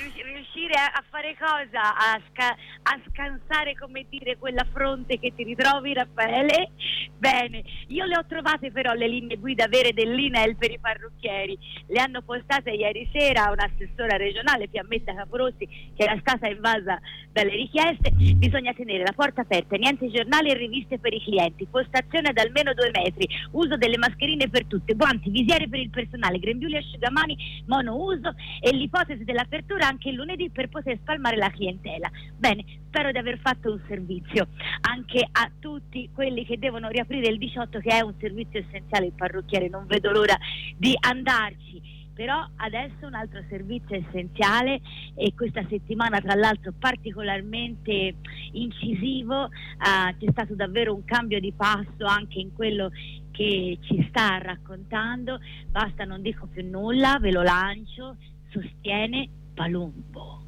riuscire 0.61 0.75
a, 0.75 0.91
a 0.93 1.03
fare 1.09 1.35
cosa? 1.37 1.95
A, 1.95 2.21
sca- 2.29 2.55
a, 2.83 2.99
scansare, 3.09 3.75
come 3.77 4.05
dire, 4.09 4.37
quella 4.37 4.65
fronte 4.71 5.17
che 5.19 5.33
ti 5.35 5.43
ritrovi, 5.43 5.93
Raffaele? 5.93 6.71
Bene, 7.17 7.63
io 7.87 8.05
le 8.05 8.17
ho 8.17 8.25
trovate 8.25 8.71
però 8.71 8.93
le 8.93 9.07
linee 9.07 9.37
guida 9.37 9.67
vere 9.67 9.93
dell'INEL 9.93 10.55
per 10.55 10.71
i 10.71 10.79
parrucchieri. 10.79 11.57
Le 11.87 11.99
hanno 11.99 12.21
postate 12.21 12.71
ieri 12.71 13.09
sera 13.11 13.51
un'assessora 13.51 14.17
regionale, 14.17 14.67
Fiammetta 14.67 15.15
Caporossi, 15.15 15.67
che 15.95 16.03
era 16.03 16.17
stata 16.19 16.47
invasa 16.47 16.99
dalle 17.31 17.55
richieste. 17.55 18.11
Bisogna 18.11 18.73
tenere 18.73 19.03
la 19.03 19.13
porta 19.15 19.41
aperta, 19.41 19.75
niente 19.77 20.09
giornali 20.09 20.49
e 20.49 20.55
riviste 20.55 20.99
per 20.99 21.13
i 21.13 21.21
clienti, 21.21 21.67
postazione 21.69 22.29
ad 22.29 22.37
almeno 22.37 22.73
due 22.73 22.91
metri, 22.91 23.27
uso 23.51 23.77
delle 23.77 23.97
mascherine 23.97 24.49
per 24.49 24.65
tutte, 24.65 24.93
guanti, 24.93 25.29
visiere 25.29 25.67
per 25.67 25.79
il 25.79 25.89
personale, 25.89 26.39
grembiuli 26.39 26.77
asciugamani 26.77 27.63
monouso 27.67 28.33
e 28.59 28.71
l'ipotesi 28.71 29.23
dell'apertura 29.23 29.87
anche 29.87 30.09
il 30.09 30.15
lunedì 30.15 30.50
per 30.51 30.69
poter 30.69 30.97
spalmare 30.97 31.37
la 31.37 31.49
clientela. 31.49 32.09
Bene, 32.37 32.63
spero 32.87 33.11
di 33.11 33.17
aver 33.17 33.39
fatto 33.39 33.71
un 33.71 33.79
servizio 33.87 34.47
anche 34.81 35.25
a 35.31 35.49
tutti 35.59 36.09
quelli 36.13 36.45
che 36.45 36.59
devono 36.59 36.89
riaprire 36.89 37.29
il 37.29 37.37
18 37.37 37.79
che 37.79 37.89
è 37.89 38.01
un 38.01 38.13
servizio 38.19 38.59
essenziale 38.59 39.07
il 39.07 39.13
parrucchiere, 39.13 39.69
non 39.69 39.85
vedo 39.87 40.11
l'ora 40.11 40.37
di 40.77 40.95
andarci. 40.99 41.99
Però 42.13 42.45
adesso 42.57 43.07
un 43.07 43.15
altro 43.15 43.41
servizio 43.49 43.95
essenziale 43.95 44.81
e 45.15 45.33
questa 45.33 45.65
settimana 45.69 46.19
tra 46.19 46.35
l'altro 46.35 46.73
particolarmente 46.77 48.15
incisivo 48.51 49.45
eh, 49.45 50.15
c'è 50.19 50.31
stato 50.31 50.53
davvero 50.53 50.93
un 50.93 51.05
cambio 51.05 51.39
di 51.39 51.53
passo 51.53 52.05
anche 52.05 52.39
in 52.39 52.53
quello 52.53 52.91
che 53.31 53.77
ci 53.81 54.05
sta 54.09 54.37
raccontando. 54.37 55.39
Basta 55.69 56.03
non 56.03 56.21
dico 56.21 56.47
più 56.47 56.69
nulla 56.69 57.17
ve 57.19 57.31
lo 57.31 57.41
lancio. 57.41 58.17
Sostiene 58.51 59.29
Palumbo 59.55 60.40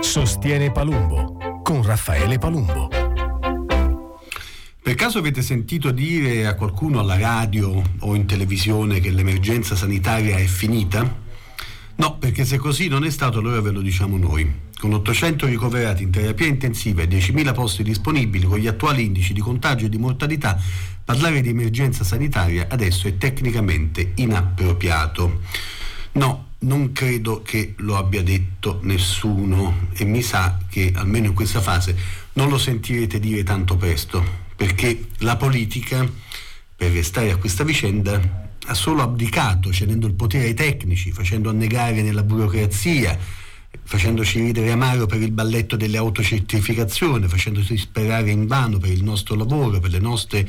Sostiene 0.00 0.72
Palumbo 0.72 1.60
con 1.62 1.82
Raffaele 1.82 2.38
Palumbo. 2.38 2.88
Per 4.80 4.94
caso 4.94 5.18
avete 5.18 5.42
sentito 5.42 5.90
dire 5.90 6.46
a 6.46 6.54
qualcuno 6.54 7.00
alla 7.00 7.18
radio 7.18 7.82
o 7.98 8.14
in 8.14 8.24
televisione 8.24 9.00
che 9.00 9.10
l'emergenza 9.10 9.76
sanitaria 9.76 10.38
è 10.38 10.46
finita? 10.46 11.26
No, 11.96 12.16
perché 12.16 12.44
se 12.44 12.56
così 12.56 12.88
non 12.88 13.04
è 13.04 13.10
stato 13.10 13.40
allora 13.40 13.60
ve 13.60 13.70
lo 13.70 13.82
diciamo 13.82 14.16
noi. 14.16 14.50
Con 14.78 14.94
800 14.94 15.46
ricoverati 15.46 16.04
in 16.04 16.10
terapia 16.10 16.46
intensiva 16.46 17.02
e 17.02 17.08
10.000 17.08 17.52
posti 17.52 17.82
disponibili 17.82 18.46
con 18.46 18.58
gli 18.58 18.66
attuali 18.66 19.04
indici 19.04 19.34
di 19.34 19.40
contagio 19.40 19.86
e 19.86 19.88
di 19.88 19.98
mortalità, 19.98 20.58
parlare 21.04 21.42
di 21.42 21.50
emergenza 21.50 22.02
sanitaria 22.02 22.66
adesso 22.70 23.08
è 23.08 23.18
tecnicamente 23.18 24.12
inappropriato. 24.14 25.40
No, 26.12 26.47
non 26.60 26.92
credo 26.92 27.42
che 27.42 27.74
lo 27.78 27.96
abbia 27.96 28.22
detto 28.22 28.80
nessuno 28.82 29.88
e 29.94 30.04
mi 30.04 30.22
sa 30.22 30.58
che 30.68 30.92
almeno 30.94 31.26
in 31.26 31.34
questa 31.34 31.60
fase 31.60 31.96
non 32.32 32.48
lo 32.48 32.58
sentirete 32.58 33.20
dire 33.20 33.42
tanto 33.44 33.76
presto, 33.76 34.24
perché 34.56 35.08
la 35.18 35.36
politica, 35.36 36.08
per 36.74 36.92
restare 36.92 37.30
a 37.30 37.36
questa 37.36 37.64
vicenda, 37.64 38.46
ha 38.66 38.74
solo 38.74 39.02
abdicato, 39.02 39.72
cedendo 39.72 40.06
il 40.06 40.14
potere 40.14 40.46
ai 40.46 40.54
tecnici, 40.54 41.12
facendo 41.12 41.48
annegare 41.48 42.02
nella 42.02 42.22
burocrazia, 42.22 43.16
facendoci 43.82 44.40
ridere 44.40 44.70
amaro 44.72 45.06
per 45.06 45.22
il 45.22 45.30
balletto 45.30 45.76
delle 45.76 45.96
autocertificazioni, 45.96 47.28
facendoci 47.28 47.76
sperare 47.76 48.30
in 48.30 48.46
vano 48.46 48.78
per 48.78 48.90
il 48.90 49.02
nostro 49.02 49.34
lavoro, 49.36 49.80
per 49.80 49.90
le 49.90 50.00
nostre 50.00 50.48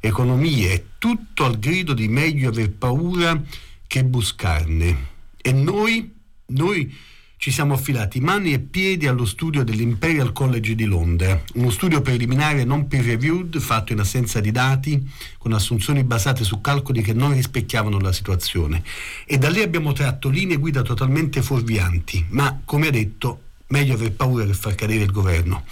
economie, 0.00 0.92
tutto 0.98 1.44
al 1.44 1.58
grido 1.58 1.92
di 1.92 2.08
meglio 2.08 2.48
aver 2.48 2.70
paura 2.70 3.40
che 3.86 4.04
buscarne. 4.04 5.09
E 5.42 5.52
noi, 5.52 6.12
noi 6.46 6.94
ci 7.40 7.50
siamo 7.50 7.72
affilati 7.72 8.20
mani 8.20 8.52
e 8.52 8.58
piedi 8.58 9.06
allo 9.06 9.24
studio 9.24 9.64
dell'Imperial 9.64 10.30
College 10.32 10.74
di 10.74 10.84
Londra, 10.84 11.42
uno 11.54 11.70
studio 11.70 12.02
preliminare 12.02 12.64
non 12.64 12.86
peer 12.86 13.04
reviewed 13.04 13.58
fatto 13.58 13.94
in 13.94 14.00
assenza 14.00 14.40
di 14.40 14.50
dati, 14.50 15.10
con 15.38 15.54
assunzioni 15.54 16.04
basate 16.04 16.44
su 16.44 16.60
calcoli 16.60 17.00
che 17.00 17.14
non 17.14 17.32
rispecchiavano 17.32 17.98
la 17.98 18.12
situazione. 18.12 18.82
E 19.24 19.38
da 19.38 19.48
lì 19.48 19.62
abbiamo 19.62 19.92
tratto 19.92 20.28
linee 20.28 20.58
guida 20.58 20.82
totalmente 20.82 21.40
fuorvianti, 21.40 22.26
ma 22.28 22.60
come 22.62 22.88
ha 22.88 22.90
detto, 22.90 23.44
meglio 23.70 23.94
aver 23.94 24.12
paura 24.12 24.44
che 24.44 24.54
far 24.54 24.74
cadere 24.74 25.02
il 25.02 25.10
governo. 25.10 25.64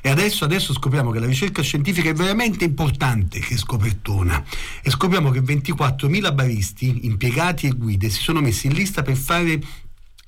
E 0.00 0.10
adesso, 0.10 0.44
adesso 0.44 0.74
scopriamo 0.74 1.10
che 1.10 1.18
la 1.18 1.26
ricerca 1.26 1.62
scientifica 1.62 2.10
è 2.10 2.12
veramente 2.12 2.64
importante, 2.64 3.40
che 3.40 3.56
scopertona. 3.56 4.44
E 4.82 4.90
scopriamo 4.90 5.30
che 5.30 5.40
24.000 5.40 6.34
baristi, 6.34 7.06
impiegati 7.06 7.66
e 7.66 7.70
guide 7.70 8.10
si 8.10 8.20
sono 8.20 8.40
messi 8.40 8.66
in 8.66 8.74
lista 8.74 9.02
per 9.02 9.16
fare 9.16 9.58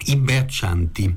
i 0.07 0.17
braccianti. 0.17 1.15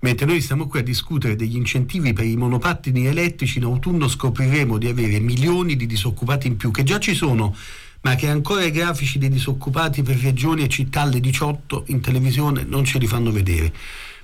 Mentre 0.00 0.26
noi 0.26 0.40
stiamo 0.40 0.68
qui 0.68 0.80
a 0.80 0.82
discutere 0.82 1.34
degli 1.34 1.56
incentivi 1.56 2.12
per 2.12 2.26
i 2.26 2.36
monopattini 2.36 3.06
elettrici, 3.06 3.58
in 3.58 3.64
autunno 3.64 4.06
scopriremo 4.06 4.78
di 4.78 4.86
avere 4.86 5.18
milioni 5.18 5.74
di 5.74 5.86
disoccupati 5.86 6.46
in 6.46 6.56
più, 6.56 6.70
che 6.70 6.84
già 6.84 7.00
ci 7.00 7.14
sono, 7.14 7.56
ma 8.02 8.14
che 8.14 8.28
ancora 8.28 8.62
i 8.62 8.70
grafici 8.70 9.18
dei 9.18 9.30
disoccupati 9.30 10.02
per 10.02 10.16
regioni 10.18 10.62
e 10.62 10.68
città 10.68 11.00
alle 11.00 11.18
18 11.18 11.86
in 11.88 12.00
televisione 12.00 12.62
non 12.62 12.84
ce 12.84 12.98
li 12.98 13.06
fanno 13.08 13.32
vedere. 13.32 13.72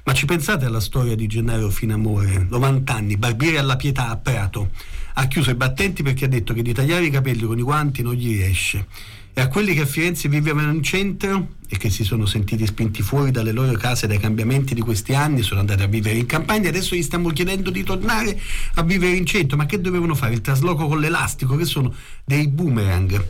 Ma 0.04 0.14
ci 0.14 0.26
pensate 0.26 0.64
alla 0.64 0.80
storia 0.80 1.14
di 1.14 1.26
Gennaro 1.26 1.70
Finamore, 1.70 2.46
90 2.48 2.94
anni, 2.94 3.16
barbiere 3.16 3.58
alla 3.58 3.76
pietà 3.76 4.08
a 4.08 4.16
Prato. 4.16 4.70
Ha 5.14 5.26
chiuso 5.26 5.50
i 5.50 5.54
battenti 5.54 6.02
perché 6.02 6.24
ha 6.24 6.28
detto 6.28 6.54
che 6.54 6.62
di 6.62 6.72
tagliare 6.72 7.04
i 7.04 7.10
capelli 7.10 7.44
con 7.44 7.58
i 7.58 7.62
guanti 7.62 8.02
non 8.02 8.14
gli 8.14 8.32
riesce 8.32 8.86
e 9.34 9.40
a 9.40 9.48
quelli 9.48 9.72
che 9.72 9.82
a 9.82 9.86
Firenze 9.86 10.28
vivevano 10.28 10.72
in 10.72 10.82
centro 10.82 11.54
e 11.66 11.78
che 11.78 11.88
si 11.88 12.04
sono 12.04 12.26
sentiti 12.26 12.66
spinti 12.66 13.00
fuori 13.00 13.30
dalle 13.30 13.52
loro 13.52 13.72
case 13.72 14.06
dai 14.06 14.18
cambiamenti 14.18 14.74
di 14.74 14.82
questi 14.82 15.14
anni, 15.14 15.40
sono 15.40 15.60
andati 15.60 15.82
a 15.82 15.86
vivere 15.86 16.18
in 16.18 16.26
campagna, 16.26 16.68
adesso 16.68 16.94
gli 16.94 17.02
stiamo 17.02 17.30
chiedendo 17.30 17.70
di 17.70 17.82
tornare 17.82 18.38
a 18.74 18.82
vivere 18.82 19.16
in 19.16 19.24
centro, 19.24 19.56
ma 19.56 19.64
che 19.64 19.80
dovevano 19.80 20.14
fare? 20.14 20.34
Il 20.34 20.42
trasloco 20.42 20.86
con 20.86 21.00
l'elastico, 21.00 21.56
che 21.56 21.64
sono 21.64 21.94
dei 22.26 22.46
boomerang. 22.48 23.24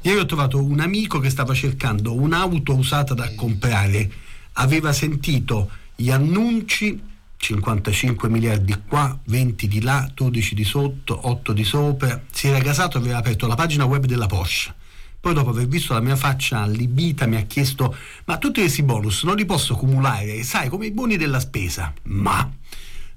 Ieri 0.00 0.18
ho 0.18 0.26
trovato 0.26 0.60
un 0.60 0.80
amico 0.80 1.20
che 1.20 1.30
stava 1.30 1.54
cercando 1.54 2.14
un'auto 2.14 2.74
usata 2.74 3.14
da 3.14 3.32
comprare, 3.36 4.10
aveva 4.54 4.92
sentito 4.92 5.70
gli 5.94 6.10
annunci 6.10 7.12
55 7.36 8.28
miliardi 8.28 8.74
qua, 8.86 9.18
20 9.24 9.68
di 9.68 9.82
là, 9.82 10.10
12 10.12 10.54
di 10.54 10.64
sotto, 10.64 11.28
8 11.28 11.52
di 11.52 11.64
sopra, 11.64 12.22
si 12.30 12.48
era 12.48 12.58
casato 12.58 12.96
e 12.96 13.00
aveva 13.00 13.18
aperto 13.18 13.46
la 13.46 13.54
pagina 13.54 13.84
web 13.84 14.06
della 14.06 14.26
Porsche 14.26 14.82
poi 15.24 15.32
dopo 15.32 15.48
aver 15.48 15.66
visto 15.66 15.94
la 15.94 16.00
mia 16.00 16.16
faccia 16.16 16.60
allibita 16.60 17.24
mi 17.24 17.36
ha 17.36 17.44
chiesto 17.44 17.96
ma 18.26 18.36
tutti 18.36 18.60
questi 18.60 18.82
bonus 18.82 19.22
non 19.22 19.36
li 19.36 19.46
posso 19.46 19.74
cumulare, 19.74 20.42
sai, 20.42 20.68
come 20.68 20.84
i 20.84 20.90
buoni 20.90 21.16
della 21.16 21.40
spesa. 21.40 21.94
Ma 22.02 22.46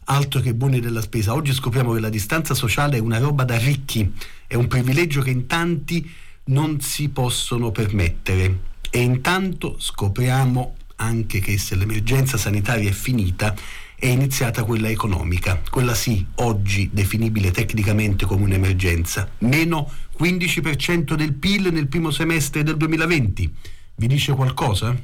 altro 0.05 0.39
che 0.39 0.53
buoni 0.53 0.79
della 0.79 1.01
spesa, 1.01 1.33
oggi 1.33 1.51
scopriamo 1.51 1.91
che 1.91 1.99
la 1.99 2.07
distanza 2.07 2.53
sociale 2.53 2.95
è 2.95 3.01
una 3.01 3.17
roba 3.17 3.43
da 3.43 3.57
ricchi, 3.57 4.09
è 4.47 4.55
un 4.55 4.67
privilegio 4.67 5.21
che 5.21 5.31
in 5.31 5.47
tanti 5.47 6.09
non 6.45 6.79
si 6.79 7.09
possono 7.09 7.71
permettere. 7.71 8.59
E 8.89 9.01
intanto 9.01 9.75
scopriamo 9.77 10.75
anche 10.97 11.39
che 11.39 11.57
se 11.57 11.75
l'emergenza 11.75 12.37
sanitaria 12.37 12.89
è 12.89 12.93
finita, 12.93 13.53
è 13.95 14.07
iniziata 14.07 14.63
quella 14.63 14.89
economica, 14.89 15.61
quella 15.69 15.95
sì, 15.95 16.25
oggi 16.35 16.89
definibile 16.91 17.51
tecnicamente 17.51 18.25
come 18.25 18.43
un'emergenza, 18.43 19.27
meno 19.39 19.91
15% 20.19 21.15
del 21.15 21.33
PIL 21.33 21.71
nel 21.71 21.87
primo 21.87 22.11
semestre 22.11 22.63
del 22.63 22.77
2020. 22.77 23.53
Vi 23.95 24.07
dice 24.07 24.33
qualcosa? 24.33 24.95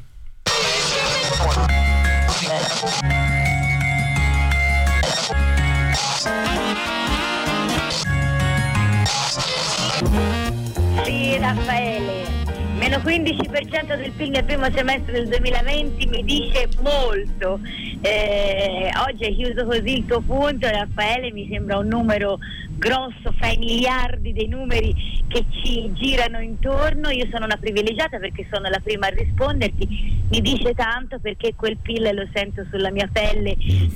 Sì, 11.04 11.38
Raffaele, 11.38 12.23
meno 12.84 12.98
15% 12.98 13.96
del 13.96 14.12
PIL 14.12 14.32
nel 14.32 14.44
primo 14.44 14.70
semestre 14.70 15.14
del 15.14 15.30
2020 15.30 16.06
mi 16.08 16.24
dice 16.26 16.68
molto. 16.82 17.58
Eh, 18.02 18.92
oggi 19.08 19.24
è 19.24 19.34
chiuso 19.34 19.66
così 19.66 20.00
il 20.00 20.06
tuo 20.06 20.20
punto, 20.20 20.68
Raffaele, 20.68 21.32
mi 21.32 21.48
sembra 21.50 21.78
un 21.78 21.88
numero 21.88 22.40
grosso 22.84 23.34
fra 23.38 23.48
i 23.48 23.58
miliardi 23.58 24.34
dei 24.34 24.50
numeri 24.50 24.94
che 25.30 25.46
ci 25.50 25.90
girano 25.94 26.42
intorno. 26.42 27.10
Io 27.12 27.26
sono 27.32 27.46
una 27.46 27.56
privilegiata 27.56 28.20
perché 28.20 28.46
sono 28.52 28.68
la 28.68 28.82
prima 28.84 29.08
a 29.08 29.10
risponderti. 29.10 30.26
Mi 30.30 30.42
dice 30.42 30.74
tanto 30.74 31.18
perché 31.20 31.54
quel 31.56 31.78
PIL 31.78 32.14
lo 32.14 32.28
sento 32.34 32.66
sulla 32.70 32.92
mia 32.92 33.08
pelle, 33.10 33.56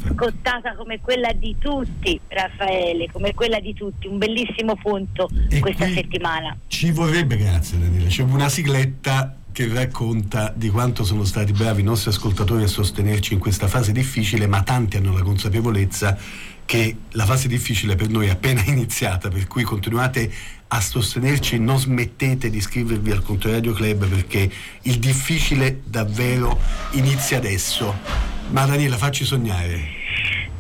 scottata 0.10 0.74
come 0.76 1.02
quella 1.02 1.34
di 1.34 1.58
tutti, 1.60 2.18
Raffaele, 2.30 3.10
come 3.12 3.34
quella 3.34 3.60
di 3.60 3.74
tutti. 3.74 4.08
Un 4.08 4.18
bellissimo 4.18 4.76
punto 4.82 5.28
e 5.50 5.60
questa 5.60 5.88
settimana. 5.90 6.56
Ci 6.68 6.92
vorrebbe, 6.92 7.36
grazie 7.36 7.78
Daniele, 7.78 8.08
c'è 8.08 8.24
una 8.24 8.48
sigletta 8.48 9.36
che 9.52 9.68
racconta 9.74 10.54
di 10.56 10.70
quanto 10.70 11.04
sono 11.04 11.26
stati 11.26 11.52
bravi 11.52 11.82
i 11.82 11.84
nostri 11.84 12.12
ascoltatori 12.12 12.64
a 12.64 12.68
sostenerci 12.68 13.34
in 13.34 13.40
questa 13.40 13.68
fase 13.68 13.92
difficile, 13.92 14.48
ma 14.48 14.62
tanti 14.62 14.96
hanno 14.96 15.12
la 15.12 15.24
consapevolezza 15.24 16.16
che 16.68 16.98
la 17.12 17.24
fase 17.24 17.48
difficile 17.48 17.96
per 17.96 18.10
noi 18.10 18.28
è 18.28 18.32
appena 18.32 18.62
iniziata, 18.68 19.30
per 19.30 19.48
cui 19.48 19.64
continuate 19.64 20.30
a 20.68 20.82
sostenerci, 20.82 21.58
non 21.60 21.78
smettete 21.78 22.50
di 22.50 22.58
iscrivervi 22.58 23.10
al 23.10 23.24
Controradio 23.24 23.72
Club 23.72 24.06
perché 24.06 24.52
il 24.82 25.00
difficile 25.00 25.80
davvero 25.86 26.60
inizia 26.92 27.38
adesso. 27.38 27.96
Ma 28.50 28.66
Daniela, 28.66 28.98
facci 28.98 29.24
sognare. 29.24 29.96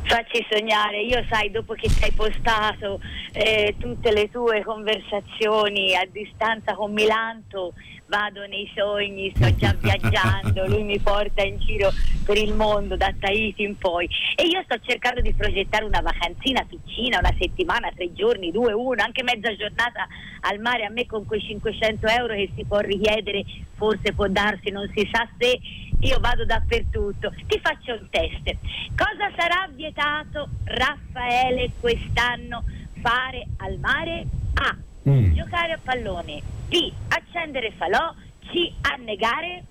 Facci 0.04 0.46
sognare, 0.50 1.02
io 1.02 1.26
sai, 1.30 1.52
dopo 1.52 1.74
che 1.74 1.89
ti 1.89 2.02
hai 2.02 2.13
postato 2.13 3.02
eh, 3.34 3.76
tutte 3.78 4.13
le 4.13 4.30
tue 4.32 4.63
conversazioni 4.63 5.93
a 5.93 6.08
distanza 6.10 6.74
con 6.74 6.93
Milanto, 6.93 7.74
vado 8.08 8.46
nei 8.48 8.70
sogni, 8.76 9.32
sto 9.36 9.54
già 9.56 9.76
viaggiando, 9.80 10.67
lui 10.67 10.84
mi 10.84 11.00
porta 11.00 11.43
in 11.43 11.58
giro 11.60 11.91
per 12.26 12.38
il 12.38 12.54
mondo 12.54 12.96
da 12.96 13.13
Tahiti 13.17 13.63
in 13.63 13.78
poi 13.78 14.08
e 14.36 14.43
io 14.43 14.62
sto 14.63 14.78
cercando 14.82 15.22
di 15.22 15.34
progettare 15.34 15.86
una 15.86 16.02
vacanzina 16.02 16.65
piccina, 16.67 17.20
una 17.20 17.34
settimana, 17.39 17.91
tre 17.96 18.13
giorni, 18.13 18.52
due, 18.52 18.74
uno, 18.74 19.02
anche 19.02 19.24
mezza 19.24 19.56
giornata 19.56 20.08
al 20.41 20.60
mare 20.60 20.86
a 20.86 20.89
me 20.89 21.06
con 21.06 21.26
quei 21.26 21.41
500 21.41 22.08
euro 22.08 22.34
che 22.34 22.52
si 22.56 22.65
può 22.65 22.80
richiedere, 22.80 23.43
forse 23.76 24.13
può 24.13 24.28
darsi, 24.28 24.70
non 24.72 24.89
si 24.93 25.08
sa 25.12 25.28
se 25.38 25.60
io 26.02 26.20
vado 26.20 26.46
dappertutto. 26.46 27.34
Ti 27.48 27.60
faccio 27.62 27.93
un 27.93 28.08
test. 28.10 28.56
Cosa 28.96 29.32
sarà 29.36 29.67
vietato 29.74 30.50
Raffaele 30.63 31.72
quest'anno 31.80 32.63
fare 33.02 33.48
al 33.58 33.78
mare? 33.80 34.26
A. 34.56 34.76
Mm. 35.08 35.34
Giocare 35.34 35.74
a 35.74 35.80
pallone. 35.82 36.41
B. 36.67 36.91
Accendere 37.08 37.72
falò. 37.78 38.13
C. 38.41 38.72
Annegare. 38.82 39.63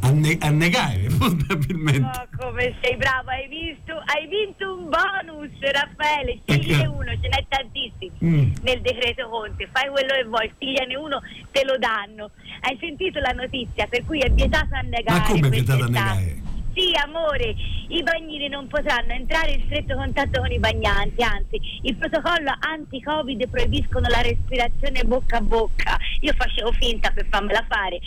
Anne- 0.00 0.38
annegare 0.40 1.06
probabilmente. 1.18 2.00
Oh, 2.00 2.28
come 2.36 2.74
sei 2.80 2.96
bravo, 2.96 3.30
hai 3.30 3.48
visto? 3.48 3.92
Hai 4.04 4.26
vinto 4.26 4.74
un 4.74 4.88
bonus, 4.88 5.50
Raffaele. 5.60 6.40
Scegliene 6.46 6.86
uno, 6.86 7.10
ce 7.20 7.28
n'è 7.28 7.44
tantissimi 7.48 8.12
mm. 8.24 8.52
nel 8.62 8.80
decreto 8.80 9.28
Conte. 9.28 9.68
Fai 9.72 9.88
quello 9.90 10.14
che 10.14 10.24
vuoi, 10.24 10.52
scegliene 10.56 10.96
uno, 10.96 11.20
te 11.50 11.64
lo 11.64 11.76
danno. 11.78 12.30
Hai 12.60 12.76
sentito 12.80 13.18
la 13.20 13.32
notizia 13.32 13.86
per 13.86 14.04
cui 14.04 14.20
è 14.20 14.30
vietato 14.30 14.74
annegare? 14.74 15.18
Ma 15.18 15.26
come 15.26 15.46
è 15.46 15.50
vietato 15.50 15.84
annegare? 15.84 16.47
Sì, 16.78 16.92
amore, 17.02 17.56
i 17.88 18.04
bagnini 18.04 18.46
non 18.46 18.68
potranno 18.68 19.10
entrare 19.10 19.50
in 19.50 19.62
stretto 19.64 19.96
contatto 19.96 20.38
con 20.38 20.52
i 20.52 20.60
bagnanti, 20.60 21.24
anzi, 21.24 21.58
il 21.82 21.96
protocollo 21.96 22.54
anti-Covid 22.56 23.48
proibiscono 23.48 24.06
la 24.06 24.20
respirazione 24.20 25.02
bocca 25.02 25.38
a 25.38 25.40
bocca. 25.40 25.98
Io 26.20 26.32
facevo 26.36 26.70
finta 26.70 27.10
per 27.10 27.26
farmela 27.28 27.66
fare. 27.68 27.98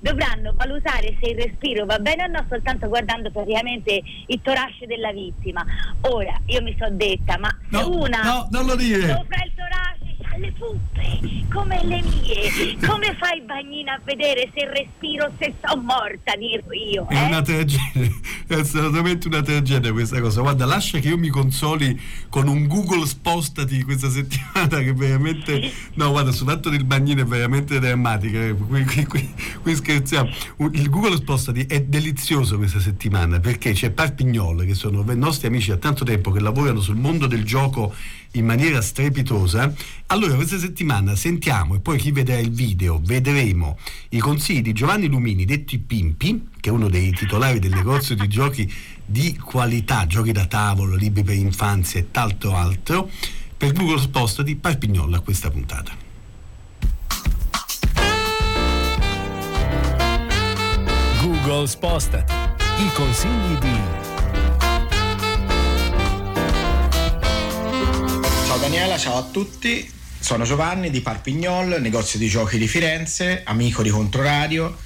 Dovranno 0.00 0.52
valutare 0.54 1.16
se 1.20 1.30
il 1.30 1.36
respiro 1.36 1.86
va 1.86 1.98
bene 1.98 2.24
o 2.24 2.26
no 2.26 2.44
soltanto 2.50 2.86
guardando 2.88 3.30
praticamente 3.30 4.02
il 4.26 4.40
torace 4.42 4.84
della 4.84 5.10
vittima. 5.10 5.64
Ora, 6.02 6.38
io 6.46 6.60
mi 6.60 6.76
sono 6.78 6.94
detta, 6.96 7.38
ma 7.38 7.48
no, 7.70 7.78
se 7.78 7.84
una 7.88 8.22
no, 8.22 8.48
non 8.50 8.66
lo 8.66 8.76
dire. 8.76 9.08
sopra 9.08 9.42
il 9.42 9.52
torace 9.56 9.97
le 10.38 10.52
puppe 10.52 11.46
come 11.52 11.84
le 11.84 12.02
mie. 12.02 12.76
Come 12.86 13.16
fai 13.18 13.42
bagnina 13.42 13.94
a 13.94 14.00
vedere 14.04 14.50
se 14.54 14.66
respiro 14.66 15.30
se 15.38 15.54
sto 15.58 15.76
morta 15.80 16.34
dirò 16.36 16.70
io 16.72 17.08
eh? 17.08 17.14
è 17.14 17.26
una 17.26 17.42
tragedia 17.42 18.10
è 18.46 18.54
assolutamente 18.54 19.26
una 19.26 19.42
tragedia 19.42 19.92
questa 19.92 20.20
cosa. 20.20 20.40
Guarda 20.40 20.64
lascia 20.64 20.98
che 20.98 21.08
io 21.08 21.18
mi 21.18 21.28
consoli 21.28 22.00
con 22.28 22.48
un 22.48 22.66
google 22.66 23.06
spostati 23.06 23.82
questa 23.82 24.08
settimana 24.08 24.78
che 24.80 24.92
veramente 24.92 25.70
no 25.94 26.10
guarda 26.10 26.32
soltanto 26.32 26.68
il 26.68 26.84
bagnino 26.84 27.22
è 27.22 27.24
veramente 27.24 27.78
drammatica 27.78 28.38
eh, 28.38 28.54
qui, 28.54 28.84
qui, 28.84 29.06
qui, 29.06 29.34
qui 29.62 29.74
scherziamo. 29.74 30.30
Il 30.72 30.88
google 30.88 31.16
spostati 31.16 31.66
è 31.66 31.82
delizioso 31.82 32.56
questa 32.56 32.80
settimana 32.80 33.40
perché 33.40 33.72
c'è 33.72 33.90
Parpignol 33.90 34.64
che 34.64 34.74
sono 34.74 35.04
i 35.10 35.16
nostri 35.16 35.48
amici 35.48 35.70
da 35.70 35.76
tanto 35.76 36.04
tempo 36.04 36.30
che 36.30 36.40
lavorano 36.40 36.80
sul 36.80 36.96
mondo 36.96 37.26
del 37.26 37.44
gioco 37.44 37.94
in 38.32 38.44
maniera 38.44 38.80
strepitosa. 38.80 39.72
Allora 40.06 40.34
questa 40.34 40.58
settimana 40.58 41.16
sentiamo 41.16 41.74
e 41.74 41.80
poi 41.80 41.98
chi 41.98 42.12
vedrà 42.12 42.38
il 42.38 42.50
video 42.50 43.00
vedremo 43.02 43.78
i 44.10 44.18
consigli 44.18 44.62
di 44.62 44.72
Giovanni 44.72 45.08
Lumini, 45.08 45.44
detti 45.44 45.78
Pimpi, 45.78 46.48
che 46.60 46.70
è 46.70 46.72
uno 46.72 46.88
dei 46.88 47.12
titolari 47.12 47.58
del 47.58 47.72
negozio 47.72 48.14
di 48.14 48.28
giochi 48.28 48.72
di 49.04 49.36
qualità, 49.36 50.06
giochi 50.06 50.32
da 50.32 50.46
tavolo, 50.46 50.94
libri 50.94 51.22
per 51.22 51.36
infanzia 51.36 52.00
e 52.00 52.10
tanto 52.10 52.54
altro, 52.54 53.10
per 53.56 53.72
Google 53.72 54.00
Sposta 54.00 54.42
di 54.42 54.56
Parpignola 54.56 55.16
a 55.16 55.20
questa 55.20 55.50
puntata. 55.50 56.06
Google 61.20 61.66
Spostati. 61.66 62.32
I 62.78 62.92
consigli 62.94 63.58
di 63.58 64.17
Daniela, 68.60 68.98
ciao 68.98 69.18
a 69.18 69.22
tutti. 69.22 69.88
Sono 70.18 70.44
Giovanni 70.44 70.90
di 70.90 71.00
Parpignol, 71.00 71.78
negozio 71.80 72.18
di 72.18 72.28
giochi 72.28 72.58
di 72.58 72.66
Firenze, 72.66 73.42
amico 73.44 73.82
di 73.82 73.88
Controradio 73.88 74.76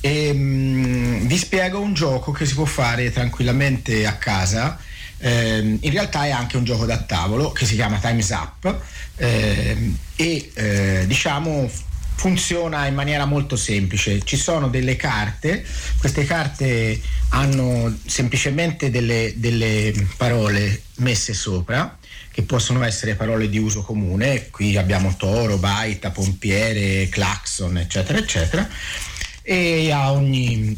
e 0.00 0.32
mh, 0.34 1.26
vi 1.26 1.38
spiego 1.38 1.80
un 1.80 1.94
gioco 1.94 2.30
che 2.30 2.44
si 2.44 2.52
può 2.52 2.66
fare 2.66 3.10
tranquillamente 3.10 4.06
a 4.06 4.16
casa. 4.16 4.78
Eh, 5.16 5.78
in 5.80 5.90
realtà 5.90 6.26
è 6.26 6.30
anche 6.30 6.58
un 6.58 6.64
gioco 6.64 6.84
da 6.84 6.98
tavolo 6.98 7.52
che 7.52 7.64
si 7.64 7.74
chiama 7.74 7.98
Time's 7.98 8.28
Up 8.28 8.80
eh, 9.16 9.92
e 10.14 10.50
eh, 10.52 11.04
diciamo 11.06 11.70
funziona 12.14 12.86
in 12.86 12.94
maniera 12.94 13.24
molto 13.24 13.56
semplice. 13.56 14.22
Ci 14.22 14.36
sono 14.36 14.68
delle 14.68 14.96
carte, 14.96 15.64
queste 15.98 16.24
carte 16.24 17.00
hanno 17.30 17.96
semplicemente 18.04 18.90
delle, 18.90 19.32
delle 19.36 19.92
parole 20.18 20.82
messe 20.96 21.32
sopra 21.32 21.98
che 22.32 22.42
possono 22.42 22.82
essere 22.82 23.14
parole 23.14 23.48
di 23.48 23.58
uso 23.58 23.82
comune, 23.82 24.48
qui 24.50 24.76
abbiamo 24.76 25.14
toro, 25.16 25.58
baita, 25.58 26.10
pompiere, 26.10 27.08
clacson, 27.08 27.76
eccetera, 27.76 28.18
eccetera, 28.18 28.66
e 29.42 29.92
a 29.92 30.12
ogni, 30.12 30.76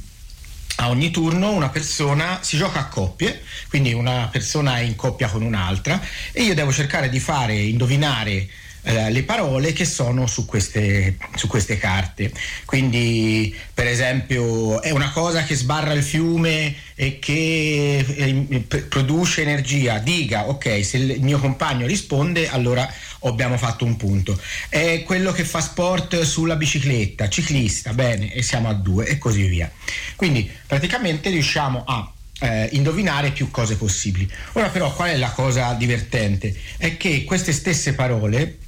a 0.76 0.88
ogni 0.90 1.10
turno 1.10 1.52
una 1.52 1.68
persona 1.68 2.40
si 2.42 2.56
gioca 2.56 2.80
a 2.80 2.88
coppie, 2.88 3.40
quindi 3.68 3.92
una 3.92 4.28
persona 4.30 4.78
è 4.78 4.80
in 4.80 4.96
coppia 4.96 5.28
con 5.28 5.42
un'altra 5.42 6.00
e 6.32 6.42
io 6.42 6.54
devo 6.54 6.72
cercare 6.72 7.08
di 7.08 7.20
fare 7.20 7.54
indovinare 7.54 8.48
eh, 8.84 9.10
le 9.10 9.22
parole 9.22 9.72
che 9.72 9.86
sono 9.86 10.26
su 10.26 10.44
queste, 10.44 11.16
su 11.34 11.46
queste 11.46 11.78
carte. 11.78 12.30
Quindi, 12.66 13.54
per 13.72 13.86
esempio, 13.86 14.82
è 14.82 14.90
una 14.90 15.10
cosa 15.10 15.42
che 15.42 15.54
sbarra 15.54 15.92
il 15.92 16.02
fiume 16.02 16.74
e 16.94 17.18
che 17.18 18.04
eh, 18.06 18.60
produce 18.88 19.40
energia. 19.40 19.98
Diga, 19.98 20.48
ok, 20.48 20.84
se 20.84 20.98
il 20.98 21.22
mio 21.22 21.38
compagno 21.38 21.86
risponde, 21.86 22.48
allora 22.48 22.86
abbiamo 23.22 23.56
fatto 23.56 23.86
un 23.86 23.96
punto. 23.96 24.38
È 24.68 25.02
quello 25.04 25.32
che 25.32 25.44
fa 25.44 25.60
sport 25.60 26.20
sulla 26.20 26.56
bicicletta, 26.56 27.28
ciclista, 27.28 27.94
bene, 27.94 28.32
e 28.34 28.42
siamo 28.42 28.68
a 28.68 28.74
due 28.74 29.06
e 29.06 29.16
così 29.16 29.46
via. 29.46 29.70
Quindi 30.14 30.50
praticamente 30.66 31.30
riusciamo 31.30 31.84
a 31.86 32.12
eh, 32.40 32.68
indovinare 32.72 33.30
più 33.30 33.50
cose 33.50 33.76
possibili. 33.76 34.30
Ora 34.52 34.68
però 34.68 34.92
qual 34.92 35.08
è 35.08 35.16
la 35.16 35.30
cosa 35.30 35.72
divertente? 35.72 36.54
È 36.76 36.98
che 36.98 37.24
queste 37.24 37.52
stesse 37.52 37.94
parole 37.94 38.58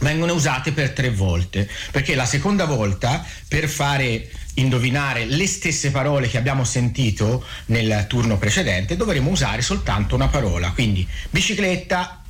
vengono 0.00 0.32
usate 0.32 0.72
per 0.72 0.90
tre 0.90 1.10
volte, 1.10 1.68
perché 1.90 2.14
la 2.14 2.26
seconda 2.26 2.64
volta 2.64 3.24
per 3.48 3.68
fare 3.68 4.28
indovinare 4.54 5.24
le 5.24 5.46
stesse 5.46 5.90
parole 5.90 6.28
che 6.28 6.36
abbiamo 6.36 6.64
sentito 6.64 7.44
nel 7.66 8.06
turno 8.08 8.38
precedente 8.38 8.96
dovremo 8.96 9.30
usare 9.30 9.62
soltanto 9.62 10.14
una 10.14 10.28
parola, 10.28 10.70
quindi 10.72 11.06
bicicletta, 11.30 12.22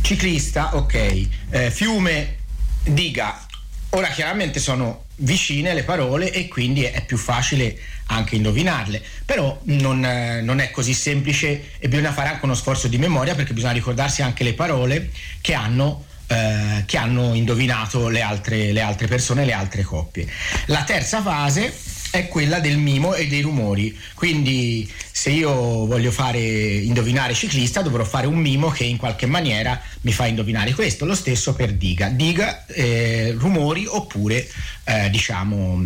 ciclista, 0.00 0.76
ok, 0.76 1.26
eh, 1.50 1.70
fiume, 1.70 2.36
diga. 2.84 3.46
Ora 3.92 4.06
chiaramente 4.08 4.60
sono 4.60 5.06
vicine 5.16 5.74
le 5.74 5.82
parole 5.82 6.32
e 6.32 6.46
quindi 6.46 6.84
è 6.84 7.04
più 7.04 7.16
facile 7.16 7.76
anche 8.06 8.36
indovinarle, 8.36 9.02
però 9.24 9.60
non, 9.64 10.04
eh, 10.04 10.40
non, 10.42 10.60
è 10.60 10.70
così 10.70 10.94
semplice 10.94 11.72
e 11.78 11.88
bisogna 11.88 12.12
fare 12.12 12.28
anche 12.28 12.44
uno 12.44 12.54
sforzo 12.54 12.86
di 12.86 12.98
memoria 12.98 13.34
perché 13.34 13.52
bisogna 13.52 13.72
ricordarsi 13.72 14.22
anche 14.22 14.44
le 14.44 14.54
parole 14.54 15.10
che 15.40 15.54
hanno 15.54 16.06
eh, 16.30 16.84
che 16.86 16.96
hanno 16.96 17.34
indovinato 17.34 18.08
le 18.08 18.22
altre, 18.22 18.70
le 18.70 18.80
altre 18.80 19.08
persone, 19.08 19.44
le 19.44 19.52
altre 19.52 19.82
coppie. 19.82 20.28
La 20.66 20.84
terza 20.84 21.20
fase 21.22 21.76
è 22.10 22.28
quella 22.28 22.60
del 22.60 22.78
mimo 22.78 23.14
e 23.14 23.26
dei 23.26 23.40
rumori. 23.40 23.98
Quindi 24.14 24.88
se 25.10 25.30
io 25.30 25.50
voglio 25.86 26.12
fare 26.12 26.38
indovinare 26.38 27.34
ciclista 27.34 27.82
dovrò 27.82 28.04
fare 28.04 28.28
un 28.28 28.38
mimo 28.38 28.68
che 28.68 28.84
in 28.84 28.96
qualche 28.96 29.26
maniera 29.26 29.80
mi 30.02 30.12
fa 30.12 30.26
indovinare 30.26 30.72
questo. 30.72 31.04
Lo 31.04 31.16
stesso 31.16 31.54
per 31.54 31.72
diga. 31.72 32.08
Diga 32.10 32.64
eh, 32.66 33.34
rumori 33.36 33.86
oppure 33.88 34.48
eh, 34.84 35.10
diciamo 35.10 35.84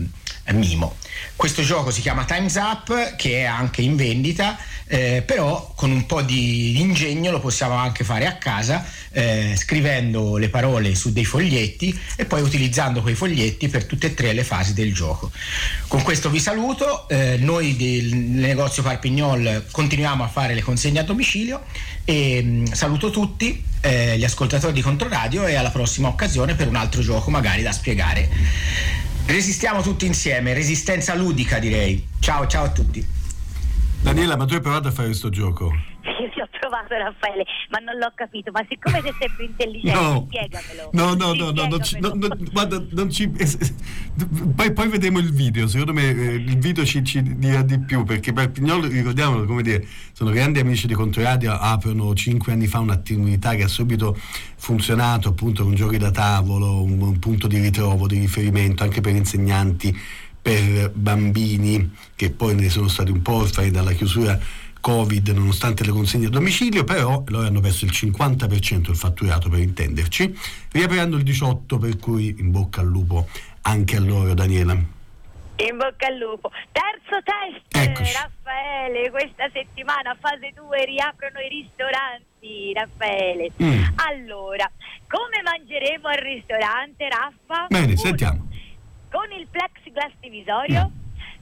mimo. 0.52 0.96
Questo 1.36 1.62
gioco 1.62 1.90
si 1.90 2.00
chiama 2.00 2.24
Time's 2.24 2.54
Up 2.56 3.16
che 3.16 3.40
è 3.40 3.44
anche 3.44 3.82
in 3.82 3.96
vendita 3.96 4.58
eh, 4.86 5.22
però 5.24 5.72
con 5.74 5.90
un 5.90 6.04
po' 6.04 6.20
di 6.20 6.78
ingegno 6.80 7.30
lo 7.30 7.40
possiamo 7.40 7.74
anche 7.74 8.04
fare 8.04 8.26
a 8.26 8.34
casa 8.34 8.84
eh, 9.12 9.54
scrivendo 9.56 10.36
le 10.36 10.50
parole 10.50 10.94
su 10.94 11.10
dei 11.12 11.24
foglietti 11.24 11.98
e 12.16 12.26
poi 12.26 12.42
utilizzando 12.42 13.00
quei 13.00 13.14
foglietti 13.14 13.68
per 13.68 13.86
tutte 13.86 14.08
e 14.08 14.14
tre 14.14 14.32
le 14.32 14.44
fasi 14.44 14.74
del 14.74 14.92
gioco. 14.92 15.30
Con 15.88 16.02
questo 16.02 16.28
vi 16.28 16.38
saluto, 16.38 17.08
eh, 17.08 17.38
noi 17.38 17.76
del 17.76 18.14
negozio 18.14 18.82
Parpignol 18.82 19.64
continuiamo 19.70 20.22
a 20.22 20.28
fare 20.28 20.54
le 20.54 20.62
consegne 20.62 21.00
a 21.00 21.04
domicilio 21.04 21.62
e 22.04 22.42
mh, 22.42 22.48
mm, 22.48 22.64
saluto 22.66 23.10
tutti 23.10 23.62
eh, 23.80 24.18
gli 24.18 24.24
ascoltatori 24.24 24.74
di 24.74 24.82
Controradio 24.82 25.46
e 25.46 25.54
alla 25.54 25.70
prossima 25.70 26.08
occasione 26.08 26.54
per 26.54 26.68
un 26.68 26.76
altro 26.76 27.00
gioco 27.00 27.30
magari 27.30 27.62
da 27.62 27.72
spiegare. 27.72 29.12
Resistiamo 29.26 29.80
tutti 29.80 30.04
insieme, 30.04 30.52
resistenza 30.52 31.14
ludica 31.14 31.58
direi. 31.58 32.06
Ciao 32.18 32.46
ciao 32.46 32.64
a 32.64 32.70
tutti. 32.70 33.04
Daniela, 34.02 34.36
ma 34.36 34.44
tu 34.44 34.52
hai 34.52 34.60
provato 34.60 34.88
a 34.88 34.90
fare 34.90 35.08
questo 35.08 35.30
gioco? 35.30 35.93
Provato 36.74 36.94
Raffaele, 36.94 37.44
ma 37.70 37.78
non 37.78 37.96
l'ho 37.98 38.10
capito. 38.16 38.50
Ma 38.50 38.64
siccome 38.68 39.00
sei 39.00 39.14
sempre 39.16 39.44
intelligente, 39.44 40.00
no. 40.00 40.26
spiegamelo. 40.26 40.90
No, 40.92 41.14
no, 41.14 41.32
no, 41.34 41.50
no, 41.52 41.66
non 41.66 41.82
ci, 41.82 41.98
no, 42.00 42.12
no, 42.14 42.28
guarda, 42.50 42.82
non 42.90 43.10
ci, 43.10 43.30
poi, 44.56 44.72
poi 44.72 44.88
vedremo 44.88 45.20
il 45.20 45.32
video. 45.32 45.68
Secondo 45.68 45.92
me 45.92 46.08
eh, 46.08 46.34
il 46.34 46.58
video 46.58 46.84
ci, 46.84 47.04
ci 47.04 47.22
dirà 47.22 47.62
di 47.62 47.78
più 47.78 48.02
perché 48.02 48.32
per 48.32 48.50
Pignolo, 48.50 48.88
ricordiamolo, 48.88 49.44
come 49.44 49.62
dire, 49.62 49.86
sono 50.12 50.30
grandi 50.30 50.58
amici 50.58 50.88
di 50.88 50.94
Controradio, 50.94 51.52
aprono 51.52 52.12
cinque 52.14 52.52
anni 52.52 52.66
fa 52.66 52.80
un'attività 52.80 53.54
che 53.54 53.62
ha 53.62 53.68
subito 53.68 54.18
funzionato, 54.56 55.28
appunto, 55.28 55.62
con 55.62 55.74
giochi 55.74 55.96
da 55.96 56.10
tavolo, 56.10 56.82
un, 56.82 57.00
un 57.00 57.18
punto 57.20 57.46
di 57.46 57.60
ritrovo, 57.60 58.08
di 58.08 58.18
riferimento 58.18 58.82
anche 58.82 59.00
per 59.00 59.14
insegnanti 59.14 59.96
per 60.44 60.90
bambini 60.90 61.90
che 62.14 62.30
poi 62.30 62.54
ne 62.54 62.68
sono 62.68 62.88
stati 62.88 63.10
un 63.10 63.22
po' 63.22 63.36
orfani 63.36 63.70
dalla 63.70 63.92
chiusura 63.92 64.38
Covid 64.84 65.28
nonostante 65.28 65.82
le 65.82 65.92
consegne 65.92 66.26
a 66.26 66.28
domicilio, 66.28 66.84
però 66.84 67.24
loro 67.28 67.46
hanno 67.46 67.60
perso 67.60 67.86
il 67.86 67.90
50% 67.90 68.88
del 68.88 68.96
fatturato 68.96 69.48
per 69.48 69.60
intenderci, 69.60 70.38
riaprendo 70.72 71.16
il 71.16 71.22
18 71.22 71.78
per 71.78 71.96
cui 71.96 72.36
in 72.38 72.50
bocca 72.50 72.82
al 72.82 72.88
lupo 72.88 73.26
anche 73.62 73.96
a 73.96 74.00
loro 74.00 74.34
Daniela. 74.34 74.72
In 74.74 75.76
bocca 75.78 76.06
al 76.06 76.18
lupo. 76.18 76.50
Terzo 76.70 77.22
test, 77.24 77.88
Eccoci. 77.88 78.12
Raffaele, 78.12 79.10
questa 79.10 79.48
settimana 79.54 80.14
fase 80.20 80.52
2 80.54 80.84
riaprono 80.84 81.38
i 81.40 81.48
ristoranti, 81.48 82.74
Raffaele. 82.74 83.52
Mm. 83.62 83.84
Allora, 83.94 84.70
come 85.08 85.40
mangeremo 85.42 86.08
al 86.08 86.20
ristorante, 86.20 87.08
Raffa? 87.08 87.68
Bene, 87.70 87.86
Uno. 87.86 87.96
sentiamo 87.96 88.48
con 89.10 89.30
il 89.30 89.46
plexiglass 89.48 90.12
divisorio, 90.20 90.90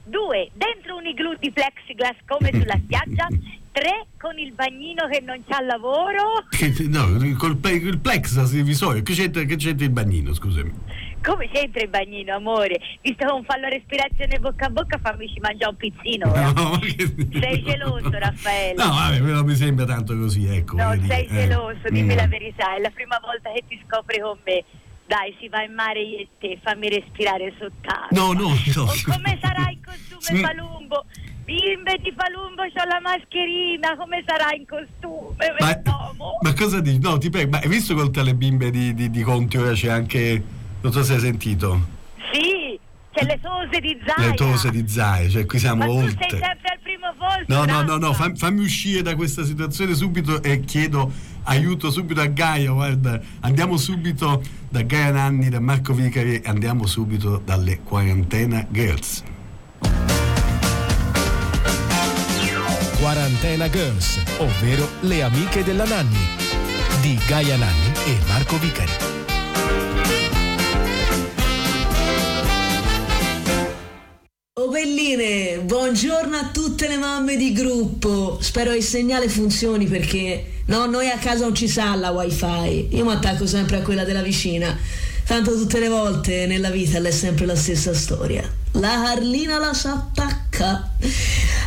due 0.03 0.49
dentro 0.53 0.97
un 0.97 1.05
igloo 1.05 1.35
di 1.39 1.51
plexiglass 1.51 2.17
come 2.27 2.51
sulla 2.51 2.77
spiaggia, 2.77 3.27
tre 3.71 4.07
con 4.19 4.37
il 4.37 4.53
bagnino 4.53 5.07
che 5.07 5.21
non 5.21 5.41
c'ha 5.47 5.61
lavoro. 5.61 6.45
no, 6.87 7.35
col 7.37 7.59
il 7.63 7.99
plexiglass 7.99 8.51
divisorio, 8.51 9.01
che 9.01 9.13
c'entra, 9.13 9.43
che 9.43 9.55
c'entra 9.55 9.85
il 9.85 9.91
bagnino, 9.91 10.33
scusami? 10.33 10.71
Come 11.23 11.49
c'entra 11.49 11.81
il 11.81 11.87
bagnino, 11.87 12.35
amore? 12.35 12.79
Visto 13.01 13.25
che 13.25 13.31
non 13.31 13.45
fa 13.45 13.57
la 13.57 13.69
respirazione 13.69 14.39
bocca 14.39 14.65
a 14.65 14.69
bocca, 14.69 14.97
fammici 14.97 15.39
mangiare 15.39 15.71
un 15.71 15.77
pizzino. 15.77 16.25
No, 16.27 16.79
che... 16.83 17.39
Sei 17.39 17.63
geloso, 17.63 18.09
Raffaele. 18.11 18.83
No, 18.83 18.91
vabbè, 18.91 19.19
non 19.19 19.45
mi 19.45 19.55
sembra 19.55 19.85
tanto 19.85 20.17
così, 20.17 20.45
ecco. 20.47 20.75
No, 20.75 20.91
sei 21.07 21.25
dire. 21.27 21.47
geloso, 21.47 21.79
eh. 21.85 21.91
dimmi 21.91 22.13
mm. 22.13 22.17
la 22.17 22.27
verità, 22.27 22.75
è 22.75 22.81
la 22.81 22.91
prima 22.93 23.17
volta 23.23 23.51
che 23.53 23.63
ti 23.69 23.81
scopri 23.87 24.19
con 24.19 24.37
me 24.43 24.65
dai, 25.05 25.35
si 25.39 25.47
va 25.49 25.63
in 25.63 25.73
mare 25.73 26.01
io 26.01 26.17
e 26.17 26.27
te, 26.39 26.59
fammi 26.61 26.89
respirare 26.89 27.53
sott'acqua. 27.59 28.07
No, 28.11 28.33
no, 28.33 28.49
no. 28.49 28.81
O 28.83 28.93
come 29.05 29.37
sarà 29.41 29.69
il 29.69 29.79
costume 29.83 30.41
Palumbo? 30.41 31.05
Bimbe 31.43 31.99
di 32.01 32.13
Palumbo, 32.13 32.63
c'ho 32.63 32.85
la 32.87 33.01
mascherina, 33.01 33.97
come 33.97 34.23
sarà 34.25 34.53
in 34.53 34.65
costume? 34.65 35.35
Ma, 35.59 35.81
ma 36.41 36.53
cosa 36.53 36.79
dici? 36.79 36.99
No, 36.99 37.17
ti 37.17 37.29
prego, 37.29 37.51
ma 37.51 37.57
hai 37.59 37.67
visto 37.67 37.93
con 37.95 38.09
le 38.13 38.33
bimbe 38.33 38.71
di, 38.71 38.93
di, 38.93 39.09
di 39.09 39.21
Conti 39.23 39.57
ora 39.57 39.73
c'è 39.73 39.89
anche, 39.89 40.41
non 40.79 40.91
so 40.93 41.03
se 41.03 41.15
hai 41.15 41.19
sentito? 41.19 41.79
Sì, 42.31 42.79
c'è 43.11 43.25
le 43.25 43.39
tose 43.41 43.79
di 43.81 43.99
Zai. 44.05 44.29
Le 44.29 44.33
tose 44.35 44.71
di 44.71 44.87
Zai, 44.87 45.29
cioè 45.29 45.45
qui 45.45 45.59
siamo 45.59 45.85
ma 45.85 45.91
oltre. 45.91 46.29
sei 46.29 46.39
sempre 46.39 46.69
al 46.69 46.79
posto. 47.23 47.45
No, 47.47 47.65
no, 47.65 47.81
no, 47.83 47.97
no, 47.97 48.13
fammi, 48.13 48.37
fammi 48.37 48.63
uscire 48.63 49.01
da 49.01 49.15
questa 49.15 49.45
situazione 49.45 49.93
subito 49.95 50.41
e 50.43 50.59
chiedo 50.61 51.11
aiuto 51.43 51.89
subito 51.91 52.21
a 52.21 52.25
Gaia, 52.27 52.71
guarda, 52.71 53.21
andiamo 53.41 53.77
subito 53.77 54.41
da 54.69 54.81
Gaia 54.81 55.11
Nanni, 55.11 55.49
da 55.49 55.59
Marco 55.59 55.93
Vicari, 55.93 56.41
andiamo 56.45 56.85
subito 56.85 57.41
dalle 57.43 57.79
Quarantena 57.79 58.65
Girls. 58.69 59.23
Quarantena 62.99 63.69
Girls, 63.69 64.21
ovvero 64.37 64.87
le 65.01 65.23
amiche 65.23 65.63
della 65.63 65.85
Nanni, 65.85 66.25
di 67.01 67.19
Gaia 67.27 67.57
Nanni 67.57 67.91
e 68.05 68.17
Marco 68.27 68.57
Vicari. 68.57 69.11
Belline, 74.83 75.32
buongiorno 75.63 76.35
a 76.35 76.49
tutte 76.51 76.87
le 76.87 76.97
mamme 76.97 77.37
di 77.37 77.53
gruppo. 77.53 78.37
Spero 78.41 78.73
il 78.73 78.83
segnale 78.83 79.29
funzioni 79.29 79.85
perché 79.85 80.61
no, 80.65 80.85
noi 80.85 81.09
a 81.09 81.17
casa 81.17 81.45
non 81.45 81.55
ci 81.55 81.67
sa 81.67 81.95
la 81.95 82.11
wifi. 82.11 82.89
Io 82.91 83.05
mi 83.05 83.11
attacco 83.11 83.47
sempre 83.47 83.77
a 83.77 83.81
quella 83.81 84.03
della 84.03 84.21
vicina. 84.21 84.77
Tanto 85.25 85.55
tutte 85.55 85.79
le 85.79 85.87
volte 85.87 86.45
nella 86.47 86.69
vita 86.69 86.99
è 86.99 87.11
sempre 87.11 87.45
la 87.45 87.55
stessa 87.55 87.93
storia. 87.93 88.43
La 88.73 89.01
Carlina 89.03 89.57
la 89.57 89.73
s'attacca. 89.73 90.91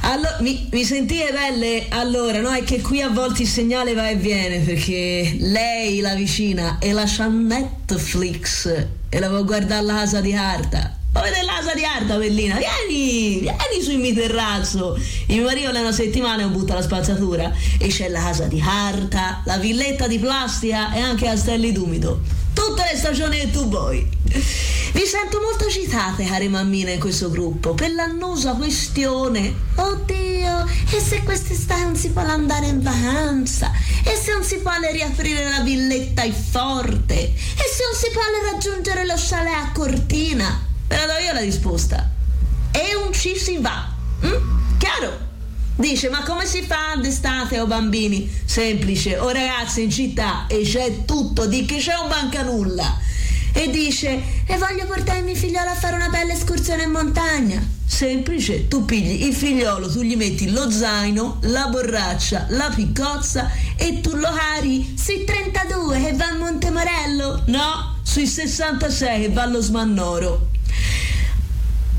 Allora, 0.02 0.36
mi, 0.40 0.68
mi 0.70 0.84
sentite 0.84 1.32
belle? 1.32 1.86
Allora, 1.88 2.40
no, 2.40 2.50
è 2.50 2.62
che 2.64 2.80
qui 2.82 3.00
a 3.00 3.08
volte 3.08 3.42
il 3.42 3.48
segnale 3.48 3.94
va 3.94 4.08
e 4.08 4.16
viene 4.16 4.58
perché 4.58 5.36
lei, 5.38 6.00
la 6.00 6.14
vicina, 6.14 6.78
e 6.78 6.92
la 6.92 7.06
Netflix 7.28 8.86
e 9.08 9.18
la 9.18 9.28
vuoi 9.28 9.44
guardare 9.44 9.80
alla 9.80 9.94
casa 9.94 10.20
di 10.20 10.32
carta. 10.32 10.98
Vuoi 11.16 11.30
vedere 11.30 11.46
la 11.46 11.54
casa 11.54 11.72
di 11.72 11.80
carta, 11.80 12.18
Bellina? 12.18 12.58
Vieni, 12.58 13.40
vieni 13.40 13.82
sul 13.82 13.96
mio 13.96 14.12
terrazzo. 14.12 14.98
Il 15.28 15.36
mio 15.36 15.44
marito 15.44 15.70
è 15.70 15.80
una 15.80 15.90
settimana 15.90 16.42
e 16.42 16.46
butta 16.48 16.74
la 16.74 16.82
spazzatura 16.82 17.50
e 17.78 17.88
c'è 17.88 18.10
la 18.10 18.20
casa 18.20 18.44
di 18.44 18.60
carta, 18.60 19.40
la 19.46 19.56
villetta 19.56 20.06
di 20.06 20.18
plastica 20.18 20.92
e 20.92 21.00
anche 21.00 21.24
castelli 21.24 21.72
d'umido. 21.72 22.20
Tutte 22.52 22.82
le 22.92 22.98
stagioni 22.98 23.38
che 23.38 23.50
tu 23.50 23.66
vuoi. 23.66 24.06
Vi 24.26 25.06
sento 25.06 25.40
molto 25.40 25.70
citate, 25.70 26.24
care 26.26 26.48
mammine, 26.48 26.92
in 26.92 27.00
questo 27.00 27.30
gruppo, 27.30 27.72
per 27.72 27.92
l'annosa 27.92 28.52
questione. 28.52 29.54
Oddio, 29.74 30.66
e 30.90 31.00
se 31.00 31.22
quest'estate 31.22 31.82
non 31.82 31.96
si 31.96 32.10
può 32.10 32.20
andare 32.22 32.66
in 32.66 32.82
vacanza? 32.82 33.72
E 34.04 34.14
se 34.22 34.32
non 34.32 34.44
si 34.44 34.58
può 34.58 34.72
riaprire 34.92 35.48
la 35.48 35.60
villetta 35.60 36.24
in 36.24 36.34
forte? 36.34 37.14
E 37.14 37.34
se 37.34 37.84
non 37.84 37.94
si 37.94 38.10
può 38.12 38.22
raggiungere 38.52 39.06
lo 39.06 39.14
chalet 39.16 39.54
a 39.54 39.70
Cortina? 39.72 40.74
Ve 40.88 40.96
la 40.96 41.06
do 41.06 41.18
io 41.18 41.32
la 41.32 41.40
risposta. 41.40 42.10
E 42.72 42.94
un 42.96 43.12
ci 43.12 43.36
si 43.36 43.58
va. 43.58 43.88
Mm? 44.24 44.78
Chiaro? 44.78 45.24
Dice, 45.76 46.08
ma 46.08 46.22
come 46.22 46.46
si 46.46 46.62
fa 46.62 46.96
d'estate 47.00 47.60
o 47.60 47.64
oh 47.64 47.66
bambini? 47.66 48.30
Semplice, 48.44 49.18
o 49.18 49.26
oh 49.26 49.30
ragazzi 49.30 49.82
in 49.82 49.90
città 49.90 50.46
e 50.46 50.62
c'è 50.62 51.04
tutto, 51.04 51.46
di 51.46 51.66
che 51.66 51.76
c'è 51.76 51.94
un 51.94 52.08
bancanulla 52.08 53.04
e 53.52 53.70
dice 53.70 54.22
e 54.46 54.58
voglio 54.58 54.84
portare 54.84 55.22
mio 55.22 55.34
figliolo 55.34 55.70
a 55.70 55.74
fare 55.74 55.96
una 55.96 56.10
bella 56.10 56.34
escursione 56.34 56.82
in 56.82 56.90
montagna. 56.90 57.74
Semplice, 57.86 58.68
tu 58.68 58.84
pigli 58.84 59.26
il 59.26 59.34
figliolo, 59.34 59.90
tu 59.90 60.02
gli 60.02 60.16
metti 60.16 60.50
lo 60.50 60.70
zaino, 60.70 61.38
la 61.42 61.68
borraccia, 61.68 62.46
la 62.50 62.70
piccozza 62.74 63.50
e 63.76 64.00
tu 64.00 64.14
lo 64.14 64.28
cari 64.30 64.94
sui 64.98 65.24
32 65.24 66.02
che 66.02 66.12
va 66.12 66.26
a 66.26 66.36
Monte 66.36 66.70
Morello? 66.70 67.42
No, 67.46 67.96
sui 68.02 68.26
66 68.26 69.20
che 69.22 69.28
va 69.30 69.42
allo 69.42 69.60
Smannoro. 69.60 70.48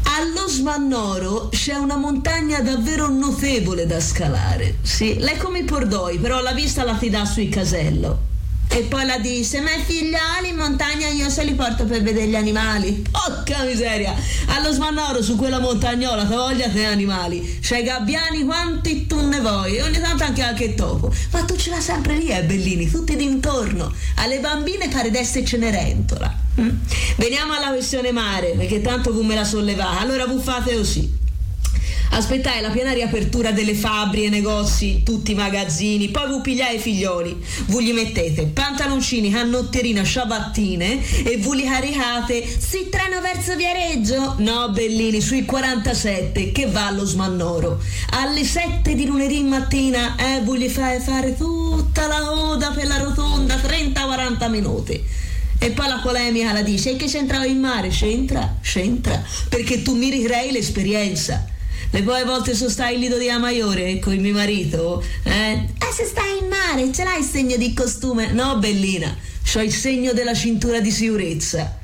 Allo 0.04 0.48
Smannoro 0.48 1.50
c'è 1.50 1.76
una 1.76 1.96
montagna 1.96 2.60
davvero 2.62 3.08
notevole 3.10 3.86
da 3.86 4.00
scalare. 4.00 4.78
Sì, 4.82 5.18
lei 5.20 5.38
come 5.38 5.60
i 5.60 5.64
Pordoi, 5.64 6.18
però 6.18 6.42
la 6.42 6.54
vista 6.54 6.84
la 6.84 6.96
ti 6.96 7.10
dà 7.10 7.26
sui 7.26 7.50
casello. 7.50 8.27
E 8.70 8.82
poi 8.84 9.06
la 9.06 9.18
disse, 9.18 9.60
ma 9.62 9.74
i 9.74 9.82
figlioli 9.82 10.50
in 10.50 10.56
montagna 10.56 11.08
io 11.08 11.30
se 11.30 11.44
li 11.44 11.54
porto 11.54 11.86
per 11.86 12.02
vedere 12.04 12.28
gli 12.28 12.36
animali. 12.36 13.04
Porca 13.10 13.64
miseria! 13.64 14.14
Allo 14.48 14.72
Smannoro 14.72 15.24
su 15.24 15.36
quella 15.36 15.60
montagnola, 15.60 16.28
che 16.28 16.36
voglia 16.36 16.70
te 16.70 16.86
animali. 16.86 17.60
C'è 17.60 17.84
gabbiani 17.84 18.44
quanti 18.44 19.08
tu 19.08 19.20
ne 19.26 19.40
vuoi, 19.40 19.78
e 19.78 19.84
ogni 19.84 20.00
tanto 20.00 20.24
anche 20.24 20.42
qualche 20.42 20.76
topo. 20.76 21.12
Ma 21.32 21.44
tu 21.44 21.56
ce 21.56 21.70
l'hai 21.72 21.82
sempre 21.82 22.18
lì, 22.18 22.28
eh, 22.28 22.44
bellini, 22.44 22.90
tutti 22.90 23.16
d'intorno. 23.16 23.92
Alle 24.18 24.40
bambine 24.40 24.90
pare 24.90 25.10
d'essere 25.10 25.46
Cenerentola. 25.46 26.46
Mm? 26.62 26.70
Veniamo 27.16 27.54
alla 27.54 27.70
questione 27.70 28.12
mare, 28.12 28.54
perché 28.58 28.82
tanto 28.82 29.12
come 29.12 29.34
la 29.34 29.44
sollevate. 29.44 30.04
Allora 30.04 30.26
vous 30.26 30.44
fate 30.44 30.76
così 30.76 31.26
aspettai 32.12 32.62
la 32.62 32.70
piena 32.70 32.92
riapertura 32.92 33.52
delle 33.52 33.74
fabbriche, 33.74 34.30
negozi, 34.30 35.04
tutti 35.04 35.32
i 35.32 35.36
magazzini, 35.36 36.10
poi 36.10 36.30
vi 36.30 36.42
pigliate 36.42 36.76
i 36.76 36.80
figlioli, 36.80 37.38
voi 37.68 37.86
gli 37.86 37.94
mettete 37.94 38.46
pantaloncini, 38.46 39.32
canotterina, 39.32 40.04
ciabattine 40.04 41.00
e 41.24 41.38
voi 41.38 41.58
li 41.58 41.64
caricate 41.64 42.46
si 42.46 42.88
treno 42.90 43.22
verso 43.22 43.56
Viareggio? 43.56 44.36
No, 44.40 44.70
bellini, 44.70 45.22
sui 45.22 45.46
47 45.46 46.52
che 46.52 46.68
va 46.68 46.88
allo 46.88 47.06
Smannoro. 47.06 47.80
Alle 48.12 48.44
7 48.44 48.96
di 48.96 49.06
lunedì 49.06 49.42
mattina, 49.44 50.16
eh, 50.16 50.42
voi 50.44 50.60
gli 50.60 50.70
fai 50.70 51.00
fare 51.00 51.36
tutta 51.36 52.08
la 52.08 52.20
coda 52.20 52.72
per 52.72 52.88
la 52.88 52.98
rotonda, 52.98 53.56
30-40 53.56 54.50
minuti. 54.50 55.04
E 55.60 55.72
poi 55.72 55.88
la 55.88 56.00
polemica 56.04 56.54
la 56.54 56.62
dice, 56.62 56.92
e 56.92 56.96
che 56.98 57.08
c'entrava 57.08 57.46
in 57.46 57.60
mare? 57.60 57.90
C'entra, 57.90 58.58
c'entra, 58.62 59.24
perché 59.50 59.82
tu 59.82 59.96
mi 59.96 60.10
ricrei 60.10 60.52
l'esperienza. 60.52 61.56
E 61.92 62.04
poi 62.04 62.22
a 62.22 62.26
volte 62.26 62.54
sono 62.54 62.70
stai 62.70 62.96
in 62.96 63.00
lido 63.00 63.18
di 63.18 63.30
Amaiore 63.30 64.00
con 64.00 64.14
il 64.14 64.20
mio 64.20 64.34
marito. 64.34 65.04
Eh? 65.24 65.52
eh, 65.52 65.68
se 65.94 66.06
stai 66.06 66.40
in 66.40 66.48
mare, 66.48 66.92
ce 66.92 67.04
l'hai 67.04 67.20
il 67.20 67.26
segno 67.26 67.56
di 67.56 67.74
costume? 67.74 68.32
No, 68.32 68.58
bellina, 68.58 69.16
c'ho 69.44 69.62
il 69.62 69.74
segno 69.74 70.14
della 70.14 70.34
cintura 70.34 70.80
di 70.80 70.92
sicurezza. 70.92 71.80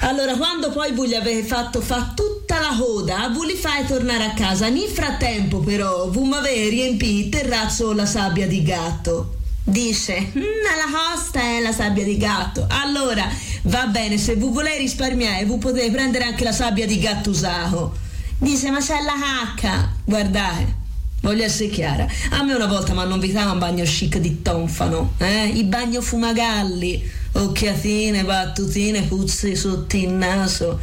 Allora, 0.00 0.36
quando 0.36 0.70
poi 0.70 0.92
voi 0.92 1.08
gli 1.08 1.14
avete 1.14 1.46
fatto 1.46 1.80
fa 1.80 2.12
tutta 2.14 2.60
la 2.60 2.74
coda, 2.78 3.30
voi 3.32 3.48
li 3.48 3.56
fai 3.56 3.84
tornare 3.84 4.24
a 4.24 4.32
casa. 4.32 4.68
Nel 4.68 4.88
frattempo, 4.88 5.58
però, 5.58 6.08
voi 6.10 6.28
mi 6.28 6.36
avete 6.36 6.68
riempito 6.68 7.26
il 7.26 7.28
terrazzo 7.28 7.86
con 7.86 7.96
la 7.96 8.06
sabbia 8.06 8.46
di 8.46 8.62
gatto. 8.62 9.34
Dice, 9.62 10.32
mm, 10.36 10.42
la 10.42 10.98
costa 10.98 11.40
è 11.40 11.60
la 11.60 11.72
sabbia 11.72 12.04
di 12.04 12.16
gatto. 12.16 12.66
Allora, 12.68 13.28
va 13.62 13.86
bene, 13.86 14.16
se 14.16 14.36
voi 14.36 14.50
volete 14.50 14.78
risparmiare, 14.78 15.44
voi 15.44 15.58
potete 15.58 15.90
prendere 15.90 16.24
anche 16.24 16.44
la 16.44 16.52
sabbia 16.52 16.86
di 16.86 16.98
gatto 16.98 17.30
usato. 17.30 18.08
Dice, 18.40 18.70
ma 18.70 18.78
c'è 18.78 19.02
la 19.02 19.16
cacca. 19.20 19.92
Guardate, 20.02 20.74
voglio 21.20 21.44
essere 21.44 21.68
chiara. 21.68 22.06
A 22.30 22.42
me 22.42 22.54
una 22.54 22.66
volta 22.66 22.94
mi 22.94 23.00
hanno 23.00 23.14
invitato 23.14 23.50
a 23.50 23.52
un 23.52 23.58
bagno 23.58 23.84
chic 23.84 24.16
di 24.16 24.40
tonfano, 24.40 25.12
eh? 25.18 25.48
Il 25.48 25.66
bagno 25.66 26.00
fumagalli, 26.00 27.06
occhiatine, 27.32 28.24
battutine, 28.24 29.02
puzze 29.02 29.54
sotto 29.54 29.94
il 29.98 30.08
naso. 30.08 30.80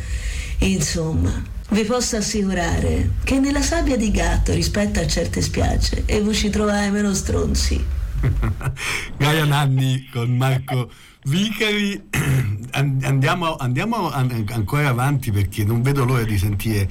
Insomma, 0.60 1.43
vi 1.70 1.84
posso 1.84 2.17
assicurare 2.17 3.13
che 3.24 3.39
nella 3.39 3.63
sabbia 3.63 3.98
di 3.98 4.12
gatto 4.12 4.54
rispetto 4.54 5.00
a 5.00 5.08
certe 5.08 5.41
spiagge 5.41 6.04
e 6.06 6.22
voi 6.22 6.36
ci 6.36 6.52
trovate 6.52 6.91
meno 6.91 7.12
stronzi. 7.15 7.84
Gaia 9.17 9.46
Nanni 9.46 10.08
con 10.13 10.30
Marco 10.38 10.91
Vicari. 11.24 12.04
Andiamo, 12.70 13.56
andiamo 13.56 14.12
ancora 14.12 14.89
avanti 14.89 15.32
perché 15.32 15.63
non 15.63 15.82
vedo 15.82 16.06
l'ora 16.06 16.24
di 16.24 16.38
sentire 16.38 16.88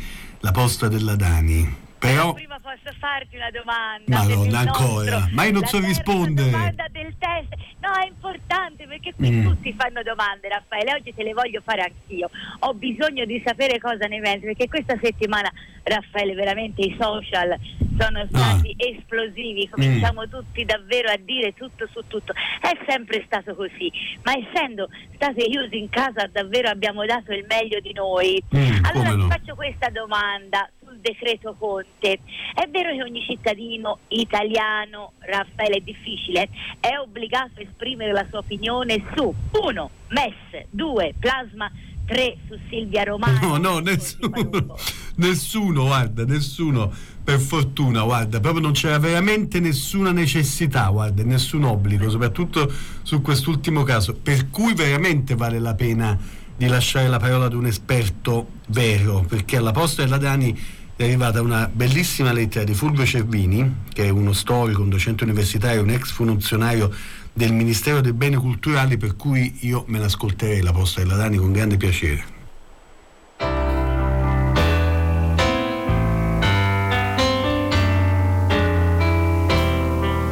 la 0.47 0.53
posta 0.53 0.87
della 0.87 1.17
Dani. 1.17 1.86
Però... 2.07 2.33
Prima 2.35 2.59
posso 2.61 2.95
farti 2.99 3.37
una 3.37 3.51
domanda. 3.51 4.19
Madonna, 4.19 4.59
ancora. 4.61 5.19
Nostro, 5.19 5.35
ma 5.35 5.45
io 5.45 5.53
non 5.53 5.65
so 5.67 5.81
rispondere. 5.81 6.51
Domanda 6.51 6.87
del 6.91 7.15
test. 7.19 7.55
No, 7.81 7.93
è 7.93 8.07
importante 8.07 8.87
perché 8.87 9.15
qui 9.15 9.31
mm. 9.31 9.43
tutti 9.45 9.75
fanno 9.77 10.03
domande, 10.03 10.49
Raffaele. 10.49 10.95
Oggi 10.95 11.15
te 11.15 11.23
le 11.23 11.33
voglio 11.33 11.61
fare 11.65 11.83
anch'io. 11.83 12.31
Ho 12.61 12.75
bisogno 12.75 13.25
di 13.25 13.43
sapere 13.45 13.79
cosa 13.79 14.07
ne 14.07 14.21
pensi 14.21 14.47
perché 14.47 14.69
questa 14.69 14.97
settimana, 15.03 15.51
Raffaele, 15.83 16.35
veramente 16.35 16.83
i 16.83 16.97
social 16.99 17.59
sono 17.99 18.21
ah. 18.21 18.27
stati 18.29 18.77
ah. 18.79 18.89
esplosivi. 18.89 19.69
Cominciamo 19.69 20.23
mm. 20.23 20.31
tutti 20.31 20.65
davvero 20.65 21.11
a 21.11 21.17
dire 21.17 21.55
tutto 21.55 21.89
su 21.93 22.03
tutto. 22.07 22.33
È 22.33 22.77
sempre 22.87 23.23
stato 23.27 23.55
così, 23.55 23.91
ma 24.23 24.33
essendo 24.33 24.89
state 25.15 25.45
chiusi 25.45 25.79
in 25.79 25.89
casa 25.89 26.29
davvero 26.31 26.69
abbiamo 26.69 27.05
dato 27.05 27.33
il 27.33 27.45
meglio 27.49 27.81
di 27.81 27.93
noi. 27.93 28.43
Mm, 28.55 28.85
allora 28.85 29.11
ti 29.11 29.17
no. 29.17 29.29
faccio 29.29 29.55
questa 29.55 29.89
domanda 29.91 30.69
decreto 31.01 31.55
Conte. 31.59 32.21
È 32.55 32.69
vero 32.71 32.93
che 32.93 33.03
ogni 33.03 33.23
cittadino 33.23 33.99
italiano, 34.09 35.13
Raffaele, 35.19 35.77
è 35.77 35.81
difficile, 35.81 36.49
è 36.81 36.99
obbligato 36.99 37.53
a 37.59 37.63
esprimere 37.63 38.13
la 38.13 38.27
sua 38.29 38.39
opinione 38.39 39.05
su 39.15 39.33
1. 39.53 39.91
MES, 40.09 40.67
2. 40.71 41.15
Plasma 41.19 41.71
3 42.07 42.37
su 42.49 42.59
Silvia 42.71 43.03
Romano. 43.03 43.39
No, 43.41 43.57
no, 43.57 43.79
nessuno, 43.81 44.77
nessuno, 45.17 45.85
guarda, 45.85 46.25
nessuno, 46.25 46.93
per 47.23 47.41
fortuna, 47.41 48.03
guarda, 48.03 48.41
proprio 48.41 48.63
non 48.63 48.73
c'era 48.73 48.99
veramente 48.99 49.61
nessuna 49.61 50.13
necessità, 50.13 50.89
guarda, 50.89 51.23
nessun 51.25 51.65
obbligo, 51.65 52.09
soprattutto 52.09 52.73
su 53.03 53.21
quest'ultimo 53.21 53.83
caso, 53.83 54.15
per 54.15 54.51
cui 54.51 54.73
veramente 54.75 55.35
vale 55.35 55.59
la 55.59 55.75
pena 55.75 56.19
di 56.57 56.67
lasciare 56.69 57.09
la 57.09 57.19
parola 57.19 57.47
ad 57.47 57.55
un 57.55 57.67
esperto 57.67 58.49
vero, 58.69 59.25
perché 59.29 59.59
alla 59.59 59.73
posta 59.73 60.03
della 60.03 60.17
Dani 60.17 60.59
è 60.97 61.05
arrivata 61.05 61.43
una 61.43 61.69
bellissima 61.71 62.33
lettera 62.33 62.65
di 62.65 62.73
Fulvio 62.73 63.05
Cervini, 63.05 63.83
che 63.93 64.07
è 64.07 64.09
uno 64.09 64.33
storico, 64.33 64.81
un 64.81 64.89
docente 64.89 65.25
universitario, 65.25 65.83
un 65.83 65.91
ex 65.91 66.11
funzionario 66.11 66.91
del 67.35 67.53
Ministero 67.53 68.01
dei 68.01 68.15
Beni 68.15 68.37
Culturali, 68.37 68.97
per 68.97 69.15
cui 69.15 69.59
io 69.61 69.85
me 69.89 69.99
l'ascolterei 69.99 70.63
la 70.63 70.73
posta 70.73 71.03
della 71.03 71.17
Dani 71.17 71.37
con 71.37 71.53
grande 71.53 71.77
piacere. 71.77 72.25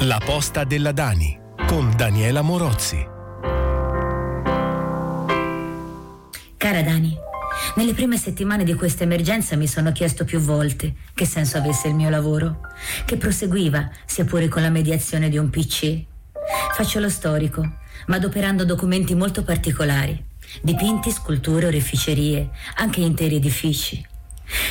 La 0.00 0.20
posta 0.24 0.64
della 0.64 0.92
Dani 0.92 1.38
con 1.66 1.92
Daniela 1.94 2.40
Morozzi. 2.40 3.06
Cara 6.56 6.80
Dani, 6.80 7.14
Nelle 7.76 7.94
prime 7.94 8.16
settimane 8.16 8.62
di 8.62 8.74
questa 8.74 9.02
emergenza 9.02 9.56
mi 9.56 9.66
sono 9.66 9.90
chiesto 9.90 10.24
più 10.24 10.38
volte 10.38 10.94
che 11.12 11.26
senso 11.26 11.56
avesse 11.58 11.88
il 11.88 11.94
mio 11.94 12.08
lavoro, 12.08 12.60
che 13.04 13.16
proseguiva, 13.16 13.90
sia 14.06 14.24
pure 14.24 14.46
con 14.48 14.62
la 14.62 14.70
mediazione 14.70 15.28
di 15.28 15.38
un 15.38 15.50
PC. 15.50 16.04
Faccio 16.74 17.00
lo 17.00 17.08
storico, 17.08 17.62
ma 18.06 18.16
adoperando 18.16 18.64
documenti 18.64 19.14
molto 19.14 19.42
particolari, 19.42 20.22
dipinti, 20.62 21.10
sculture, 21.10 21.66
oreficerie, 21.66 22.50
anche 22.76 23.00
interi 23.00 23.36
edifici. 23.36 24.06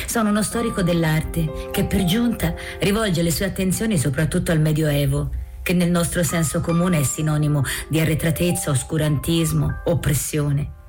Sono 0.06 0.30
uno 0.30 0.42
storico 0.42 0.82
dell'arte 0.82 1.68
che 1.72 1.84
per 1.84 2.04
giunta 2.04 2.54
rivolge 2.80 3.22
le 3.22 3.32
sue 3.32 3.46
attenzioni 3.46 3.98
soprattutto 3.98 4.50
al 4.50 4.60
Medioevo, 4.60 5.30
che 5.62 5.74
nel 5.74 5.90
nostro 5.90 6.22
senso 6.22 6.60
comune 6.60 7.00
è 7.00 7.02
sinonimo 7.02 7.64
di 7.88 8.00
arretratezza, 8.00 8.70
oscurantismo, 8.70 9.82
oppressione. 9.84 10.82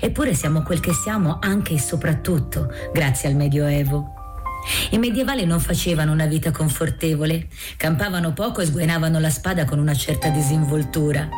Eppure 0.00 0.34
siamo 0.34 0.62
quel 0.62 0.80
che 0.80 0.92
siamo 0.92 1.38
anche 1.40 1.74
e 1.74 1.80
soprattutto 1.80 2.72
grazie 2.92 3.28
al 3.28 3.34
Medioevo. 3.34 4.20
I 4.90 4.98
medievali 4.98 5.44
non 5.44 5.60
facevano 5.60 6.12
una 6.12 6.26
vita 6.26 6.52
confortevole, 6.52 7.48
campavano 7.76 8.32
poco 8.32 8.60
e 8.60 8.66
sguainavano 8.66 9.18
la 9.18 9.30
spada 9.30 9.64
con 9.64 9.78
una 9.78 9.94
certa 9.94 10.28
disinvoltura. 10.28 11.28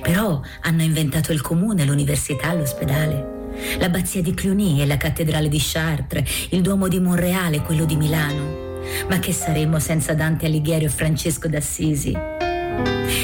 Però 0.00 0.40
hanno 0.62 0.82
inventato 0.82 1.32
il 1.32 1.40
comune, 1.40 1.84
l'università, 1.84 2.52
l'ospedale. 2.54 3.36
L'abbazia 3.80 4.22
di 4.22 4.32
Cluny 4.34 4.80
e 4.80 4.86
la 4.86 4.96
cattedrale 4.96 5.48
di 5.48 5.58
Chartres, 5.60 6.48
il 6.50 6.62
Duomo 6.62 6.86
di 6.86 7.00
Monreale 7.00 7.56
e 7.56 7.62
quello 7.62 7.84
di 7.84 7.96
Milano. 7.96 8.66
Ma 9.08 9.18
che 9.18 9.32
saremmo 9.32 9.80
senza 9.80 10.14
Dante 10.14 10.46
Alighieri 10.46 10.84
e 10.84 10.88
Francesco 10.88 11.48
d'Assisi? 11.48 12.16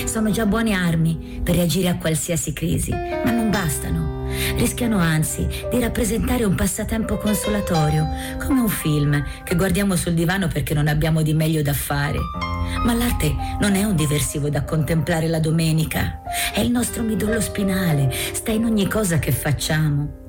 Sono 0.05 0.31
già 0.31 0.47
buone 0.47 0.73
armi 0.73 1.41
per 1.43 1.55
reagire 1.55 1.89
a 1.89 1.97
qualsiasi 1.97 2.53
crisi, 2.53 2.91
ma 2.91 3.31
non 3.31 3.51
bastano. 3.51 4.14
Rischiano 4.57 4.99
anzi 4.99 5.47
di 5.71 5.81
rappresentare 5.81 6.45
un 6.45 6.55
passatempo 6.55 7.17
consolatorio, 7.17 8.07
come 8.45 8.61
un 8.61 8.69
film 8.69 9.25
che 9.43 9.57
guardiamo 9.57 9.97
sul 9.97 10.15
divano 10.15 10.49
perché 10.49 10.75
non 10.75 10.89
abbiamo 10.89 11.23
di 11.23 11.35
meglio 11.35 11.63
da 11.63 11.73
fare. 11.73 12.19
Ma 12.85 12.95
l'arte 12.95 13.35
non 13.61 13.75
è 13.75 13.85
un 13.85 13.97
diversivo 13.97 14.49
da 14.51 14.65
contemplare 14.65 15.29
la 15.29 15.41
domenica, 15.41 16.23
è 16.53 16.61
il 16.61 16.71
nostro 16.71 17.03
midollo 17.03 17.41
spinale, 17.41 18.13
sta 18.33 18.51
in 18.51 18.65
ogni 18.65 18.89
cosa 18.89 19.19
che 19.19 19.33
facciamo. 19.33 20.23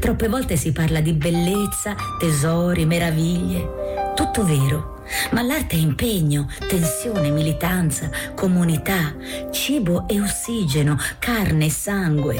Troppe 0.00 0.28
volte 0.28 0.56
si 0.56 0.72
parla 0.72 1.00
di 1.00 1.12
bellezza, 1.12 1.94
tesori, 2.18 2.84
meraviglie. 2.84 4.12
Tutto 4.14 4.44
vero, 4.44 5.02
ma 5.30 5.42
l'arte 5.42 5.76
è 5.76 5.78
impegno, 5.78 6.48
tensione, 6.68 7.30
militanza, 7.30 8.10
comunità, 8.34 9.14
cibo 9.50 10.08
e 10.08 10.20
ossigeno, 10.20 10.98
carne 11.18 11.66
e 11.66 11.70
sangue. 11.70 12.36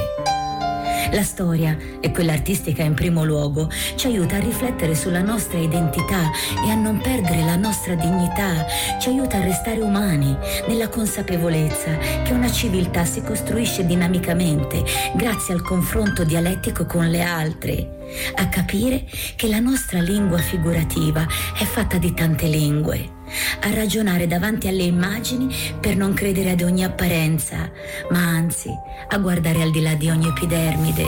La 1.13 1.23
storia, 1.23 1.77
e 2.01 2.11
quella 2.11 2.33
artistica 2.33 2.83
in 2.83 2.95
primo 2.95 3.25
luogo, 3.25 3.71
ci 3.97 4.07
aiuta 4.07 4.37
a 4.37 4.41
riflettere 4.41 4.95
sulla 4.95 5.23
nostra 5.23 5.59
identità 5.59 6.31
e 6.65 6.71
a 6.71 6.75
non 6.75 7.01
perdere 7.01 7.45
la 7.45 7.57
nostra 7.57 7.95
dignità, 7.95 8.67
ci 9.01 9.09
aiuta 9.09 9.39
a 9.39 9.45
restare 9.45 9.81
umani, 9.81 10.37
nella 10.69 10.89
consapevolezza 10.89 11.97
che 11.97 12.33
una 12.33 12.51
civiltà 12.51 13.05
si 13.05 13.23
costruisce 13.23 13.85
dinamicamente 13.85 14.85
grazie 15.15 15.55
al 15.55 15.63
confronto 15.63 16.25
dialettico 16.25 16.87
con 16.87 17.09
le 17.09 17.23
altre, 17.23 17.99
a 18.37 18.49
capire 18.49 19.05
che 19.37 19.49
la 19.49 19.61
nostra 19.61 20.01
lingua 20.01 20.39
figurativa 20.39 21.27
è 21.59 21.65
fatta 21.65 21.99
di 21.99 22.13
tante 22.15 22.47
lingue 22.47 23.19
a 23.61 23.75
ragionare 23.75 24.27
davanti 24.27 24.69
alle 24.69 24.83
immagini 24.83 25.55
per 25.79 25.97
non 25.97 26.13
credere 26.13 26.51
ad 26.51 26.63
ogni 26.63 26.85
apparenza, 26.85 27.71
ma 28.11 28.19
anzi 28.19 28.71
a 29.09 29.19
guardare 29.19 29.63
al 29.63 29.71
di 29.71 29.81
là 29.81 29.95
di 29.95 30.09
ogni 30.09 30.29
epidermide. 30.29 31.05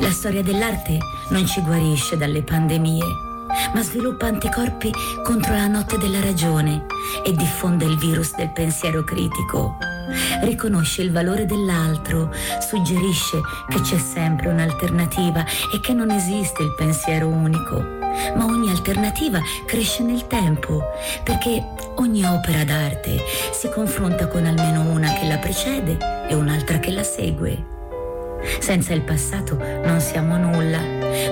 La 0.00 0.10
storia 0.10 0.42
dell'arte 0.42 0.98
non 1.30 1.46
ci 1.46 1.60
guarisce 1.60 2.16
dalle 2.16 2.42
pandemie, 2.42 3.04
ma 3.74 3.82
sviluppa 3.82 4.26
anticorpi 4.26 4.90
contro 5.22 5.54
la 5.54 5.66
notte 5.66 5.98
della 5.98 6.20
ragione 6.20 6.86
e 7.24 7.32
diffonde 7.32 7.84
il 7.84 7.96
virus 7.98 8.34
del 8.34 8.50
pensiero 8.52 9.04
critico. 9.04 9.95
Riconosce 10.42 11.02
il 11.02 11.12
valore 11.12 11.46
dell'altro, 11.46 12.32
suggerisce 12.60 13.40
che 13.68 13.80
c'è 13.80 13.98
sempre 13.98 14.48
un'alternativa 14.48 15.44
e 15.74 15.80
che 15.80 15.92
non 15.92 16.10
esiste 16.10 16.62
il 16.62 16.74
pensiero 16.76 17.28
unico 17.28 17.96
ma 18.34 18.44
ogni 18.44 18.70
alternativa 18.70 19.40
cresce 19.66 20.02
nel 20.02 20.26
tempo, 20.26 20.82
perché 21.22 21.62
ogni 21.96 22.24
opera 22.24 22.64
d'arte 22.64 23.22
si 23.52 23.68
confronta 23.68 24.26
con 24.28 24.46
almeno 24.46 24.90
una 24.90 25.12
che 25.12 25.26
la 25.26 25.38
precede 25.38 25.98
e 26.28 26.34
un'altra 26.34 26.78
che 26.78 26.90
la 26.90 27.02
segue. 27.02 27.74
Senza 28.60 28.92
il 28.92 29.02
passato 29.02 29.56
non 29.56 30.00
siamo 30.00 30.36
nulla, 30.36 30.80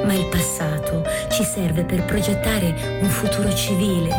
ma 0.05 0.13
il 0.13 0.29
passato 0.31 1.05
ci 1.31 1.45
serve 1.45 1.85
per 1.85 2.05
progettare 2.05 3.01
un 3.03 3.09
futuro 3.09 3.53
civile, 3.55 4.11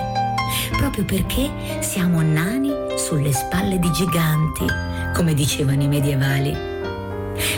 proprio 0.77 1.03
perché 1.03 1.51
siamo 1.81 2.21
nani 2.21 2.74
sulle 2.95 3.33
spalle 3.33 3.79
di 3.79 3.91
giganti, 3.91 4.65
come 5.13 5.33
dicevano 5.33 5.83
i 5.83 5.87
medievali. 5.87 6.73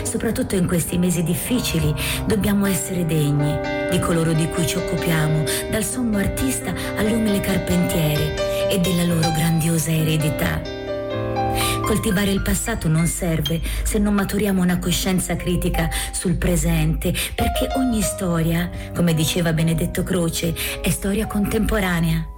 Soprattutto 0.02 0.56
in 0.56 0.66
questi 0.66 0.98
mesi 0.98 1.22
difficili 1.22 1.94
dobbiamo 2.26 2.66
essere 2.66 3.06
degni 3.06 3.56
di 3.90 3.98
coloro 4.00 4.32
di 4.32 4.48
cui 4.48 4.66
ci 4.66 4.76
occupiamo, 4.76 5.44
dal 5.70 5.84
sommo 5.84 6.18
artista 6.18 6.74
all'umile 6.96 7.40
carpentiere 7.40 8.68
e 8.68 8.78
della 8.80 9.04
loro 9.04 9.30
grandiosa 9.30 9.90
eredità. 9.90 10.60
Coltivare 11.82 12.30
il 12.30 12.42
passato 12.42 12.86
non 12.86 13.06
serve 13.06 13.62
se 13.82 13.98
non 13.98 14.12
maturiamo 14.12 14.60
una 14.60 14.78
coscienza 14.78 15.36
critica 15.36 15.88
sul 16.12 16.36
presente, 16.36 17.14
perché 17.34 17.68
ogni 17.76 18.02
storia, 18.02 18.68
come 18.94 19.14
diceva 19.14 19.54
Benedetto 19.54 20.02
Croce, 20.02 20.54
è 20.82 20.90
storia 20.90 21.26
contemporanea. 21.26 22.37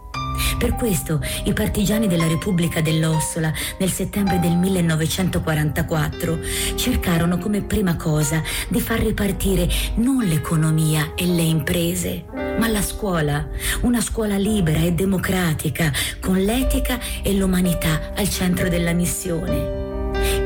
Per 0.58 0.74
questo 0.74 1.20
i 1.44 1.52
partigiani 1.52 2.06
della 2.06 2.26
Repubblica 2.26 2.80
dell'Ossola 2.80 3.52
nel 3.78 3.90
settembre 3.90 4.38
del 4.38 4.56
1944 4.56 6.38
cercarono 6.76 7.38
come 7.38 7.62
prima 7.62 7.96
cosa 7.96 8.42
di 8.68 8.80
far 8.80 9.00
ripartire 9.00 9.68
non 9.94 10.24
l'economia 10.24 11.12
e 11.14 11.26
le 11.26 11.42
imprese, 11.42 12.24
ma 12.58 12.68
la 12.68 12.82
scuola, 12.82 13.48
una 13.82 14.00
scuola 14.00 14.36
libera 14.36 14.80
e 14.80 14.92
democratica, 14.92 15.92
con 16.20 16.36
l'etica 16.36 16.98
e 17.22 17.32
l'umanità 17.34 18.12
al 18.14 18.28
centro 18.28 18.68
della 18.68 18.92
missione. 18.92 19.88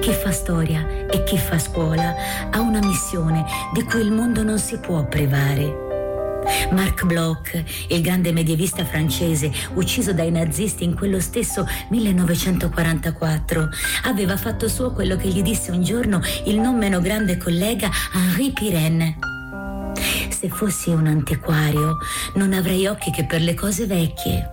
Chi 0.01 0.13
fa 0.13 0.31
storia 0.31 1.07
e 1.11 1.25
chi 1.25 1.39
fa 1.39 1.59
scuola 1.59 2.15
ha 2.51 2.61
una 2.61 2.81
missione 2.81 3.45
di 3.73 3.83
cui 3.83 4.01
il 4.01 4.13
mondo 4.13 4.43
non 4.43 4.59
si 4.59 4.79
può 4.79 5.05
privare. 5.07 5.84
Marc 6.71 7.05
Bloch, 7.05 7.63
il 7.89 8.01
grande 8.01 8.33
medievista 8.33 8.85
francese 8.85 9.51
ucciso 9.75 10.13
dai 10.13 10.31
nazisti 10.31 10.85
in 10.85 10.95
quello 10.95 11.21
stesso 11.21 11.67
1944, 11.89 13.69
aveva 14.05 14.37
fatto 14.37 14.69
suo 14.69 14.93
quello 14.93 15.17
che 15.17 15.29
gli 15.29 15.43
disse 15.43 15.71
un 15.71 15.83
giorno 15.83 16.21
il 16.47 16.59
non 16.59 16.77
meno 16.77 17.01
grande 17.01 17.37
collega 17.37 17.91
Henri 18.13 18.53
Pirenne. 18.53 19.19
Se 20.29 20.49
fossi 20.49 20.91
un 20.91 21.07
antiquario 21.07 21.99
non 22.35 22.53
avrei 22.53 22.87
occhi 22.87 23.11
che 23.11 23.25
per 23.25 23.41
le 23.41 23.55
cose 23.55 23.87
vecchie, 23.87 24.49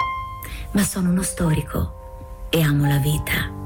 ma 0.72 0.84
sono 0.84 1.10
uno 1.10 1.24
storico 1.24 2.48
e 2.50 2.62
amo 2.62 2.88
la 2.88 2.98
vita. 2.98 3.60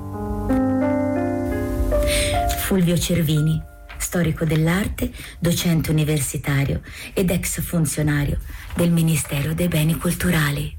Fulvio 2.57 2.97
Cervini 2.97 3.73
storico 4.05 4.45
dell'arte, 4.45 5.11
docente 5.39 5.89
universitario 5.89 6.81
ed 7.13 7.31
ex 7.31 7.59
funzionario 7.61 8.37
del 8.75 8.91
Ministero 8.91 9.55
dei 9.55 9.67
Beni 9.67 9.97
Culturali. 9.97 10.77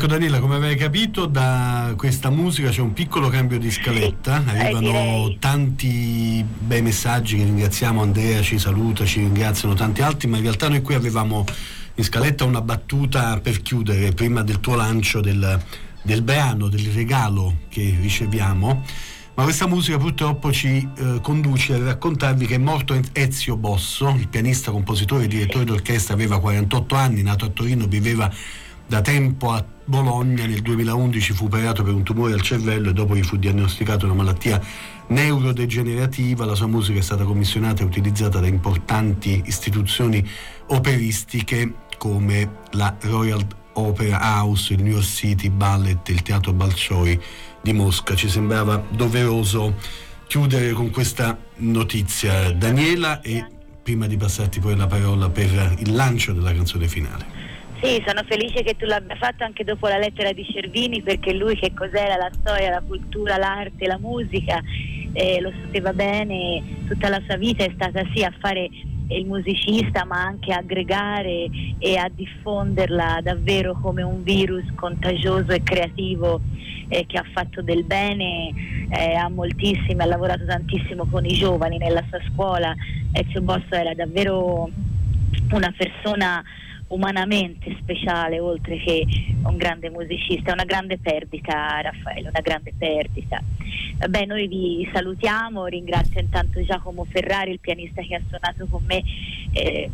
Ecco 0.00 0.08
Daniela, 0.08 0.40
come 0.40 0.54
avrai 0.54 0.76
capito 0.76 1.26
da 1.26 1.92
questa 1.94 2.30
musica 2.30 2.70
c'è 2.70 2.80
un 2.80 2.94
piccolo 2.94 3.28
cambio 3.28 3.58
di 3.58 3.70
scaletta, 3.70 4.42
Sì, 4.42 4.48
eh, 4.48 4.58
arrivano 4.58 5.36
tanti 5.38 6.42
bei 6.58 6.80
messaggi 6.80 7.36
che 7.36 7.44
ringraziamo, 7.44 8.00
Andrea 8.00 8.40
ci 8.40 8.58
saluta, 8.58 9.04
ci 9.04 9.18
ringraziano 9.18 9.74
tanti 9.74 10.00
altri, 10.00 10.26
ma 10.26 10.38
in 10.38 10.44
realtà 10.44 10.70
noi 10.70 10.80
qui 10.80 10.94
avevamo 10.94 11.44
in 11.96 12.02
scaletta 12.02 12.46
una 12.46 12.62
battuta 12.62 13.38
per 13.40 13.60
chiudere 13.60 14.12
prima 14.12 14.40
del 14.40 14.58
tuo 14.60 14.74
lancio 14.74 15.20
del, 15.20 15.62
del 16.00 16.22
brano, 16.22 16.68
del 16.68 16.86
regalo 16.94 17.58
che 17.68 17.94
riceviamo. 18.00 18.82
Ma 19.34 19.42
questa 19.42 19.66
musica 19.66 19.98
purtroppo 19.98 20.50
ci 20.50 20.88
eh, 20.96 21.18
conduce 21.20 21.74
a 21.74 21.84
raccontarvi 21.84 22.46
che 22.46 22.54
è 22.54 22.58
morto 22.58 22.98
Ezio 23.12 23.54
Bosso, 23.58 24.08
il 24.18 24.28
pianista, 24.28 24.70
compositore 24.70 25.24
e 25.24 25.28
direttore 25.28 25.64
d'orchestra, 25.64 26.14
aveva 26.14 26.40
48 26.40 26.94
anni, 26.94 27.20
nato 27.20 27.44
a 27.44 27.48
Torino, 27.48 27.84
viveva 27.84 28.32
da 28.86 29.02
tempo 29.02 29.52
a 29.52 29.62
Bologna 29.90 30.46
nel 30.46 30.62
2011 30.62 31.32
fu 31.32 31.46
operato 31.46 31.82
per 31.82 31.92
un 31.92 32.04
tumore 32.04 32.32
al 32.32 32.42
cervello 32.42 32.90
e 32.90 32.92
dopo 32.92 33.16
gli 33.16 33.24
fu 33.24 33.36
diagnosticata 33.36 34.04
una 34.04 34.14
malattia 34.14 34.62
neurodegenerativa. 35.08 36.44
La 36.44 36.54
sua 36.54 36.68
musica 36.68 37.00
è 37.00 37.02
stata 37.02 37.24
commissionata 37.24 37.82
e 37.82 37.86
utilizzata 37.86 38.38
da 38.38 38.46
importanti 38.46 39.42
istituzioni 39.46 40.24
operistiche 40.66 41.74
come 41.98 42.58
la 42.70 42.96
Royal 43.00 43.44
Opera 43.72 44.20
House, 44.22 44.72
il 44.72 44.82
New 44.84 44.92
York 44.92 45.04
City 45.04 45.50
Ballet, 45.50 46.08
il 46.08 46.22
Teatro 46.22 46.52
Balcioi 46.52 47.20
di 47.60 47.72
Mosca. 47.72 48.14
Ci 48.14 48.28
sembrava 48.28 48.80
doveroso 48.90 49.74
chiudere 50.28 50.70
con 50.70 50.90
questa 50.90 51.36
notizia. 51.56 52.52
Daniela 52.52 53.20
e 53.22 53.44
prima 53.82 54.06
di 54.06 54.16
passarti 54.16 54.60
poi 54.60 54.76
la 54.76 54.86
parola 54.86 55.28
per 55.30 55.74
il 55.78 55.92
lancio 55.92 56.32
della 56.32 56.54
canzone 56.54 56.86
finale. 56.86 57.39
Sì, 57.82 58.02
sono 58.06 58.22
felice 58.26 58.62
che 58.62 58.76
tu 58.76 58.84
l'abbia 58.84 59.16
fatto 59.16 59.42
anche 59.42 59.64
dopo 59.64 59.88
la 59.88 59.96
lettera 59.96 60.32
di 60.32 60.44
Cervini 60.44 61.00
perché 61.00 61.32
lui 61.32 61.56
che 61.56 61.72
cos'era 61.72 62.16
la 62.16 62.30
storia, 62.30 62.68
la 62.68 62.82
cultura, 62.86 63.38
l'arte, 63.38 63.86
la 63.86 63.96
musica, 63.98 64.60
eh, 65.14 65.40
lo 65.40 65.50
sapeva 65.62 65.94
bene, 65.94 66.62
tutta 66.86 67.08
la 67.08 67.22
sua 67.26 67.36
vita 67.36 67.64
è 67.64 67.70
stata 67.74 68.02
sì 68.12 68.22
a 68.22 68.34
fare 68.38 68.68
il 69.08 69.24
musicista 69.24 70.04
ma 70.04 70.22
anche 70.22 70.52
aggregare 70.52 71.48
e 71.78 71.96
a 71.96 72.10
diffonderla 72.14 73.20
davvero 73.22 73.72
come 73.80 74.02
un 74.02 74.22
virus 74.22 74.64
contagioso 74.74 75.52
e 75.52 75.62
creativo 75.62 76.38
eh, 76.88 77.06
che 77.06 77.16
ha 77.16 77.24
fatto 77.32 77.62
del 77.62 77.84
bene 77.84 78.52
eh, 78.90 79.14
a 79.14 79.30
moltissimi, 79.30 80.02
ha 80.02 80.04
lavorato 80.04 80.44
tantissimo 80.44 81.06
con 81.06 81.24
i 81.24 81.32
giovani 81.32 81.78
nella 81.78 82.04
sua 82.10 82.20
scuola. 82.30 82.74
Ezio 83.12 83.40
Bosso 83.40 83.72
era 83.74 83.94
davvero 83.94 84.68
una 85.50 85.74
persona 85.74 86.44
umanamente 86.90 87.76
speciale 87.80 88.38
oltre 88.40 88.78
che 88.78 89.06
un 89.42 89.56
grande 89.56 89.90
musicista, 89.90 90.50
è 90.50 90.52
una 90.52 90.64
grande 90.64 90.98
perdita 90.98 91.80
Raffaele, 91.80 92.28
una 92.28 92.40
grande 92.40 92.72
perdita. 92.76 93.42
Beh, 94.08 94.26
noi 94.26 94.46
vi 94.48 94.88
salutiamo, 94.92 95.66
ringrazio 95.66 96.20
intanto 96.20 96.62
Giacomo 96.62 97.04
Ferrari, 97.04 97.52
il 97.52 97.60
pianista 97.60 98.02
che 98.02 98.14
ha 98.14 98.20
suonato 98.28 98.66
con 98.66 98.82
me. 98.86 99.02
Eh, 99.52 99.90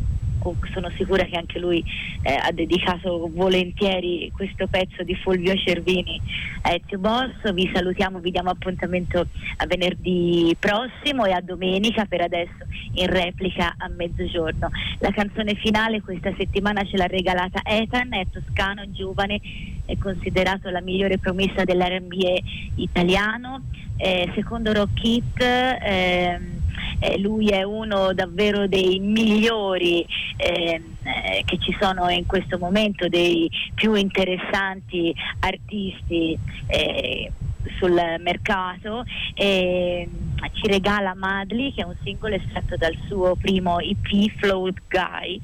sono 0.73 0.89
sicura 0.97 1.23
che 1.23 1.37
anche 1.37 1.59
lui 1.59 1.83
eh, 2.21 2.33
ha 2.33 2.51
dedicato 2.51 3.29
volentieri 3.33 4.31
questo 4.35 4.67
pezzo 4.67 5.03
di 5.03 5.15
Fulvio 5.15 5.55
Cervini 5.55 6.19
a 6.61 6.71
Ezio 6.71 6.97
Bosso. 6.99 7.53
Vi 7.53 7.69
salutiamo, 7.73 8.19
vi 8.19 8.31
diamo 8.31 8.49
appuntamento 8.49 9.27
a 9.57 9.65
venerdì 9.65 10.55
prossimo 10.59 11.25
e 11.25 11.31
a 11.31 11.41
domenica 11.41 12.05
per 12.05 12.21
adesso 12.21 12.65
in 12.93 13.07
replica 13.07 13.75
a 13.77 13.87
mezzogiorno. 13.89 14.69
La 14.99 15.11
canzone 15.11 15.55
finale 15.55 16.01
questa 16.01 16.33
settimana 16.37 16.83
ce 16.83 16.97
l'ha 16.97 17.07
regalata 17.07 17.61
Ethan, 17.63 18.13
è 18.13 18.25
toscano, 18.31 18.89
giovane, 18.91 19.39
è 19.85 19.97
considerato 19.97 20.69
la 20.69 20.81
migliore 20.81 21.17
promessa 21.17 21.63
dell'RBA 21.63 22.35
italiano. 22.75 23.63
Eh, 23.97 24.31
secondo 24.35 24.73
Rock 24.73 25.03
It, 25.03 25.41
ehm, 25.41 26.56
eh, 26.99 27.19
lui 27.19 27.47
è 27.47 27.63
uno 27.63 28.13
davvero 28.13 28.67
dei 28.67 28.99
migliori 28.99 30.05
ehm, 30.37 30.83
eh, 31.03 31.43
che 31.45 31.57
ci 31.59 31.75
sono 31.79 32.09
in 32.09 32.25
questo 32.25 32.57
momento, 32.57 33.07
dei 33.07 33.49
più 33.73 33.93
interessanti 33.93 35.13
artisti 35.39 36.37
eh, 36.67 37.31
sul 37.77 37.93
mercato. 38.19 39.03
E 39.33 40.09
ci 40.53 40.67
regala 40.67 41.13
Madly 41.15 41.73
che 41.73 41.81
è 41.81 41.85
un 41.85 41.95
singolo 42.03 42.35
estratto 42.35 42.75
dal 42.77 42.95
suo 43.07 43.35
primo 43.35 43.79
EP 43.79 44.31
Float 44.37 44.81
Guy 44.87 45.39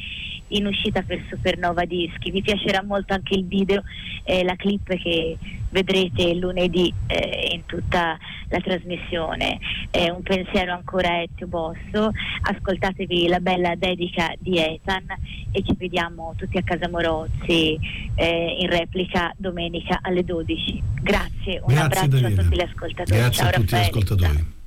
in 0.53 0.65
uscita 0.65 1.01
per 1.01 1.23
Supernova 1.29 1.85
Dischi. 1.85 2.31
Vi 2.31 2.41
piacerà 2.41 2.83
molto 2.83 3.13
anche 3.13 3.35
il 3.35 3.45
video 3.45 3.83
e 4.23 4.43
la 4.43 4.55
clip 4.55 4.87
che 4.95 5.37
vedrete 5.69 6.35
lunedì 6.35 6.93
eh, 7.07 7.49
in 7.53 7.65
tutta 7.65 8.17
la 8.49 8.59
trasmissione. 8.59 9.59
Eh, 9.91 10.11
un 10.11 10.21
pensiero 10.21 10.73
ancora 10.73 11.09
a 11.09 11.21
Ezio 11.21 11.47
Bosso, 11.47 12.11
ascoltatevi 12.41 13.27
la 13.27 13.39
bella 13.39 13.75
dedica 13.75 14.33
di 14.39 14.57
Ethan 14.59 15.05
e 15.51 15.63
ci 15.63 15.75
vediamo 15.77 16.33
tutti 16.37 16.57
a 16.57 16.63
Casa 16.63 16.87
Morozzi 16.89 17.77
eh, 18.15 18.57
in 18.59 18.69
replica 18.69 19.33
domenica 19.37 19.99
alle 20.01 20.23
12. 20.23 20.81
Grazie, 21.01 21.59
un 21.59 21.73
Grazie, 21.73 21.81
abbraccio 21.81 22.07
Daniela. 22.07 22.27
a 22.27 22.43
tutti 22.43 22.55
gli 22.55 22.61
ascoltatori. 22.61 23.19
Grazie 23.19 23.33
Ciao 23.33 23.47
a 23.47 23.51
tutti 23.51 23.71
Raffaele. 23.71 23.85
gli 23.85 23.89
ascoltatori. 23.89 24.61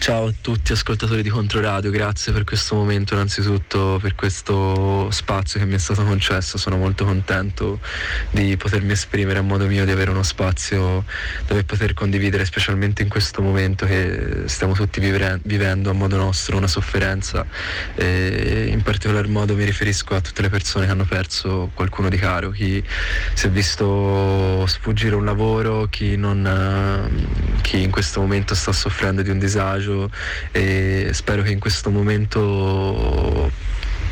Ciao 0.00 0.28
a 0.28 0.32
tutti 0.40 0.72
ascoltatori 0.72 1.22
di 1.22 1.28
Controradio, 1.28 1.90
grazie 1.90 2.32
per 2.32 2.44
questo 2.44 2.76
momento, 2.76 3.14
innanzitutto 3.14 3.98
per 4.00 4.14
questo 4.14 5.10
spazio 5.10 5.58
che 5.58 5.66
mi 5.66 5.74
è 5.74 5.78
stato 5.78 6.04
concesso, 6.04 6.56
sono 6.56 6.76
molto 6.76 7.04
contento 7.04 7.80
di 8.30 8.56
potermi 8.56 8.92
esprimere 8.92 9.40
a 9.40 9.42
modo 9.42 9.66
mio, 9.66 9.84
di 9.84 9.90
avere 9.90 10.10
uno 10.10 10.22
spazio 10.22 11.04
dove 11.46 11.64
poter 11.64 11.94
condividere, 11.94 12.44
specialmente 12.46 13.02
in 13.02 13.08
questo 13.08 13.42
momento 13.42 13.86
che 13.86 14.44
stiamo 14.46 14.72
tutti 14.72 15.00
vivere- 15.00 15.40
vivendo 15.42 15.90
a 15.90 15.92
modo 15.92 16.16
nostro 16.16 16.56
una 16.56 16.68
sofferenza. 16.68 17.44
E 17.96 18.68
in 18.70 18.82
particolar 18.82 19.26
modo 19.26 19.56
mi 19.56 19.64
riferisco 19.64 20.14
a 20.14 20.20
tutte 20.20 20.42
le 20.42 20.48
persone 20.48 20.86
che 20.86 20.92
hanno 20.92 21.06
perso 21.06 21.70
qualcuno 21.74 22.08
di 22.08 22.16
caro, 22.16 22.50
chi 22.50 22.82
si 23.34 23.46
è 23.46 23.50
visto 23.50 24.64
sfuggire 24.66 25.16
un 25.16 25.24
lavoro, 25.24 25.86
chi, 25.90 26.16
non, 26.16 27.60
chi 27.62 27.82
in 27.82 27.90
questo 27.90 28.20
momento 28.20 28.54
sta 28.54 28.72
soffrendo 28.72 29.22
di 29.22 29.30
un 29.30 29.38
disagio 29.38 29.87
e 30.52 31.10
spero 31.12 31.42
che 31.42 31.50
in 31.50 31.58
questo 31.58 31.90
momento 31.90 33.50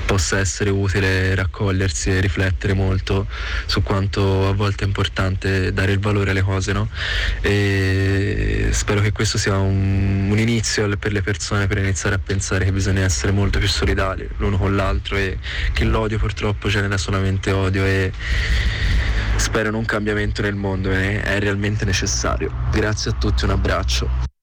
possa 0.07 0.39
essere 0.39 0.71
utile 0.71 1.35
raccogliersi 1.35 2.11
e 2.11 2.21
riflettere 2.21 2.73
molto 2.73 3.27
su 3.67 3.83
quanto 3.83 4.49
a 4.49 4.53
volte 4.53 4.85
è 4.85 4.87
importante 4.87 5.73
dare 5.73 5.93
il 5.93 5.99
valore 5.99 6.31
alle 6.31 6.43
cose, 6.43 6.73
no? 6.73 6.89
Spero 8.71 9.01
che 9.01 9.13
questo 9.13 9.37
sia 9.37 9.59
un, 9.59 10.29
un 10.31 10.39
inizio 10.39 10.89
per 10.97 11.13
le 11.13 11.23
persone 11.23 11.67
per 11.67 11.79
iniziare 11.79 12.15
a 12.15 12.21
pensare 12.25 12.65
che 12.65 12.73
bisogna 12.73 13.03
essere 13.03 13.33
molto 13.33 13.59
più 13.59 13.69
solidali 13.69 14.29
l'uno 14.39 14.57
con 14.57 14.77
l'altro 14.77 15.17
e 15.17 15.39
che 15.73 15.85
l'odio 15.85 16.19
purtroppo 16.19 16.69
genera 16.69 16.97
solamente 16.97 17.51
odio 17.51 17.85
e 17.85 18.13
spero 19.37 19.69
in 19.69 19.75
un 19.75 19.85
cambiamento 19.85 20.43
nel 20.43 20.55
mondo, 20.55 20.91
è, 20.91 21.23
è 21.23 21.39
realmente 21.41 21.85
necessario. 21.85 22.53
Grazie 22.71 23.11
a 23.11 23.15
tutti, 23.15 23.45
un 23.45 23.51
abbraccio. 23.51 24.36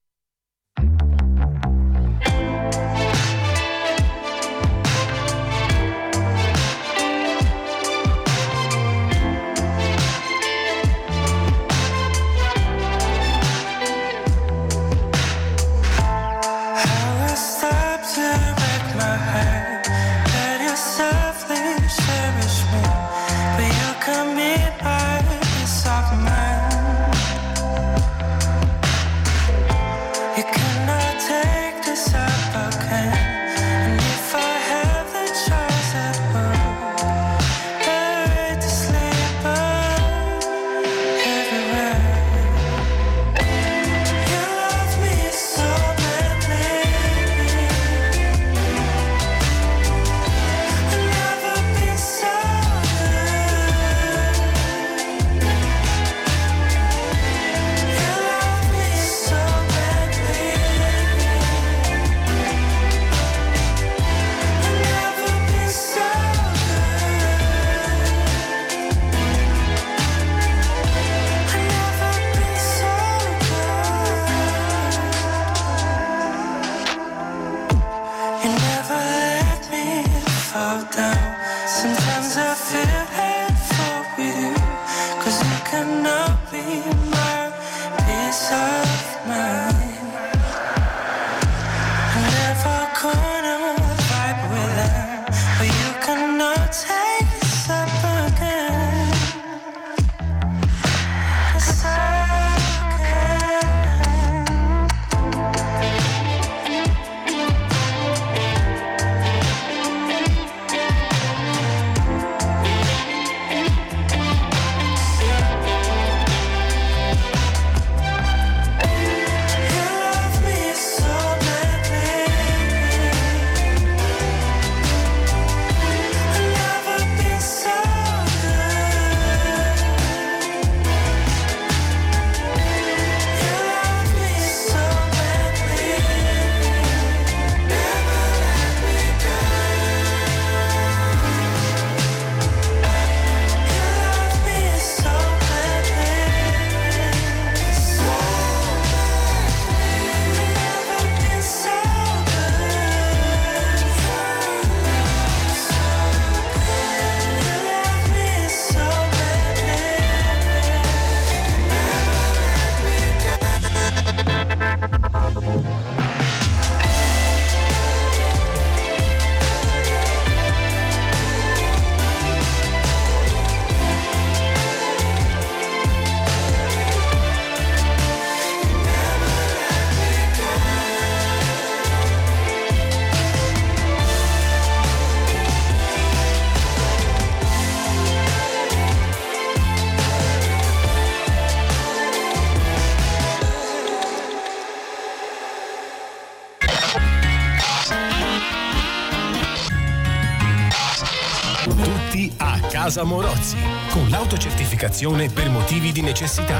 Casa 203.03 203.05
Morozzi, 203.05 203.57
con 203.89 204.07
l'autocertificazione 204.07 205.29
per 205.29 205.49
motivi 205.49 205.91
di 205.91 205.99
necessità. 206.01 206.57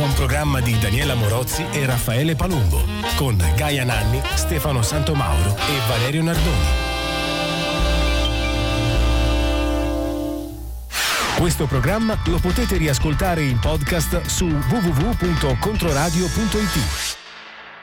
Un 0.00 0.12
programma 0.14 0.60
di 0.60 0.76
Daniela 0.78 1.14
Morozzi 1.14 1.64
e 1.70 1.86
Raffaele 1.86 2.34
Palumbo, 2.34 2.82
con 3.14 3.36
Gaia 3.54 3.84
Nanni, 3.84 4.20
Stefano 4.34 4.82
Santomauro 4.82 5.56
e 5.56 5.78
Valerio 5.86 6.24
Nardoni. 6.24 6.66
Questo 11.36 11.66
programma 11.66 12.18
lo 12.26 12.38
potete 12.38 12.76
riascoltare 12.76 13.42
in 13.42 13.60
podcast 13.60 14.26
su 14.26 14.46
www.controradio.it. 14.46 17.01